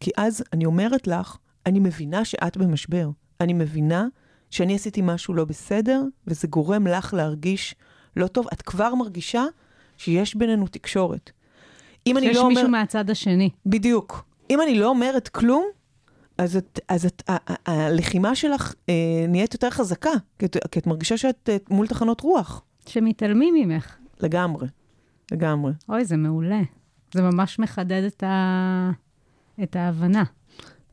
כי 0.00 0.10
אז 0.16 0.44
אני 0.52 0.64
אומרת 0.64 1.06
לך, 1.06 1.36
אני 1.66 1.78
מבינה 1.80 2.24
שאת 2.24 2.56
במשבר. 2.56 3.10
אני 3.40 3.52
מבינה 3.52 4.06
שאני 4.50 4.74
עשיתי 4.74 5.00
משהו 5.04 5.34
לא 5.34 5.44
בסדר, 5.44 6.02
וזה 6.26 6.48
גורם 6.48 6.86
לך 6.86 7.14
להרגיש 7.14 7.74
לא 8.16 8.26
טוב. 8.26 8.46
את 8.52 8.62
כבר 8.62 8.94
מרגישה 8.94 9.44
שיש 9.96 10.34
בינינו 10.34 10.66
תקשורת. 10.66 11.30
אם 12.06 12.18
אני 12.18 12.26
שיש 12.26 12.36
לא 12.36 12.48
מישהו 12.48 12.66
אומר... 12.66 12.78
מהצד 12.78 13.10
השני. 13.10 13.50
בדיוק. 13.66 14.24
אם 14.50 14.60
אני 14.60 14.78
לא 14.78 14.88
אומרת 14.88 15.28
כלום, 15.28 15.64
אז, 16.38 16.56
את, 16.56 16.80
אז 16.88 17.06
את, 17.06 17.22
ה, 17.28 17.36
ה, 17.52 17.54
הלחימה 17.66 18.34
שלך 18.34 18.74
אה, 18.88 18.94
נהיית 19.28 19.54
יותר 19.54 19.70
חזקה, 19.70 20.10
כי 20.38 20.46
את, 20.46 20.56
כי 20.70 20.78
את 20.78 20.86
מרגישה 20.86 21.16
שאת 21.16 21.48
אה, 21.52 21.56
מול 21.70 21.86
תחנות 21.86 22.20
רוח. 22.20 22.62
שמתעלמים 22.86 23.54
ממך. 23.54 23.96
לגמרי, 24.20 24.66
לגמרי. 25.32 25.72
אוי, 25.88 26.04
זה 26.04 26.16
מעולה. 26.16 26.60
זה 27.14 27.22
ממש 27.22 27.58
מחדד 27.58 28.02
את, 28.06 28.22
ה... 28.22 28.90
את 29.62 29.76
ההבנה. 29.76 30.24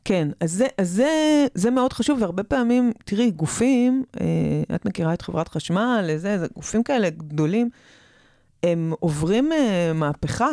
כן, 0.04 0.28
אז, 0.40 0.52
זה, 0.52 0.66
אז 0.78 0.90
זה, 0.90 1.46
זה 1.54 1.70
מאוד 1.70 1.92
חשוב, 1.92 2.18
והרבה 2.22 2.42
פעמים, 2.42 2.92
תראי, 3.04 3.30
גופים, 3.30 4.04
אה, 4.20 4.74
את 4.74 4.84
מכירה 4.86 5.14
את 5.14 5.22
חברת 5.22 5.48
חשמל, 5.48 6.10
זה, 6.16 6.38
זה 6.38 6.46
גופים 6.54 6.82
כאלה 6.82 7.10
גדולים, 7.10 7.70
הם 8.62 8.92
עוברים 9.00 9.52
אה, 9.52 9.92
מהפכה, 9.94 10.48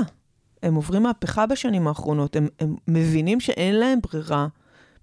הם 0.64 0.76
עוברים 0.76 1.04
מהפכה 1.04 1.46
בשנים 1.46 1.88
האחרונות, 1.88 2.36
הם, 2.36 2.48
הם 2.60 2.76
מבינים 2.88 3.40
שאין 3.40 3.76
להם 3.76 4.00
ברירה. 4.02 4.48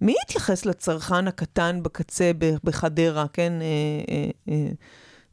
מי 0.00 0.14
יתייחס 0.24 0.66
לצרכן 0.66 1.28
הקטן 1.28 1.82
בקצה 1.82 2.30
בחדרה, 2.64 3.26
כן, 3.32 3.52
אה, 3.60 4.14
אה, 4.14 4.30
אה, 4.48 4.68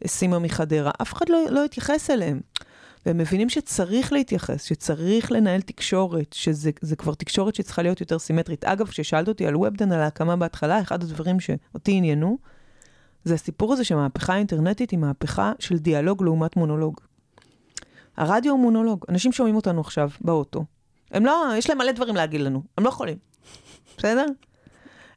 סימה 0.07 0.39
מחדרה? 0.39 0.91
אף 1.01 1.13
אחד 1.13 1.29
לא, 1.29 1.37
לא 1.49 1.65
יתייחס 1.65 2.09
אליהם. 2.09 2.41
והם 3.05 3.17
מבינים 3.17 3.49
שצריך 3.49 4.13
להתייחס, 4.13 4.63
שצריך 4.63 5.31
לנהל 5.31 5.61
תקשורת, 5.61 6.33
שזה 6.33 6.71
זה 6.81 6.95
כבר 6.95 7.13
תקשורת 7.13 7.55
שצריכה 7.55 7.81
להיות 7.81 8.01
יותר 8.01 8.19
סימטרית. 8.19 8.65
אגב, 8.65 8.87
כששאלת 8.87 9.27
אותי 9.27 9.47
על 9.47 9.55
ובדן, 9.55 9.91
על 9.91 9.99
ההקמה 9.99 10.35
בהתחלה, 10.35 10.81
אחד 10.81 11.03
הדברים 11.03 11.39
שאותי 11.39 11.91
עניינו, 11.91 12.37
זה 13.23 13.33
הסיפור 13.33 13.73
הזה 13.73 13.83
שהמהפכה 13.83 14.33
האינטרנטית 14.33 14.91
היא 14.91 14.99
מהפכה 14.99 15.51
של 15.59 15.77
דיאלוג 15.77 16.23
לעומת 16.23 16.55
מונולוג. 16.55 16.99
הרדיו 18.17 18.51
הוא 18.51 18.59
מונולוג, 18.59 19.05
אנשים 19.09 19.31
שומעים 19.31 19.55
אותנו 19.55 19.81
עכשיו 19.81 20.09
באוטו. 20.21 20.65
הם 21.11 21.25
לא, 21.25 21.45
יש 21.57 21.69
להם 21.69 21.77
מלא 21.77 21.91
דברים 21.91 22.15
להגיד 22.15 22.41
לנו, 22.41 22.63
הם 22.77 22.83
לא 22.83 22.89
יכולים, 22.89 23.17
בסדר? 23.97 24.25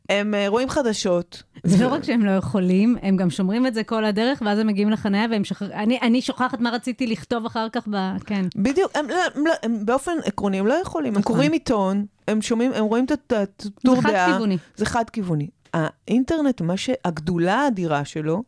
הם 0.08 0.34
אה, 0.34 0.48
רואים 0.48 0.68
חדשות. 0.68 1.42
זה 1.64 1.84
לא 1.84 1.92
רק 1.92 2.04
שהם 2.04 2.24
לא 2.24 2.30
יכולים, 2.30 2.96
הם 3.02 3.16
גם 3.16 3.30
שומרים 3.30 3.66
את 3.66 3.74
זה 3.74 3.84
כל 3.84 4.04
הדרך, 4.04 4.42
ואז 4.46 4.58
הם 4.58 4.66
מגיעים 4.66 4.90
לחניה 4.90 5.26
והם 5.30 5.44
שכח... 5.44 5.62
אני, 5.62 5.98
אני 6.02 6.22
שוכחת 6.22 6.60
מה 6.60 6.70
רציתי 6.70 7.06
לכתוב 7.06 7.46
אחר 7.46 7.66
כך 7.72 7.88
ב... 7.90 7.96
כן. 8.26 8.44
בדיוק, 8.56 8.96
הם, 8.96 9.08
לא- 9.08 9.16
הם, 9.34 9.46
לא- 9.46 9.52
הם 9.62 9.86
באופן 9.86 10.12
עקרוני, 10.24 10.58
הם 10.58 10.66
לא 10.66 10.74
יכולים. 10.74 11.14
הם 11.14 11.20
נכון. 11.20 11.32
קוראים 11.32 11.52
עיתון, 11.52 12.06
הם 12.28 12.42
שומעים, 12.42 12.72
הם 12.72 12.84
רואים 12.84 13.04
את 13.04 13.32
הטור 13.32 13.96
זה 13.96 14.08
דעה. 14.08 14.26
חד-כיווני. 14.26 14.58
זה 14.76 14.86
חד-כיווני. 14.86 15.48
האינטרנט, 15.74 16.60
מה 16.60 16.76
שהגדולה 16.76 17.54
האדירה 17.54 18.04
שלו, 18.04 18.42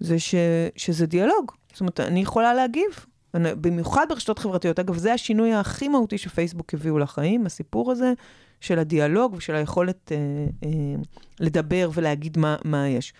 זה 0.00 0.18
ש, 0.18 0.34
שזה 0.76 1.06
דיאלוג. 1.06 1.52
זאת 1.72 1.80
אומרת, 1.80 2.00
אני 2.00 2.20
יכולה 2.20 2.54
להגיב. 2.54 3.06
במיוחד 3.34 4.06
ברשתות 4.08 4.38
חברתיות. 4.38 4.78
אגב, 4.78 4.96
זה 4.96 5.12
השינוי 5.12 5.54
הכי 5.54 5.88
מהותי 5.88 6.18
שפייסבוק 6.18 6.74
הביאו 6.74 6.98
לחיים, 6.98 7.46
הסיפור 7.46 7.92
הזה 7.92 8.12
של 8.64 8.78
הדיאלוג 8.78 9.34
ושל 9.34 9.54
היכולת 9.54 10.12
אה, 10.12 10.16
אה, 10.64 10.70
לדבר 11.40 11.90
ולהגיד 11.94 12.38
מה, 12.38 12.56
מה 12.64 12.88
יש. 12.88 13.12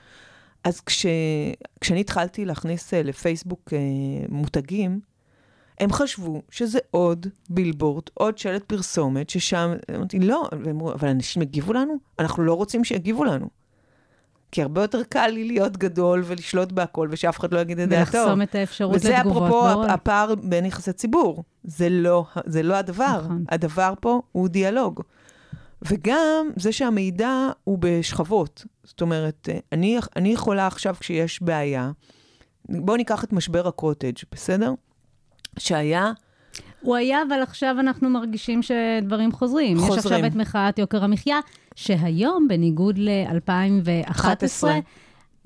אז 0.64 0.80
כש, 0.80 1.06
כשאני 1.80 2.00
התחלתי 2.00 2.44
להכניס 2.44 2.94
אה, 2.94 3.02
לפייסבוק 3.02 3.72
אה, 3.72 3.78
מותגים, 4.28 5.00
הם 5.80 5.92
חשבו 5.92 6.42
שזה 6.50 6.78
עוד 6.90 7.26
בילבורד, 7.50 8.02
עוד 8.14 8.38
שלט 8.38 8.62
פרסומת, 8.62 9.30
ששם, 9.30 9.72
אמרתי, 9.96 10.18
לא, 10.18 10.48
והם 10.52 10.70
אמרו, 10.76 10.92
אבל 10.92 11.08
אנשים 11.08 11.42
יגיבו 11.42 11.72
לנו? 11.72 11.94
אנחנו 12.18 12.42
לא 12.42 12.54
רוצים 12.54 12.84
שיגיבו 12.84 13.24
לנו. 13.24 13.48
כי 14.52 14.62
הרבה 14.62 14.82
יותר 14.82 15.02
קל 15.08 15.26
לי 15.26 15.44
להיות 15.44 15.76
גדול 15.76 16.22
ולשלוט 16.26 16.72
בהכל, 16.72 17.08
ושאף 17.10 17.38
אחד 17.38 17.54
לא 17.54 17.60
יגיד 17.60 17.78
את 17.80 17.88
דעתו. 17.88 18.18
ולחסום 18.18 18.42
את 18.42 18.54
האפשרות 18.54 18.96
וזה 18.96 19.10
לתגובות. 19.18 19.42
אפרופו 19.42 19.64
לא? 19.66 19.84
הפ- 19.84 19.90
הפער 19.90 20.34
בין 20.34 20.64
יחסי 20.64 20.92
ציבור. 20.92 21.44
זה 21.64 21.88
לא, 21.88 22.24
זה 22.46 22.62
לא 22.62 22.74
הדבר. 22.74 23.20
נכון. 23.24 23.44
הדבר 23.48 23.94
פה 24.00 24.22
הוא 24.32 24.48
דיאלוג. 24.48 25.02
וגם 25.86 26.50
זה 26.56 26.72
שהמידע 26.72 27.48
הוא 27.64 27.78
בשכבות. 27.80 28.64
זאת 28.84 29.00
אומרת, 29.00 29.48
אה, 29.52 29.58
אני, 29.72 29.98
אני 30.16 30.28
יכולה 30.28 30.66
עכשיו 30.66 30.96
כשיש 31.00 31.42
בעיה, 31.42 31.90
בואו 32.68 32.96
ניקח 32.96 33.24
את 33.24 33.32
משבר 33.32 33.68
הקוטג', 33.68 34.16
בסדר? 34.32 34.72
שהיה, 35.58 36.12
הוא 36.80 36.96
היה, 36.96 37.18
אבל 37.28 37.42
עכשיו 37.42 37.76
אנחנו 37.80 38.10
מרגישים 38.10 38.60
שדברים 38.62 39.32
חוזרים. 39.32 39.76
יש 39.76 39.82
חוזרים. 39.82 39.98
עכשיו 39.98 40.26
את 40.26 40.34
מחאת 40.34 40.78
יוקר 40.78 41.04
המחיה, 41.04 41.38
שהיום, 41.74 42.48
בניגוד 42.48 42.98
ל-2011, 42.98 44.10
11. 44.10 44.78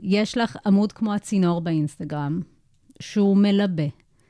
יש 0.01 0.39
לך 0.39 0.57
עמוד 0.67 0.93
כמו 0.93 1.15
הצינור 1.15 1.61
באינסטגרם, 1.61 2.41
שהוא 3.01 3.37
מלבה, 3.37 3.83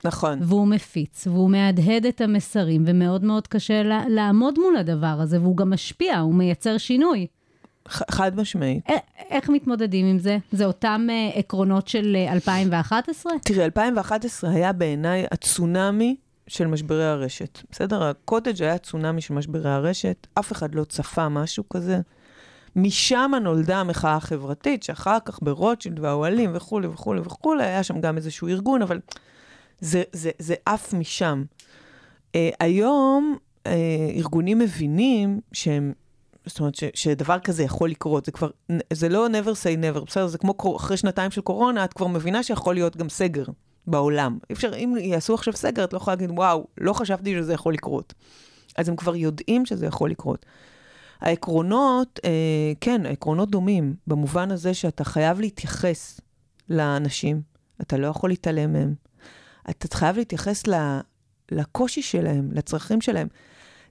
נכון, 0.05 0.38
והוא 0.42 0.68
מפיץ, 0.68 1.26
והוא 1.26 1.51
מהדהד 1.51 2.07
את 2.07 2.20
המסרים, 2.20 2.84
ומאוד 2.86 3.24
מאוד 3.24 3.46
קשה 3.46 3.82
לה, 3.82 4.05
לעמוד 4.09 4.59
מול 4.59 4.76
הדבר 4.76 5.07
הזה, 5.07 5.40
והוא 5.40 5.57
גם 5.57 5.70
משפיע, 5.70 6.18
הוא 6.18 6.34
מייצר 6.34 6.78
שינוי. 6.78 7.26
חד 7.88 8.40
משמעית. 8.40 8.84
איך 9.30 9.49
מתמודדים 9.49 10.07
עם 10.07 10.18
זה? 10.18 10.38
זה 10.53 10.64
אותם 10.64 11.07
uh, 11.09 11.38
עקרונות 11.38 11.88
של 11.88 12.16
uh, 12.28 12.32
2011? 12.32 13.32
תראי, 13.44 13.64
2011 13.64 14.51
היה 14.51 14.72
בעיניי 14.72 15.26
הצונאמי 15.32 16.16
של 16.46 16.66
משברי 16.66 17.05
הרשת. 17.05 17.59
בסדר? 17.70 18.03
הקוטג' 18.03 18.62
היה 18.62 18.78
צונאמי 18.78 19.20
של 19.20 19.34
משברי 19.34 19.70
הרשת, 19.70 20.26
אף 20.38 20.53
אחד 20.53 20.74
לא 20.74 20.84
צפה 20.84 21.28
משהו 21.28 21.68
כזה. 21.68 22.01
משם 22.76 23.30
נולדה 23.42 23.76
המחאה 23.80 24.16
החברתית, 24.16 24.82
שאחר 24.82 25.18
כך 25.24 25.38
ברוטשילד 25.42 25.99
והאוהלים 26.01 26.51
וכולי 26.55 26.86
וכולי 26.86 27.20
וכולי, 27.20 27.64
היה 27.64 27.82
שם 27.82 28.01
גם 28.01 28.16
איזשהו 28.16 28.49
ארגון, 28.49 28.82
אבל 28.82 29.01
זה, 29.80 30.54
עף 30.66 30.94
משם. 30.94 31.44
Uh, 32.32 32.36
היום 32.60 33.36
uh, 33.64 33.68
ארגונים 34.16 34.58
מבינים 34.58 35.40
שהם, 35.52 35.92
זאת 36.46 36.60
אומרת, 36.60 36.74
ש, 36.74 36.84
שדבר 36.94 37.38
כזה 37.38 37.62
יכול 37.62 37.90
לקרות, 37.90 38.26
זה 38.26 38.32
כבר, 38.32 38.50
זה 38.92 39.08
לא 39.08 39.26
never 39.26 39.48
say 39.48 39.96
never, 39.96 40.00
בסדר? 40.00 40.26
זה 40.26 40.38
כמו 40.38 40.54
אחרי 40.76 40.96
שנתיים 40.96 41.30
של 41.30 41.40
קורונה, 41.40 41.84
את 41.84 41.92
כבר 41.92 42.06
מבינה 42.06 42.42
שיכול 42.42 42.74
להיות 42.74 42.96
גם 42.96 43.08
סגר 43.08 43.44
בעולם. 43.86 44.38
אי 44.50 44.54
אפשר, 44.54 44.74
אם 44.74 44.94
יעשו 45.00 45.34
עכשיו 45.34 45.52
סגר, 45.52 45.84
את 45.84 45.92
לא 45.92 45.96
יכולה 45.98 46.14
להגיד, 46.16 46.30
וואו, 46.30 46.66
לא 46.78 46.92
חשבתי 46.92 47.34
שזה 47.34 47.52
יכול 47.52 47.74
לקרות. 47.74 48.14
אז 48.76 48.88
הם 48.88 48.96
כבר 48.96 49.16
יודעים 49.16 49.66
שזה 49.66 49.86
יכול 49.86 50.10
לקרות. 50.10 50.46
העקרונות, 51.20 52.20
אה, 52.24 52.72
כן, 52.80 53.06
העקרונות 53.06 53.50
דומים, 53.50 53.94
במובן 54.06 54.50
הזה 54.50 54.74
שאתה 54.74 55.04
חייב 55.04 55.40
להתייחס 55.40 56.20
לאנשים, 56.68 57.42
אתה 57.80 57.96
לא 57.96 58.06
יכול 58.06 58.30
להתעלם 58.30 58.72
מהם. 58.72 58.94
אתה 59.70 59.96
חייב 59.96 60.16
להתייחס 60.16 60.62
לקושי 61.50 62.02
שלהם, 62.02 62.48
לצרכים 62.52 63.00
שלהם. 63.00 63.28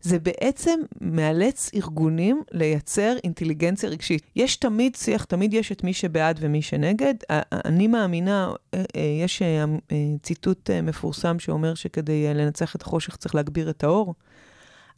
זה 0.01 0.19
בעצם 0.19 0.80
מאלץ 1.01 1.71
ארגונים 1.75 2.43
לייצר 2.51 3.15
אינטליגנציה 3.23 3.89
רגשית. 3.89 4.23
יש 4.36 4.55
תמיד 4.55 4.95
שיח, 4.95 5.23
תמיד 5.23 5.53
יש 5.53 5.71
את 5.71 5.84
מי 5.84 5.93
שבעד 5.93 6.38
ומי 6.41 6.61
שנגד. 6.61 7.13
אני 7.65 7.88
מאמינה, 7.88 8.51
יש 8.95 9.41
ציטוט 10.21 10.69
מפורסם 10.69 11.39
שאומר 11.39 11.73
שכדי 11.73 12.28
אה, 12.28 12.34
לנצח 12.34 12.75
את 12.75 12.82
החושך 12.82 13.15
צריך 13.15 13.36
להגביר 13.36 13.69
את 13.69 13.84
האור. 13.84 14.15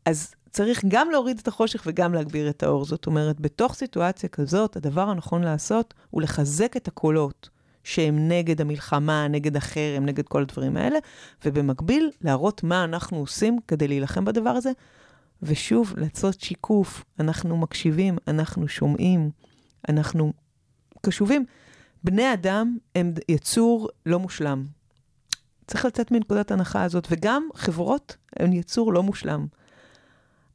אז 0.06 0.34
צריך 0.50 0.84
גם 0.88 1.12
להוריד 1.12 1.40
את 1.40 1.48
החושך 1.48 1.84
וגם 1.86 2.14
להגביר 2.14 2.50
את 2.50 2.64
האור. 2.64 2.86
זאת 2.86 3.06
אומרת, 3.06 3.40
בתוך 3.40 3.76
סיטואציה 3.76 4.30
כזאת, 4.30 4.76
הדבר 4.76 5.10
הנכון 5.10 5.44
לעשות 5.44 5.94
הוא 6.10 6.22
לחזק 6.22 6.78
את 6.78 6.88
הקולות 6.88 7.50
שהם 7.90 8.28
נגד 8.28 8.62
המלחמה, 8.62 9.28
נגד 9.28 9.58
החרם, 9.58 10.06
נגד 10.06 10.28
כל 10.28 10.42
הדברים 10.42 10.78
האלה, 10.78 11.00
ובמקביל 11.46 12.12
להראות 12.22 12.64
מה 12.64 12.84
אנחנו 12.84 13.18
עושים 13.18 13.60
כדי 13.68 13.88
להילחם 13.88 14.26
בדבר 14.26 14.50
הזה, 14.50 14.72
ושוב, 15.44 15.94
לעשות 15.98 16.42
שיקוף. 16.42 17.04
אנחנו 17.20 17.58
מקשיבים, 17.58 18.18
אנחנו 18.28 18.68
שומעים, 18.68 19.30
אנחנו 19.90 20.34
קשובים. 21.02 21.46
בני 22.04 22.34
אדם 22.34 22.78
הם 22.96 23.14
יצור 23.30 23.90
לא 24.06 24.20
מושלם. 24.20 24.66
צריך 25.68 25.86
לצאת 25.86 26.12
מנקודת 26.12 26.52
ההנחה 26.52 26.84
הזאת, 26.84 27.08
וגם 27.12 27.48
חברות 27.56 28.18
הן 28.36 28.54
יצור 28.54 28.94
לא 28.94 29.04
מושלם. 29.04 29.48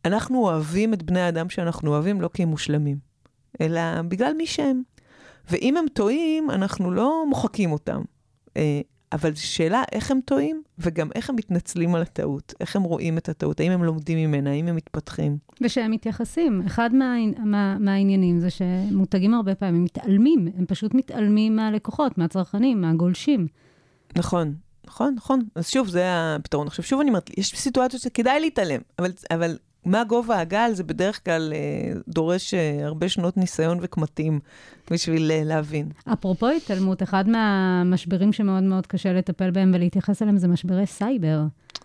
אנחנו 0.04 0.38
אוהבים 0.38 0.94
את 0.94 1.02
בני 1.02 1.20
האדם 1.20 1.50
שאנחנו 1.50 1.90
אוהבים 1.90 2.20
לא 2.20 2.30
כי 2.34 2.42
הם 2.42 2.48
מושלמים, 2.48 2.98
אלא 3.60 4.02
בגלל 4.02 4.32
מי 4.36 4.46
שהם. 4.46 4.82
ואם 5.50 5.76
הם 5.76 5.86
טועים, 5.92 6.50
אנחנו 6.50 6.90
לא 6.90 7.24
מוחקים 7.28 7.72
אותם. 7.72 8.02
אה, 8.56 8.80
אבל 9.12 9.34
שאלה 9.34 9.82
איך 9.92 10.10
הם 10.10 10.20
טועים, 10.24 10.62
וגם 10.78 11.08
איך 11.14 11.30
הם 11.30 11.36
מתנצלים 11.36 11.94
על 11.94 12.02
הטעות, 12.02 12.54
איך 12.60 12.76
הם 12.76 12.82
רואים 12.82 13.18
את 13.18 13.28
הטעות, 13.28 13.60
האם 13.60 13.72
הם 13.72 13.84
לומדים 13.84 14.18
ממנה, 14.18 14.50
האם 14.50 14.68
הם 14.68 14.76
מתפתחים. 14.76 15.38
ושהם 15.60 15.90
מתייחסים. 15.90 16.62
אחד 16.66 16.94
מה, 16.94 17.14
מה, 17.44 17.78
מהעניינים 17.78 18.40
זה 18.40 18.50
שמותגים 18.50 19.34
הרבה 19.34 19.54
פעמים 19.54 19.84
מתעלמים, 19.84 20.48
הם 20.58 20.66
פשוט 20.66 20.94
מתעלמים 20.94 21.56
מהלקוחות, 21.56 22.18
מהצרכנים, 22.18 22.80
מהגולשים. 22.80 23.46
נכון, 24.16 24.54
נכון, 24.86 25.14
נכון. 25.14 25.40
אז 25.54 25.68
שוב, 25.68 25.88
זה 25.88 26.02
הפתרון. 26.06 26.66
עכשיו, 26.66 26.84
שוב 26.84 27.00
אני 27.00 27.08
אומרת, 27.08 27.30
יש 27.38 27.54
סיטואציות 27.56 28.02
שכדאי 28.02 28.40
להתעלם, 28.40 28.80
אבל, 28.98 29.12
אבל 29.30 29.56
מה 29.84 30.04
גובה 30.04 30.40
הגל 30.40 30.70
זה 30.72 30.84
בדרך 30.84 31.24
כלל 31.24 31.52
אה, 31.52 31.92
דורש 32.08 32.54
אה, 32.54 32.80
הרבה 32.84 33.08
שנות 33.08 33.36
ניסיון 33.36 33.78
וקמטים 33.82 34.40
בשביל 34.90 35.30
אה, 35.30 35.40
להבין. 35.44 35.88
אפרופו 36.12 36.48
התעלמות, 36.48 37.02
אחד 37.02 37.28
מהמשברים 37.28 38.32
שמאוד 38.32 38.62
מאוד 38.62 38.86
קשה 38.86 39.12
לטפל 39.12 39.50
בהם 39.50 39.70
ולהתייחס 39.74 40.22
אליהם 40.22 40.38
זה 40.38 40.48
משברי 40.48 40.86
סייבר. 40.86 41.42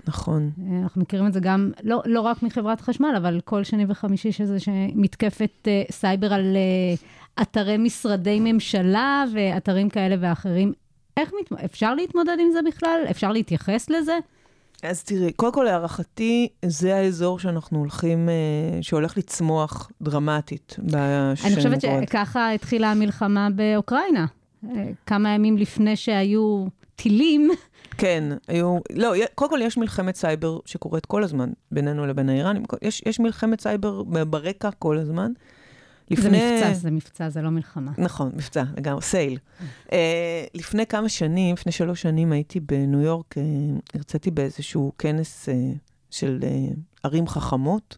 נכון. 0.08 0.52
אנחנו 0.84 1.02
מכירים 1.02 1.28
את 1.28 1.34
זה 1.34 1.40
גם, 1.40 1.72
לא, 1.84 2.02
לא 2.06 2.22
רק 2.22 2.44
מחברת 2.44 2.82
חשמל, 2.82 3.14
אבל 3.18 3.40
כל 3.46 3.64
שני 3.64 3.86
וחמישי 3.88 4.32
שזה 4.32 4.58
מתקפת 4.96 5.68
סייבר 5.92 6.34
על 6.34 6.58
אתרי 7.42 7.78
משרדי 7.78 8.40
ממשלה 8.40 9.26
ואתרים 9.34 9.90
כאלה 9.90 10.16
ואחרים. 10.20 10.74
איך 11.18 11.32
מת... 11.42 11.60
אפשר 11.66 11.96
להתמודד 11.96 12.38
עם 12.40 12.52
זה 12.52 12.60
בכלל? 12.68 13.02
אפשר 13.12 13.32
להתייחס 13.32 13.90
לזה? 13.90 14.18
אז 14.84 15.04
תראי, 15.04 15.34
קודם 15.34 15.54
כל 15.54 15.64
להערכתי, 15.64 16.48
זה 16.66 16.96
האזור 16.96 17.40
שאנחנו 17.40 17.80
הולכים, 17.80 18.30
אה, 18.30 18.34
שהולך 18.82 19.18
לצמוח 19.18 19.92
דרמטית 20.02 20.76
בשנים 20.80 21.36
אני 21.46 21.56
חושבת 21.56 21.84
הקרובות. 21.84 22.10
שככה 22.10 22.52
התחילה 22.52 22.92
המלחמה 22.92 23.48
באוקראינה. 23.56 24.26
אה, 24.70 24.86
כמה 25.06 25.30
ימים 25.30 25.58
לפני 25.58 25.96
שהיו 25.96 26.66
טילים, 26.96 27.50
כן, 27.98 28.24
היו, 28.48 28.78
לא, 28.94 29.14
קודם 29.36 29.52
כל 29.52 29.60
יש 29.62 29.78
מלחמת 29.78 30.16
סייבר 30.16 30.60
שקורית 30.66 31.06
כל 31.06 31.24
הזמן 31.24 31.50
בינינו 31.72 32.08
לבין 32.08 32.30
האיראנים, 32.30 32.64
יש, 32.82 33.04
יש 33.06 33.20
מלחמת 33.20 33.62
סייבר 33.62 34.04
ברקע 34.04 34.70
כל 34.72 34.98
הזמן. 34.98 35.32
זה 36.18 36.30
מבצע, 36.30 36.74
זה 36.74 36.92
מבצע, 36.92 37.30
זה 37.30 37.42
לא 37.42 37.50
מלחמה. 37.50 37.92
נכון, 37.98 38.32
מבצע, 38.34 38.64
לגמרי, 38.78 39.02
סייל. 39.02 39.38
Uh, 39.88 39.92
לפני 40.54 40.86
כמה 40.86 41.10
שנים, 41.10 41.56
לפני 41.56 41.72
שלוש 41.72 42.02
שנים, 42.02 42.32
הייתי 42.32 42.60
בניו 42.60 43.02
יורק, 43.02 43.36
uh, 43.38 43.42
הרציתי 43.94 44.32
באיזשהו 44.32 44.92
כנס 44.98 45.50
uh, 45.50 45.52
של 46.10 46.40
uh, 46.42 46.76
ערים 47.04 47.28
חכמות. 47.28 47.98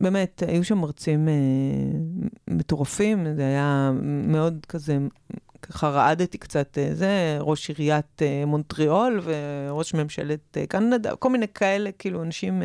באמת, 0.00 0.42
היו 0.46 0.64
שם 0.64 0.78
מרצים 0.78 1.28
uh, 1.28 2.26
מטורפים, 2.48 3.26
זה 3.36 3.42
היה 3.42 3.90
מאוד 4.02 4.66
כזה, 4.68 4.98
ככה 5.62 5.88
רעדתי 5.88 6.38
קצת, 6.38 6.78
uh, 6.78 6.94
זה, 6.94 7.38
ראש 7.40 7.68
עיריית 7.68 8.22
uh, 8.22 8.46
מונטריאול 8.46 9.20
וראש 9.24 9.94
ממשלת 9.94 10.56
uh, 10.56 10.66
קנדה, 10.66 11.16
כל 11.16 11.30
מיני 11.30 11.48
כאלה, 11.48 11.90
כאילו, 11.98 12.22
אנשים... 12.22 12.62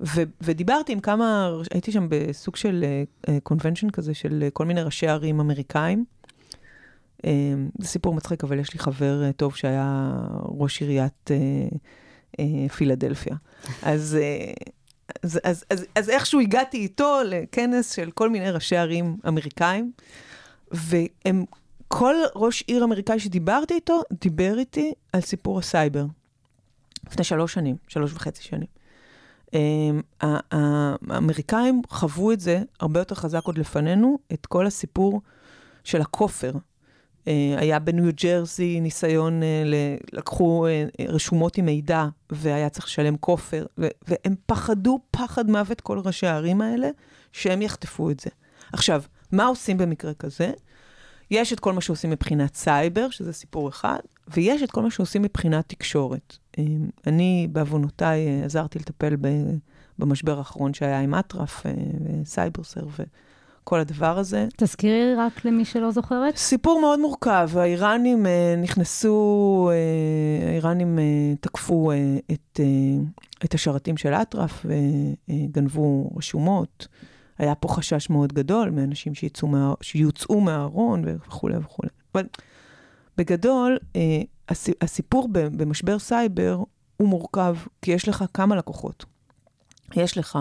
Uh, 0.00 0.02
ו- 0.06 0.22
ודיברתי 0.40 0.92
עם 0.92 1.00
כמה, 1.00 1.50
הייתי 1.72 1.92
שם 1.92 2.06
בסוג 2.10 2.56
של 2.56 2.84
convention 3.42 3.90
כזה 3.90 4.14
של 4.14 4.42
אה, 4.42 4.50
כל 4.50 4.64
מיני 4.64 4.82
ראשי 4.82 5.06
ערים 5.06 5.40
אמריקאים. 5.40 6.04
אה, 7.24 7.30
זה 7.78 7.88
סיפור 7.88 8.14
מצחיק, 8.14 8.44
אבל 8.44 8.58
יש 8.58 8.72
לי 8.72 8.78
חבר 8.78 9.22
אה, 9.24 9.32
טוב 9.32 9.56
שהיה 9.56 10.12
ראש 10.44 10.80
עיריית 10.80 11.30
אה, 11.30 11.36
אה, 12.40 12.68
פילדלפיה. 12.68 13.36
אז, 13.82 14.18
אה, 14.20 14.52
אז, 15.22 15.40
אז, 15.44 15.64
אז, 15.70 15.86
אז 15.94 16.10
איכשהו 16.10 16.40
הגעתי 16.40 16.76
איתו 16.76 17.18
לכנס 17.24 17.92
של 17.92 18.10
כל 18.10 18.30
מיני 18.30 18.50
ראשי 18.50 18.76
ערים 18.76 19.16
אמריקאים, 19.28 19.92
והם, 20.70 21.44
כל 21.88 22.14
ראש 22.34 22.64
עיר 22.66 22.84
אמריקאי 22.84 23.20
שדיברתי 23.20 23.74
איתו, 23.74 24.00
דיבר 24.20 24.58
איתי 24.58 24.92
על 25.12 25.20
סיפור 25.20 25.58
הסייבר. 25.58 26.06
לפני 27.06 27.24
שלוש 27.24 27.54
שנים, 27.54 27.76
שלוש 27.88 28.12
וחצי 28.12 28.42
שנים. 28.42 28.79
אמ, 29.54 30.00
האמריקאים 30.20 31.82
חוו 31.88 32.32
את 32.32 32.40
זה 32.40 32.62
הרבה 32.80 33.00
יותר 33.00 33.14
חזק 33.14 33.44
עוד 33.44 33.58
לפנינו, 33.58 34.18
את 34.32 34.46
כל 34.46 34.66
הסיפור 34.66 35.20
של 35.84 36.00
הכופר. 36.00 36.52
אה, 37.28 37.54
היה 37.58 37.78
בניו 37.78 38.12
ג'רזי 38.22 38.80
ניסיון, 38.80 39.42
אה, 39.42 39.62
לקחו 40.12 40.66
אה, 40.66 40.84
רשומות 41.08 41.58
עם 41.58 41.64
מידע 41.64 42.06
והיה 42.30 42.68
צריך 42.68 42.86
לשלם 42.86 43.16
כופר, 43.16 43.66
והם 43.78 44.34
פחדו 44.46 44.98
פחד 45.10 45.50
מוות 45.50 45.80
כל 45.80 45.98
ראשי 45.98 46.26
הערים 46.26 46.60
האלה, 46.60 46.88
שהם 47.32 47.62
יחטפו 47.62 48.10
את 48.10 48.20
זה. 48.20 48.30
עכשיו, 48.72 49.02
מה 49.32 49.46
עושים 49.46 49.78
במקרה 49.78 50.14
כזה? 50.14 50.52
יש 51.30 51.52
את 51.52 51.60
כל 51.60 51.72
מה 51.72 51.80
שעושים 51.80 52.10
מבחינת 52.10 52.54
סייבר, 52.54 53.10
שזה 53.10 53.32
סיפור 53.32 53.68
אחד, 53.68 53.98
ויש 54.28 54.62
את 54.62 54.70
כל 54.70 54.82
מה 54.82 54.90
שעושים 54.90 55.22
מבחינת 55.22 55.68
תקשורת. 55.68 56.36
אה, 56.58 56.64
אני, 57.06 57.48
בעוונותיי, 57.52 58.26
אה, 58.28 58.44
עזרתי 58.44 58.78
לטפל 58.78 59.16
במשבר 59.98 60.38
האחרון 60.38 60.74
שהיה 60.74 61.00
עם 61.00 61.14
אטרף 61.14 61.66
אה, 61.66 61.72
וסייברסר 62.22 62.80
וכל 63.62 63.80
הדבר 63.80 64.18
הזה. 64.18 64.46
תזכירי 64.56 65.14
רק 65.14 65.44
למי 65.44 65.64
שלא 65.64 65.90
זוכרת. 65.90 66.36
סיפור 66.36 66.80
מאוד 66.80 67.00
מורכב, 67.00 67.50
האיראנים 67.54 68.26
אה, 68.26 68.54
נכנסו, 68.62 69.70
האיראנים 70.48 70.98
תקפו 71.40 71.92
את, 72.32 72.60
את 73.44 73.54
השרתים 73.54 73.96
של 73.96 74.12
אטרף 74.14 74.66
וגנבו 74.66 76.10
רשומות. 76.16 76.88
היה 77.38 77.54
פה 77.54 77.68
חשש 77.68 78.10
מאוד 78.10 78.32
גדול 78.32 78.70
מאנשים 78.70 79.14
שיצאו, 79.14 79.48
מה, 79.48 79.74
שיוצאו 79.80 80.40
מהארון 80.40 81.02
וכולי 81.06 81.56
וכולי. 81.56 81.88
אבל 82.14 82.24
בגדול, 83.16 83.78
הסיפור 84.80 85.28
במשבר 85.32 85.98
סייבר 85.98 86.58
הוא 86.96 87.08
מורכב, 87.08 87.56
כי 87.82 87.90
יש 87.90 88.08
לך 88.08 88.24
כמה 88.34 88.56
לקוחות. 88.56 89.04
יש 89.96 90.18
לך 90.18 90.38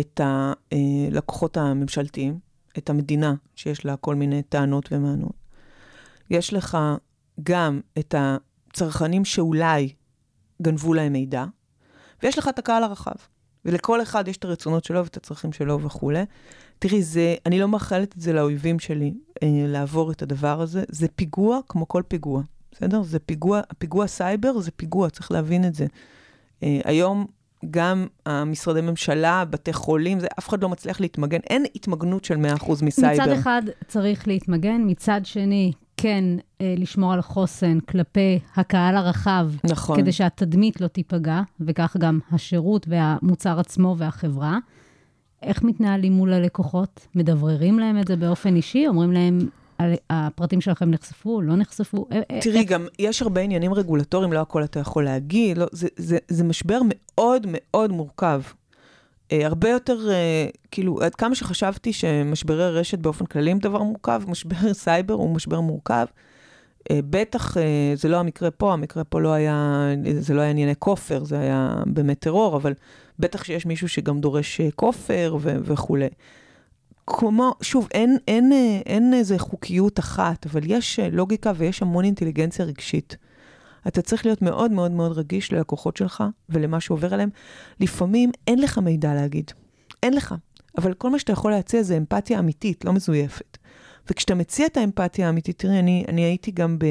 את 0.00 0.20
הלקוחות 0.24 1.56
הממשלתיים, 1.56 2.38
את 2.78 2.90
המדינה, 2.90 3.34
שיש 3.56 3.84
לה 3.84 3.96
כל 3.96 4.14
מיני 4.14 4.42
טענות 4.42 4.88
ומענות. 4.92 5.32
יש 6.30 6.52
לך 6.52 6.78
גם 7.42 7.80
את 7.98 8.14
הצרכנים 8.18 9.24
שאולי 9.24 9.92
גנבו 10.62 10.94
להם 10.94 11.12
מידע, 11.12 11.44
ויש 12.22 12.38
לך 12.38 12.48
את 12.48 12.58
הקהל 12.58 12.84
הרחב. 12.84 13.14
ולכל 13.64 14.02
אחד 14.02 14.28
יש 14.28 14.36
את 14.36 14.44
הרצונות 14.44 14.84
שלו 14.84 15.04
ואת 15.04 15.16
הצרכים 15.16 15.52
שלו 15.52 15.80
וכולי. 15.80 16.24
תראי, 16.78 17.02
זה, 17.02 17.34
אני 17.46 17.60
לא 17.60 17.68
מאחלת 17.68 18.16
את 18.16 18.20
זה 18.20 18.32
לאויבים 18.32 18.78
שלי, 18.78 19.14
אה, 19.42 19.48
לעבור 19.66 20.12
את 20.12 20.22
הדבר 20.22 20.60
הזה. 20.60 20.84
זה 20.88 21.08
פיגוע 21.08 21.58
כמו 21.68 21.88
כל 21.88 22.02
פיגוע, 22.08 22.42
בסדר? 22.78 23.02
זה 23.02 23.18
פיגוע, 23.18 23.60
פיגוע 23.78 24.06
סייבר 24.06 24.58
זה 24.58 24.70
פיגוע, 24.70 25.10
צריך 25.10 25.32
להבין 25.32 25.64
את 25.64 25.74
זה. 25.74 25.86
אה, 26.62 26.80
היום 26.84 27.26
גם 27.70 28.06
המשרדי 28.26 28.80
ממשלה, 28.80 29.44
בתי 29.44 29.72
חולים, 29.72 30.20
זה, 30.20 30.26
אף 30.38 30.48
אחד 30.48 30.62
לא 30.62 30.68
מצליח 30.68 31.00
להתמגן, 31.00 31.38
אין 31.50 31.64
התמגנות 31.74 32.24
של 32.24 32.34
100% 32.36 32.84
מסייבר. 32.84 33.22
מצד 33.24 33.32
אחד 33.32 33.62
צריך 33.88 34.28
להתמגן, 34.28 34.82
מצד 34.86 35.20
שני, 35.24 35.72
כן 35.96 36.24
אה, 36.60 36.74
לשמור 36.78 37.12
על 37.12 37.20
חוסן 37.22 37.80
כלפי 37.80 38.38
הקהל 38.56 38.96
הרחב, 38.96 39.50
נכון. 39.64 39.96
כדי 39.96 40.12
שהתדמית 40.12 40.80
לא 40.80 40.86
תיפגע, 40.86 41.40
וכך 41.60 41.96
גם 42.00 42.18
השירות 42.32 42.86
והמוצר 42.88 43.60
עצמו 43.60 43.94
והחברה. 43.98 44.58
איך 45.42 45.62
מתנהלים 45.62 46.12
מול 46.12 46.32
הלקוחות? 46.32 47.06
מדבררים 47.14 47.78
להם 47.78 47.98
את 47.98 48.06
זה 48.08 48.16
באופן 48.16 48.56
אישי? 48.56 48.86
אומרים 48.88 49.12
להם, 49.12 49.38
"ה- 49.40 49.67
הפרטים 50.10 50.60
שלכם 50.60 50.90
נחשפו, 50.90 51.42
לא 51.42 51.56
נחשפו? 51.56 52.06
אה, 52.12 52.20
אה, 52.30 52.40
תראי, 52.40 52.64
גם 52.64 52.86
יש 52.98 53.22
הרבה 53.22 53.40
עניינים 53.40 53.74
רגולטוריים, 53.74 54.32
לא 54.32 54.38
הכל 54.38 54.64
אתה 54.64 54.80
יכול 54.80 55.04
להגיד, 55.04 55.58
לא, 55.58 55.66
זה, 55.72 55.88
זה, 55.96 56.18
זה 56.28 56.44
משבר 56.44 56.80
מאוד 56.88 57.46
מאוד 57.50 57.92
מורכב. 57.92 58.42
אה, 59.32 59.46
הרבה 59.46 59.68
יותר, 59.68 60.10
אה, 60.10 60.48
כאילו, 60.70 61.02
עד 61.02 61.14
כמה 61.14 61.34
שחשבתי 61.34 61.92
שמשברי 61.92 62.70
רשת 62.70 62.98
באופן 62.98 63.26
כללי 63.26 63.50
הם 63.50 63.58
דבר 63.58 63.82
מורכב, 63.82 64.22
משבר 64.28 64.74
סייבר 64.84 65.14
הוא 65.14 65.34
משבר 65.34 65.60
מורכב. 65.60 66.06
אה, 66.90 67.00
בטח 67.10 67.56
אה, 67.56 67.92
זה 67.94 68.08
לא 68.08 68.16
המקרה 68.16 68.50
פה, 68.50 68.72
המקרה 68.72 69.04
פה 69.04 69.20
לא 69.20 69.32
היה, 69.32 69.88
זה 70.18 70.34
לא 70.34 70.40
היה 70.40 70.50
ענייני 70.50 70.74
כופר, 70.78 71.24
זה 71.24 71.40
היה 71.40 71.74
באמת 71.86 72.18
טרור, 72.18 72.56
אבל 72.56 72.74
בטח 73.18 73.44
שיש 73.44 73.66
מישהו 73.66 73.88
שגם 73.88 74.20
דורש 74.20 74.60
אה, 74.60 74.68
כופר 74.74 75.36
ו- 75.40 75.56
וכולי. 75.62 76.08
כמו, 77.08 77.54
שוב, 77.62 77.88
אין, 77.90 78.16
אין, 78.28 78.52
אה, 78.52 78.80
אין 78.86 79.14
איזה 79.14 79.38
חוקיות 79.38 79.98
אחת, 79.98 80.46
אבל 80.46 80.60
יש 80.64 80.98
אה, 80.98 81.08
לוגיקה 81.10 81.52
ויש 81.56 81.82
המון 81.82 82.04
אינטליגנציה 82.04 82.64
רגשית. 82.64 83.16
אתה 83.88 84.02
צריך 84.02 84.26
להיות 84.26 84.42
מאוד 84.42 84.72
מאוד 84.72 84.90
מאוד 84.90 85.18
רגיש 85.18 85.52
ללקוחות 85.52 85.96
שלך 85.96 86.24
ולמה 86.48 86.80
שעובר 86.80 87.14
עליהם. 87.14 87.30
לפעמים 87.80 88.30
אין 88.46 88.58
לך 88.58 88.78
מידע 88.78 89.14
להגיד, 89.14 89.50
אין 90.02 90.14
לך, 90.14 90.34
אבל 90.78 90.94
כל 90.94 91.10
מה 91.10 91.18
שאתה 91.18 91.32
יכול 91.32 91.50
להציע 91.50 91.82
זה 91.82 91.96
אמפתיה 91.96 92.38
אמיתית, 92.38 92.84
לא 92.84 92.92
מזויפת. 92.92 93.58
וכשאתה 94.10 94.34
מציע 94.34 94.66
את 94.66 94.76
האמפתיה 94.76 95.26
האמיתית, 95.26 95.58
תראי, 95.58 95.78
אני, 95.78 96.04
אני 96.08 96.20
הייתי 96.20 96.50
גם 96.50 96.78
ב... 96.78 96.86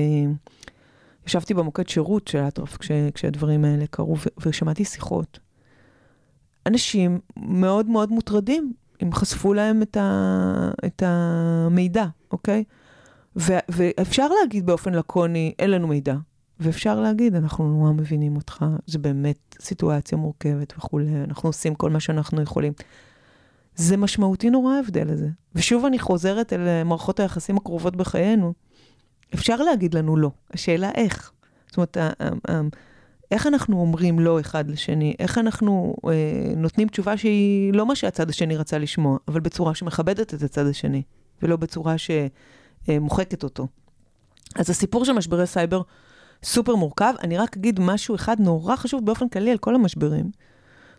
ישבתי 1.28 1.54
במוקד 1.54 1.90
שירות 1.90 2.28
של 2.28 2.40
אטרף 2.40 2.78
כש, 2.78 2.92
כשהדברים 3.14 3.66
האלה 3.66 3.88
קרו, 3.88 4.18
ו- 4.18 4.48
ושמעתי 4.48 4.86
שיחות. 4.86 5.40
אנשים 6.66 7.20
מאוד 7.38 7.86
מאוד 7.86 8.12
מוטרדים, 8.12 8.74
הם 9.00 9.14
חשפו 9.14 9.54
להם 9.54 9.82
את, 9.82 9.98
ה, 9.98 10.72
את 10.86 11.04
המידע, 11.06 12.06
אוקיי? 12.32 12.64
ו, 13.36 13.54
ואפשר 13.70 14.28
להגיד 14.42 14.66
באופן 14.66 14.94
לקוני, 14.94 15.54
אין 15.60 15.72
לנו 15.72 15.88
מידע. 15.88 16.16
ואפשר 16.60 17.00
להגיד, 17.00 17.36
אנחנו 17.36 17.68
נורא 17.68 17.92
מבינים 17.92 18.36
אותך, 18.36 18.66
זה 18.86 19.00
באמת 19.00 19.56
סיטואציה 19.62 20.18
מורכבת 20.18 20.74
וכולי, 20.78 21.24
אנחנו 21.24 21.50
עושים 21.50 21.76
כל 21.76 21.90
מה 21.90 22.00
שאנחנו 22.00 22.42
יכולים. 22.42 22.74
זה 23.76 23.98
משמעותי 23.98 24.50
נורא 24.50 24.74
ההבדל 24.74 25.10
הזה. 25.10 25.30
ושוב 25.56 25.86
אני 25.86 26.00
חוזרת 26.00 26.54
אל 26.54 26.84
מערכות 26.84 27.20
היחסים 27.20 27.58
הקרובות 27.58 27.96
בחיינו. 27.96 28.54
אפשר 29.34 29.56
להגיד 29.56 29.94
לנו 29.94 30.18
לא, 30.18 30.32
השאלה 30.54 30.92
איך. 30.96 31.32
זאת 31.68 31.78
אומרת, 31.78 31.98
איך 33.32 33.48
אנחנו 33.48 33.82
אומרים 33.82 34.20
לא 34.20 34.40
אחד 34.40 34.70
לשני, 34.70 35.16
איך 35.20 35.38
אנחנו 35.38 35.96
אה, 36.06 36.12
נותנים 36.56 36.88
תשובה 36.88 37.18
שהיא 37.18 37.74
לא 37.74 37.86
מה 37.86 37.96
שהצד 37.96 38.30
השני 38.30 38.58
רצה 38.58 38.78
לשמוע, 38.78 39.18
אבל 39.28 39.40
בצורה 39.40 39.76
שמכבדת 39.76 40.34
את 40.34 40.44
הצד 40.44 40.68
השני, 40.68 41.02
ולא 41.42 41.56
בצורה 41.56 41.96
שמוחקת 41.98 43.44
אותו. 43.44 43.68
אז 44.56 44.70
הסיפור 44.70 45.06
של 45.06 45.14
משברי 45.14 45.48
סייבר 45.48 45.82
סופר 46.44 46.76
מורכב. 46.76 47.14
אני 47.24 47.38
רק 47.38 47.58
אגיד 47.58 47.80
משהו 47.80 48.16
אחד 48.16 48.40
נורא 48.40 48.76
חשוב 48.76 49.06
באופן 49.06 49.30
כללי 49.30 49.52
על 49.52 49.58
כל 49.58 49.76
המשברים. 49.76 50.32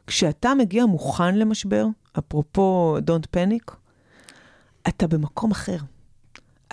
כשאתה 0.07 0.55
מגיע 0.55 0.87
מוכן 0.87 1.35
למשבר, 1.35 1.87
אפרופו 2.19 2.97
Don't 2.99 3.37
Panic, 3.37 3.73
אתה 4.89 5.07
במקום 5.07 5.51
אחר. 5.51 5.77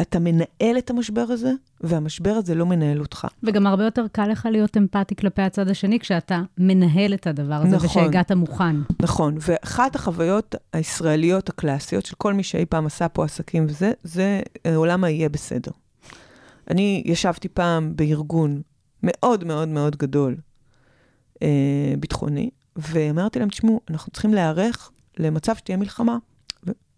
אתה 0.02 0.20
מנהל 0.20 0.78
את 0.78 0.89
המשבר 0.89 1.22
הזה, 1.22 1.52
והמשבר 1.82 2.30
הזה 2.30 2.56
לא 2.56 2.66
מנהל 2.66 3.00
אותך. 3.00 3.28
וגם 3.43 3.68
הרבה 3.68 3.84
יותר 3.84 4.06
קל 4.12 4.28
לך 4.28 4.48
להיות 4.52 4.78
אמפתי 4.78 5.16
כלפי 5.16 5.41
הצד 5.41 5.68
השני, 5.70 6.00
כשאתה 6.00 6.41
מנהל 6.58 7.14
את 7.14 7.28
הדבר 7.28 7.56
הזה, 7.56 7.76
נכון. 7.76 7.86
ושהגעת 7.86 8.32
מוכן. 8.32 8.76
נכון, 9.02 9.38
ואחת 9.41 9.96
החוויות 9.96 10.56
הישראליות 10.74 11.50
הקלאסיות 11.50 12.06
של 12.06 12.16
כל 12.18 12.34
מי 12.34 12.43
שאי 12.43 12.66
פעם 12.66 12.86
עשה 12.86 13.08
פה 13.08 13.26
עסקים 13.26 13.66
וזה, 13.70 13.91
זה 14.04 14.41
אה, 14.66 14.76
עולם 14.76 15.04
היהיה 15.04 15.30
בסדר. 15.30 15.72
אני 16.72 17.04
ישבתי 17.06 17.50
פעם 17.50 17.96
בארגון 17.96 18.62
מאוד 19.04 19.43
מאוד 19.43 19.68
מאוד 19.68 19.96
גדול, 19.96 20.36
אה, 21.41 21.93
ביטחוני, 22.00 22.50
ואמרתי 22.76 23.39
להם, 23.39 23.50
תשמעו, 23.50 23.82
אנחנו 23.89 24.12
צריכים 24.12 24.34
להיערך 24.34 24.91
למצב 25.18 25.56
שתהיה 25.56 25.78
מלחמה. 25.78 26.18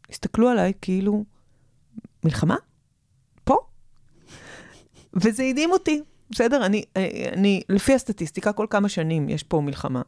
והסתכלו 0.09 0.49
עליי 0.49 0.73
כאילו, 0.81 1.23
מלחמה? 2.23 2.55
וזה 5.13 5.43
הדהים 5.43 5.71
אותי, 5.71 6.01
בסדר? 6.29 6.65
אני, 6.65 6.83
אה, 6.97 7.29
אני, 7.33 7.61
לפי 7.69 7.93
הסטטיסטיקה, 7.93 8.51
כל 8.51 8.65
כמה 8.69 8.89
שנים 8.89 9.29
יש 9.29 9.43
פה 9.43 9.61
מלחמה. 9.61 10.01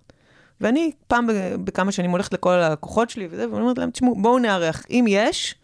ואני 0.61 0.91
פעם 1.07 1.29
בכמה 1.63 1.91
שנים 1.91 2.11
הולכת 2.11 2.33
לכל 2.33 2.53
הלקוחות 2.53 3.09
שלי 3.09 3.27
וזה, 3.31 3.49
ואומרת 3.49 3.77
להם, 3.77 3.89
תשמעו, 3.89 4.15
בואו 4.15 4.39
נערך. 4.39 4.85
אם 4.89 5.05
יש, 5.07 5.55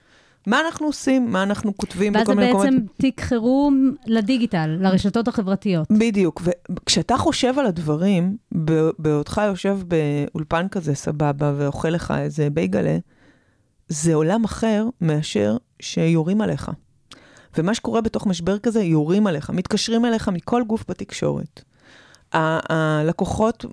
מה 0.47 0.61
אנחנו 0.65 0.86
עושים? 0.88 1.31
מה 1.31 1.43
אנחנו 1.43 1.77
כותבים 1.77 2.13
ואז 2.13 2.23
בכל 2.23 2.31
זה 2.31 2.36
מיני 2.36 2.49
מקומות? 2.49 2.73
בעצם 2.73 2.86
תיק 2.97 3.21
חירום 3.21 3.95
לדיגיטל, 4.05 4.77
לרשתות 4.79 5.27
החברתיות. 5.27 5.88
בדיוק, 5.91 6.41
וכשאתה 6.71 7.17
חושב 7.17 7.59
על 7.59 7.65
הדברים, 7.65 8.38
בעודך 8.99 9.41
יושב 9.47 9.79
באולפן 9.88 10.67
כזה 10.67 10.95
סבבה 10.95 11.53
ואוכל 11.57 11.89
לך 11.89 12.13
איזה 12.17 12.49
בייגלה, 12.49 12.97
זה 13.88 14.13
עולם 14.13 14.43
אחר 14.43 14.86
מאשר 15.01 15.57
שיורים 15.81 16.41
עליך. 16.41 16.71
ומה 17.58 17.74
שקורה 17.74 18.01
בתוך 18.01 18.28
משבר 18.28 18.60
כזה, 18.60 18.84
יורים 18.84 19.28
עליך, 19.28 19.49
מתקשרים 19.49 20.06
אליך 20.06 20.30
מכל 20.30 20.64
גוף 20.68 20.86
בתקשורת. 20.89 21.64
הלקוחות 22.34 23.66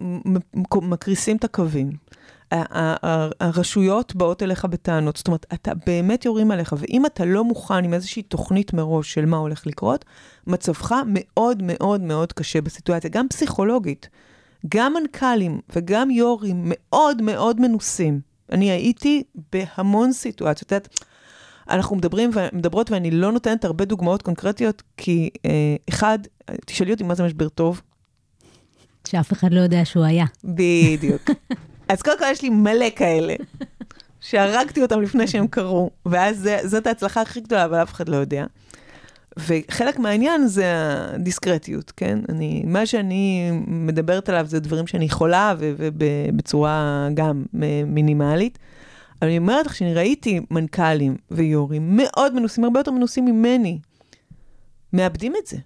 מקריסים 0.75 1.37
את 1.37 1.45
הקווים. 1.45 1.93
הרשויות 3.41 4.15
באות 4.15 4.43
אליך 4.43 4.65
בטענות, 4.65 5.17
זאת 5.17 5.27
אומרת, 5.27 5.47
אתה 5.55 5.73
באמת 5.87 6.25
יורים 6.25 6.51
עליך, 6.51 6.75
ואם 6.79 7.07
אתה 7.07 7.25
לא 7.25 7.45
מוכן 7.45 7.85
עם 7.85 7.95
איזושהי 7.95 8.23
תוכנית 8.23 8.73
מראש 8.73 9.15
של 9.15 9.27
מה 9.27 9.37
הולך 9.37 9.67
לקרות, 9.67 10.05
מצבך 10.47 10.95
מאוד 11.07 11.63
מאוד 11.63 12.01
מאוד 12.01 12.33
קשה 12.33 12.61
בסיטואציה, 12.61 13.11
גם 13.11 13.29
פסיכולוגית. 13.29 14.09
גם 14.69 14.95
מנכ"לים 14.95 15.61
וגם 15.77 16.11
יו"רים 16.11 16.63
מאוד 16.65 17.23
מאוד 17.23 17.61
מנוסים. 17.61 18.21
אני 18.53 18.71
הייתי 18.71 19.23
בהמון 19.53 20.13
סיטואציות. 20.13 20.67
את 20.67 20.73
יודעת, 20.73 20.89
אנחנו 21.71 21.97
מדברים 21.97 22.31
ומדברות, 22.35 22.91
ואני 22.91 23.11
לא 23.11 23.33
נותנת 23.33 23.65
הרבה 23.65 23.85
דוגמאות 23.85 24.23
קונקרטיות, 24.23 24.83
כי 24.97 25.31
אה, 25.47 25.77
אחד, 25.89 26.19
תשאלי 26.67 26.93
אותי 26.93 27.05
מה 27.05 27.15
זה 27.15 27.23
משבר 27.23 27.49
טוב, 27.49 27.81
שאף 29.09 29.33
אחד 29.33 29.53
לא 29.53 29.61
יודע 29.61 29.85
שהוא 29.85 30.05
היה. 30.05 30.25
בדיוק. 30.45 31.31
אז 31.89 32.03
קודם 32.03 32.19
כל 32.19 32.25
יש 32.31 32.43
לי 32.43 32.49
מלא 32.49 32.87
כאלה, 32.97 33.35
שהרגתי 34.21 34.83
אותם 34.83 35.01
לפני 35.01 35.27
שהם 35.27 35.47
קרו, 35.47 35.91
ואז 36.07 36.39
זה, 36.39 36.59
זאת 36.65 36.87
ההצלחה 36.87 37.21
הכי 37.21 37.41
גדולה, 37.41 37.65
אבל 37.65 37.83
אף 37.83 37.93
אחד 37.93 38.09
לא 38.09 38.17
יודע. 38.17 38.45
וחלק 39.39 39.99
מהעניין 39.99 40.47
זה 40.47 40.65
הדיסקרטיות, 41.15 41.93
כן? 41.97 42.19
אני, 42.29 42.63
מה 42.67 42.87
שאני 42.87 43.51
מדברת 43.67 44.29
עליו 44.29 44.47
זה 44.47 44.61
דברים 44.61 44.87
שאני 44.87 45.05
יכולה, 45.05 45.55
ובצורה 45.59 47.09
גם 47.15 47.45
מינימלית. 47.87 48.59
אבל 49.23 49.31
אני 49.31 49.39
אומרת 49.39 49.67
לך 49.67 49.75
שאני 49.75 49.95
ראיתי 49.95 50.41
מנכ"לים 50.51 51.17
ויו"רים 51.31 51.97
מאוד 51.97 52.35
מנוסים, 52.35 52.65
הרבה 52.65 52.81
יותר 52.81 52.91
מנוסים 52.91 53.25
ממני, 53.25 53.79
מאבדים 54.93 55.35
את 55.37 55.47
זה. 55.47 55.57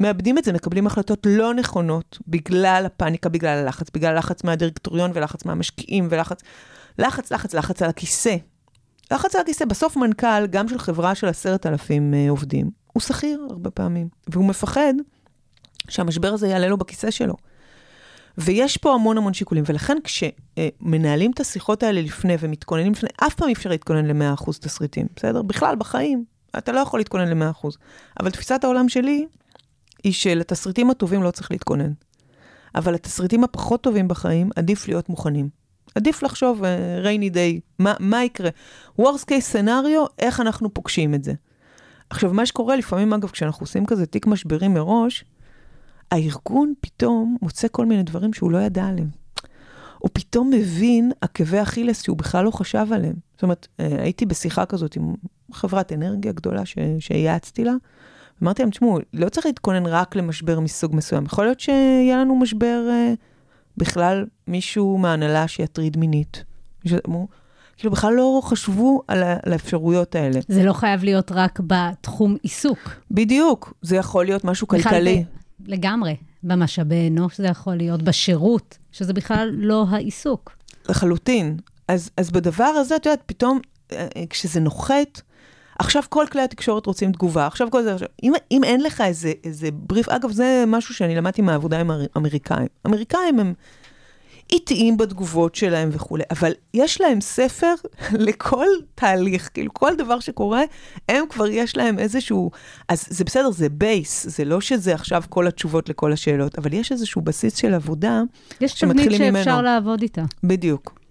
מאבדים 0.00 0.38
את 0.38 0.44
זה, 0.44 0.52
מקבלים 0.52 0.86
החלטות 0.86 1.26
לא 1.26 1.54
נכונות 1.54 2.18
בגלל 2.28 2.82
הפאניקה, 2.86 3.28
בגלל 3.28 3.58
הלחץ, 3.58 3.86
בגלל 3.94 4.18
לחץ 4.18 4.44
מהדירקטוריון 4.44 5.10
ולחץ 5.14 5.44
מהמשקיעים 5.44 6.08
ולחץ, 6.10 6.40
לחץ, 6.98 7.32
לחץ, 7.32 7.54
לחץ 7.54 7.82
על 7.82 7.88
הכיסא. 7.88 8.36
לחץ 9.10 9.34
על 9.34 9.40
הכיסא. 9.40 9.64
בסוף 9.64 9.96
מנכ"ל, 9.96 10.46
גם 10.46 10.68
של 10.68 10.78
חברה 10.78 11.14
של 11.14 11.26
עשרת 11.26 11.66
אלפים 11.66 12.14
אה, 12.14 12.30
עובדים, 12.30 12.70
הוא 12.92 13.00
שכיר 13.00 13.46
הרבה 13.50 13.70
פעמים, 13.70 14.08
והוא 14.28 14.44
מפחד 14.44 14.94
שהמשבר 15.88 16.32
הזה 16.32 16.48
יעלה 16.48 16.68
לו 16.68 16.76
בכיסא 16.76 17.10
שלו. 17.10 17.34
ויש 18.38 18.76
פה 18.76 18.94
המון 18.94 19.18
המון 19.18 19.34
שיקולים, 19.34 19.64
ולכן 19.66 19.96
כשמנהלים 20.04 21.30
את 21.30 21.40
השיחות 21.40 21.82
האלה 21.82 22.00
לפני 22.00 22.36
ומתכוננים 22.40 22.92
לפני, 22.92 23.08
אף 23.26 23.34
פעם 23.34 23.48
אי 23.48 23.52
אפשר 23.52 23.70
להתכונן 23.70 24.06
ל-100% 24.06 24.44
תסריטים, 24.60 25.06
בסדר? 25.16 25.42
בכלל, 25.42 25.76
בחיים, 25.76 26.24
אתה 26.58 26.72
לא 26.72 26.80
יכול 26.80 27.00
להתכונן 27.00 27.38
ל-100%. 27.38 27.68
אבל 28.20 28.30
תפיסת 28.30 28.64
העולם 28.64 28.88
שלי 28.88 29.26
היא 30.04 30.12
שלתסריטים 30.12 30.90
הטובים 30.90 31.22
לא 31.22 31.30
צריך 31.30 31.50
להתכונן. 31.50 31.92
אבל 32.74 32.94
לתסריטים 32.94 33.44
הפחות 33.44 33.82
טובים 33.82 34.08
בחיים, 34.08 34.50
עדיף 34.56 34.88
להיות 34.88 35.08
מוכנים. 35.08 35.48
עדיף 35.94 36.22
לחשוב, 36.22 36.62
uh, 36.62 37.04
rainy 37.04 37.34
day, 37.34 37.60
מה, 37.78 37.94
מה 38.00 38.24
יקרה? 38.24 38.50
worst 39.00 39.24
case 39.24 39.54
scenario, 39.54 40.08
איך 40.18 40.40
אנחנו 40.40 40.74
פוגשים 40.74 41.14
את 41.14 41.24
זה. 41.24 41.32
עכשיו, 42.10 42.32
מה 42.34 42.46
שקורה 42.46 42.76
לפעמים, 42.76 43.12
אגב, 43.12 43.28
כשאנחנו 43.28 43.64
עושים 43.64 43.86
כזה 43.86 44.06
תיק 44.06 44.26
משברי 44.26 44.68
מראש, 44.68 45.24
הארגון 46.12 46.72
פתאום 46.80 47.36
מוצא 47.42 47.68
כל 47.70 47.86
מיני 47.86 48.02
דברים 48.02 48.32
שהוא 48.32 48.50
לא 48.50 48.58
ידע 48.58 48.84
עליהם. 48.86 49.08
הוא 49.98 50.10
פתאום 50.12 50.50
מבין 50.50 51.12
עקבי 51.20 51.62
אכילס 51.62 52.02
שהוא 52.02 52.16
בכלל 52.16 52.44
לא 52.44 52.50
חשב 52.50 52.86
עליהם. 52.92 53.14
זאת 53.34 53.42
אומרת, 53.42 53.68
אה, 53.80 54.02
הייתי 54.02 54.26
בשיחה 54.26 54.66
כזאת 54.66 54.96
עם 54.96 55.14
חברת 55.52 55.92
אנרגיה 55.92 56.32
גדולה 56.32 56.66
ש- 56.66 56.78
שהייעצתי 56.98 57.64
לה, 57.64 57.72
אמרתי 58.42 58.62
להם, 58.62 58.70
תשמעו, 58.70 58.98
לא 59.12 59.28
צריך 59.28 59.46
להתכונן 59.46 59.86
רק 59.86 60.16
למשבר 60.16 60.60
מסוג 60.60 60.96
מסוים. 60.96 61.24
יכול 61.24 61.44
להיות 61.44 61.60
שיהיה 61.60 62.16
לנו 62.16 62.36
משבר 62.36 62.86
אה, 62.90 63.12
בכלל 63.76 64.26
מישהו 64.48 64.98
מההנהלה 64.98 65.48
שיטריד 65.48 65.96
מינית. 65.96 66.44
אמרו, 67.08 67.28
כאילו, 67.76 67.92
בכלל 67.92 68.14
לא 68.14 68.40
חשבו 68.44 69.02
על, 69.08 69.22
על 69.42 69.52
האפשרויות 69.52 70.14
האלה. 70.14 70.40
זה 70.48 70.64
לא 70.64 70.72
חייב 70.72 71.04
להיות 71.04 71.32
רק 71.32 71.60
בתחום 71.66 72.36
עיסוק. 72.42 72.78
בדיוק, 73.10 73.74
זה 73.82 73.96
יכול 73.96 74.24
להיות 74.24 74.44
משהו 74.44 74.66
כלכלי. 74.68 75.24
ב- 75.24 75.41
לגמרי. 75.66 76.16
במשאבי 76.42 77.08
אנוש 77.08 77.38
זה 77.38 77.46
יכול 77.46 77.74
להיות, 77.74 78.02
בשירות, 78.02 78.78
שזה 78.92 79.12
בכלל 79.12 79.50
לא 79.54 79.86
העיסוק. 79.90 80.52
לחלוטין. 80.88 81.56
אז, 81.88 82.10
אז 82.16 82.30
בדבר 82.30 82.64
הזה, 82.64 82.96
את 82.96 83.06
יודעת, 83.06 83.22
פתאום, 83.26 83.60
אה, 83.92 84.06
אה, 84.16 84.24
כשזה 84.30 84.60
נוחת, 84.60 85.20
עכשיו 85.78 86.02
כל 86.08 86.26
כלי 86.32 86.42
התקשורת 86.42 86.86
רוצים 86.86 87.12
תגובה, 87.12 87.46
עכשיו 87.46 87.70
כל 87.70 87.82
זה, 87.82 87.94
עכשיו, 87.94 88.08
אם, 88.22 88.32
אם 88.50 88.64
אין 88.64 88.80
לך 88.80 89.00
איזה, 89.00 89.32
איזה 89.44 89.68
בריף, 89.72 90.08
אגב, 90.08 90.30
זה 90.30 90.64
משהו 90.66 90.94
שאני 90.94 91.14
למדתי 91.16 91.42
מהעבודה 91.42 91.80
עם 91.80 91.90
האמר- 91.90 92.06
אמריקאים. 92.16 92.66
אמריקאים 92.86 93.40
הם 93.40 93.54
איטיים 94.52 94.96
בתגובות 94.96 95.54
שלהם 95.54 95.88
וכולי, 95.92 96.22
אבל 96.30 96.52
יש 96.74 97.00
להם 97.00 97.20
ספר 97.20 97.74
לכל 98.28 98.66
תהליך, 98.94 99.50
כאילו 99.54 99.74
כל 99.74 99.96
דבר 99.96 100.20
שקורה, 100.20 100.62
הם 101.08 101.24
כבר 101.28 101.46
יש 101.46 101.76
להם 101.76 101.98
איזשהו, 101.98 102.50
אז 102.88 103.06
זה 103.10 103.24
בסדר, 103.24 103.50
זה 103.50 103.68
base, 103.68 104.26
זה 104.28 104.44
לא 104.44 104.60
שזה 104.60 104.94
עכשיו 104.94 105.22
כל 105.28 105.46
התשובות 105.46 105.88
לכל 105.88 106.12
השאלות, 106.12 106.58
אבל 106.58 106.72
יש 106.72 106.92
איזשהו 106.92 107.22
בסיס 107.22 107.56
של 107.56 107.74
עבודה, 107.74 108.22
יש 108.60 108.74
תבנית 108.74 108.98
שמתחילים 108.98 109.34
שאפשר 109.34 109.52
ממנו. 109.52 109.62
לעבוד 109.62 110.02
איתה. 110.02 110.22
בדיוק. 110.44 111.02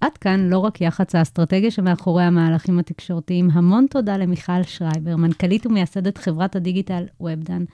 עד 0.00 0.18
כאן 0.18 0.40
לא 0.40 0.58
רק 0.58 0.80
יח"צ 0.80 1.14
האסטרטגיה 1.14 1.70
שמאחורי 1.70 2.22
המהלכים 2.22 2.78
התקשורתיים, 2.78 3.50
המון 3.52 3.86
תודה 3.90 4.16
למיכל 4.16 4.62
שרייבר, 4.62 5.16
מנכ"לית 5.16 5.66
ומייסדת 5.66 6.18
חברת 6.18 6.56
הדיגיטל 6.56 7.04
ובדן. 7.20 7.64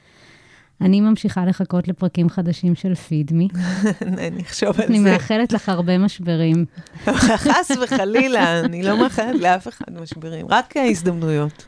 אני 0.81 1.01
ממשיכה 1.01 1.45
לחכות 1.47 1.89
לפרקים 1.89 2.29
חדשים 2.29 2.74
של 2.74 2.95
פידמי. 2.95 3.49
אני 4.03 4.43
אחשוב 4.43 4.81
על 4.81 4.87
אני 4.87 5.01
זה. 5.01 5.11
מאחלת 5.12 5.53
לך 5.53 5.68
הרבה 5.68 5.99
משברים. 5.99 6.64
חס 7.37 7.70
וחלילה, 7.83 8.61
אני 8.61 8.83
לא 8.83 8.99
מאחלת 8.99 9.41
לאף 9.41 9.68
אחד 9.68 10.01
משברים, 10.01 10.47
רק 10.49 10.74
הזדמנויות. 10.77 11.64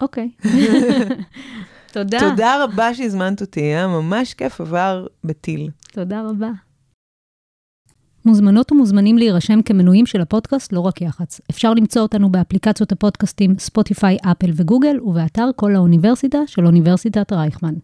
אוקיי. 0.00 0.30
תודה. 1.92 2.18
תודה 2.20 2.64
רבה 2.64 2.94
שהזמנת 2.94 3.40
אותי, 3.40 3.60
היה 3.60 3.86
ממש 3.86 4.34
כיף, 4.34 4.60
עבר 4.60 5.06
בטיל. 5.24 5.70
תודה 5.92 6.22
רבה. 6.30 6.50
מוזמנות 8.26 8.72
ומוזמנים 8.72 9.18
להירשם 9.18 9.62
כמנויים 9.62 10.06
של 10.06 10.20
הפודקאסט 10.20 10.72
לא 10.72 10.80
רק 10.80 11.00
יח"צ. 11.00 11.40
אפשר 11.50 11.74
למצוא 11.74 12.02
אותנו 12.02 12.30
באפליקציות 12.30 12.92
הפודקאסטים 12.92 13.54
ספוטיפיי, 13.58 14.16
אפל 14.22 14.50
וגוגל, 14.56 15.00
ובאתר 15.00 15.50
כל 15.56 15.74
האוניברסיטה 15.74 16.38
של 16.46 16.66
אוניברסיטת 16.66 17.32
רייכמן. 17.32 17.74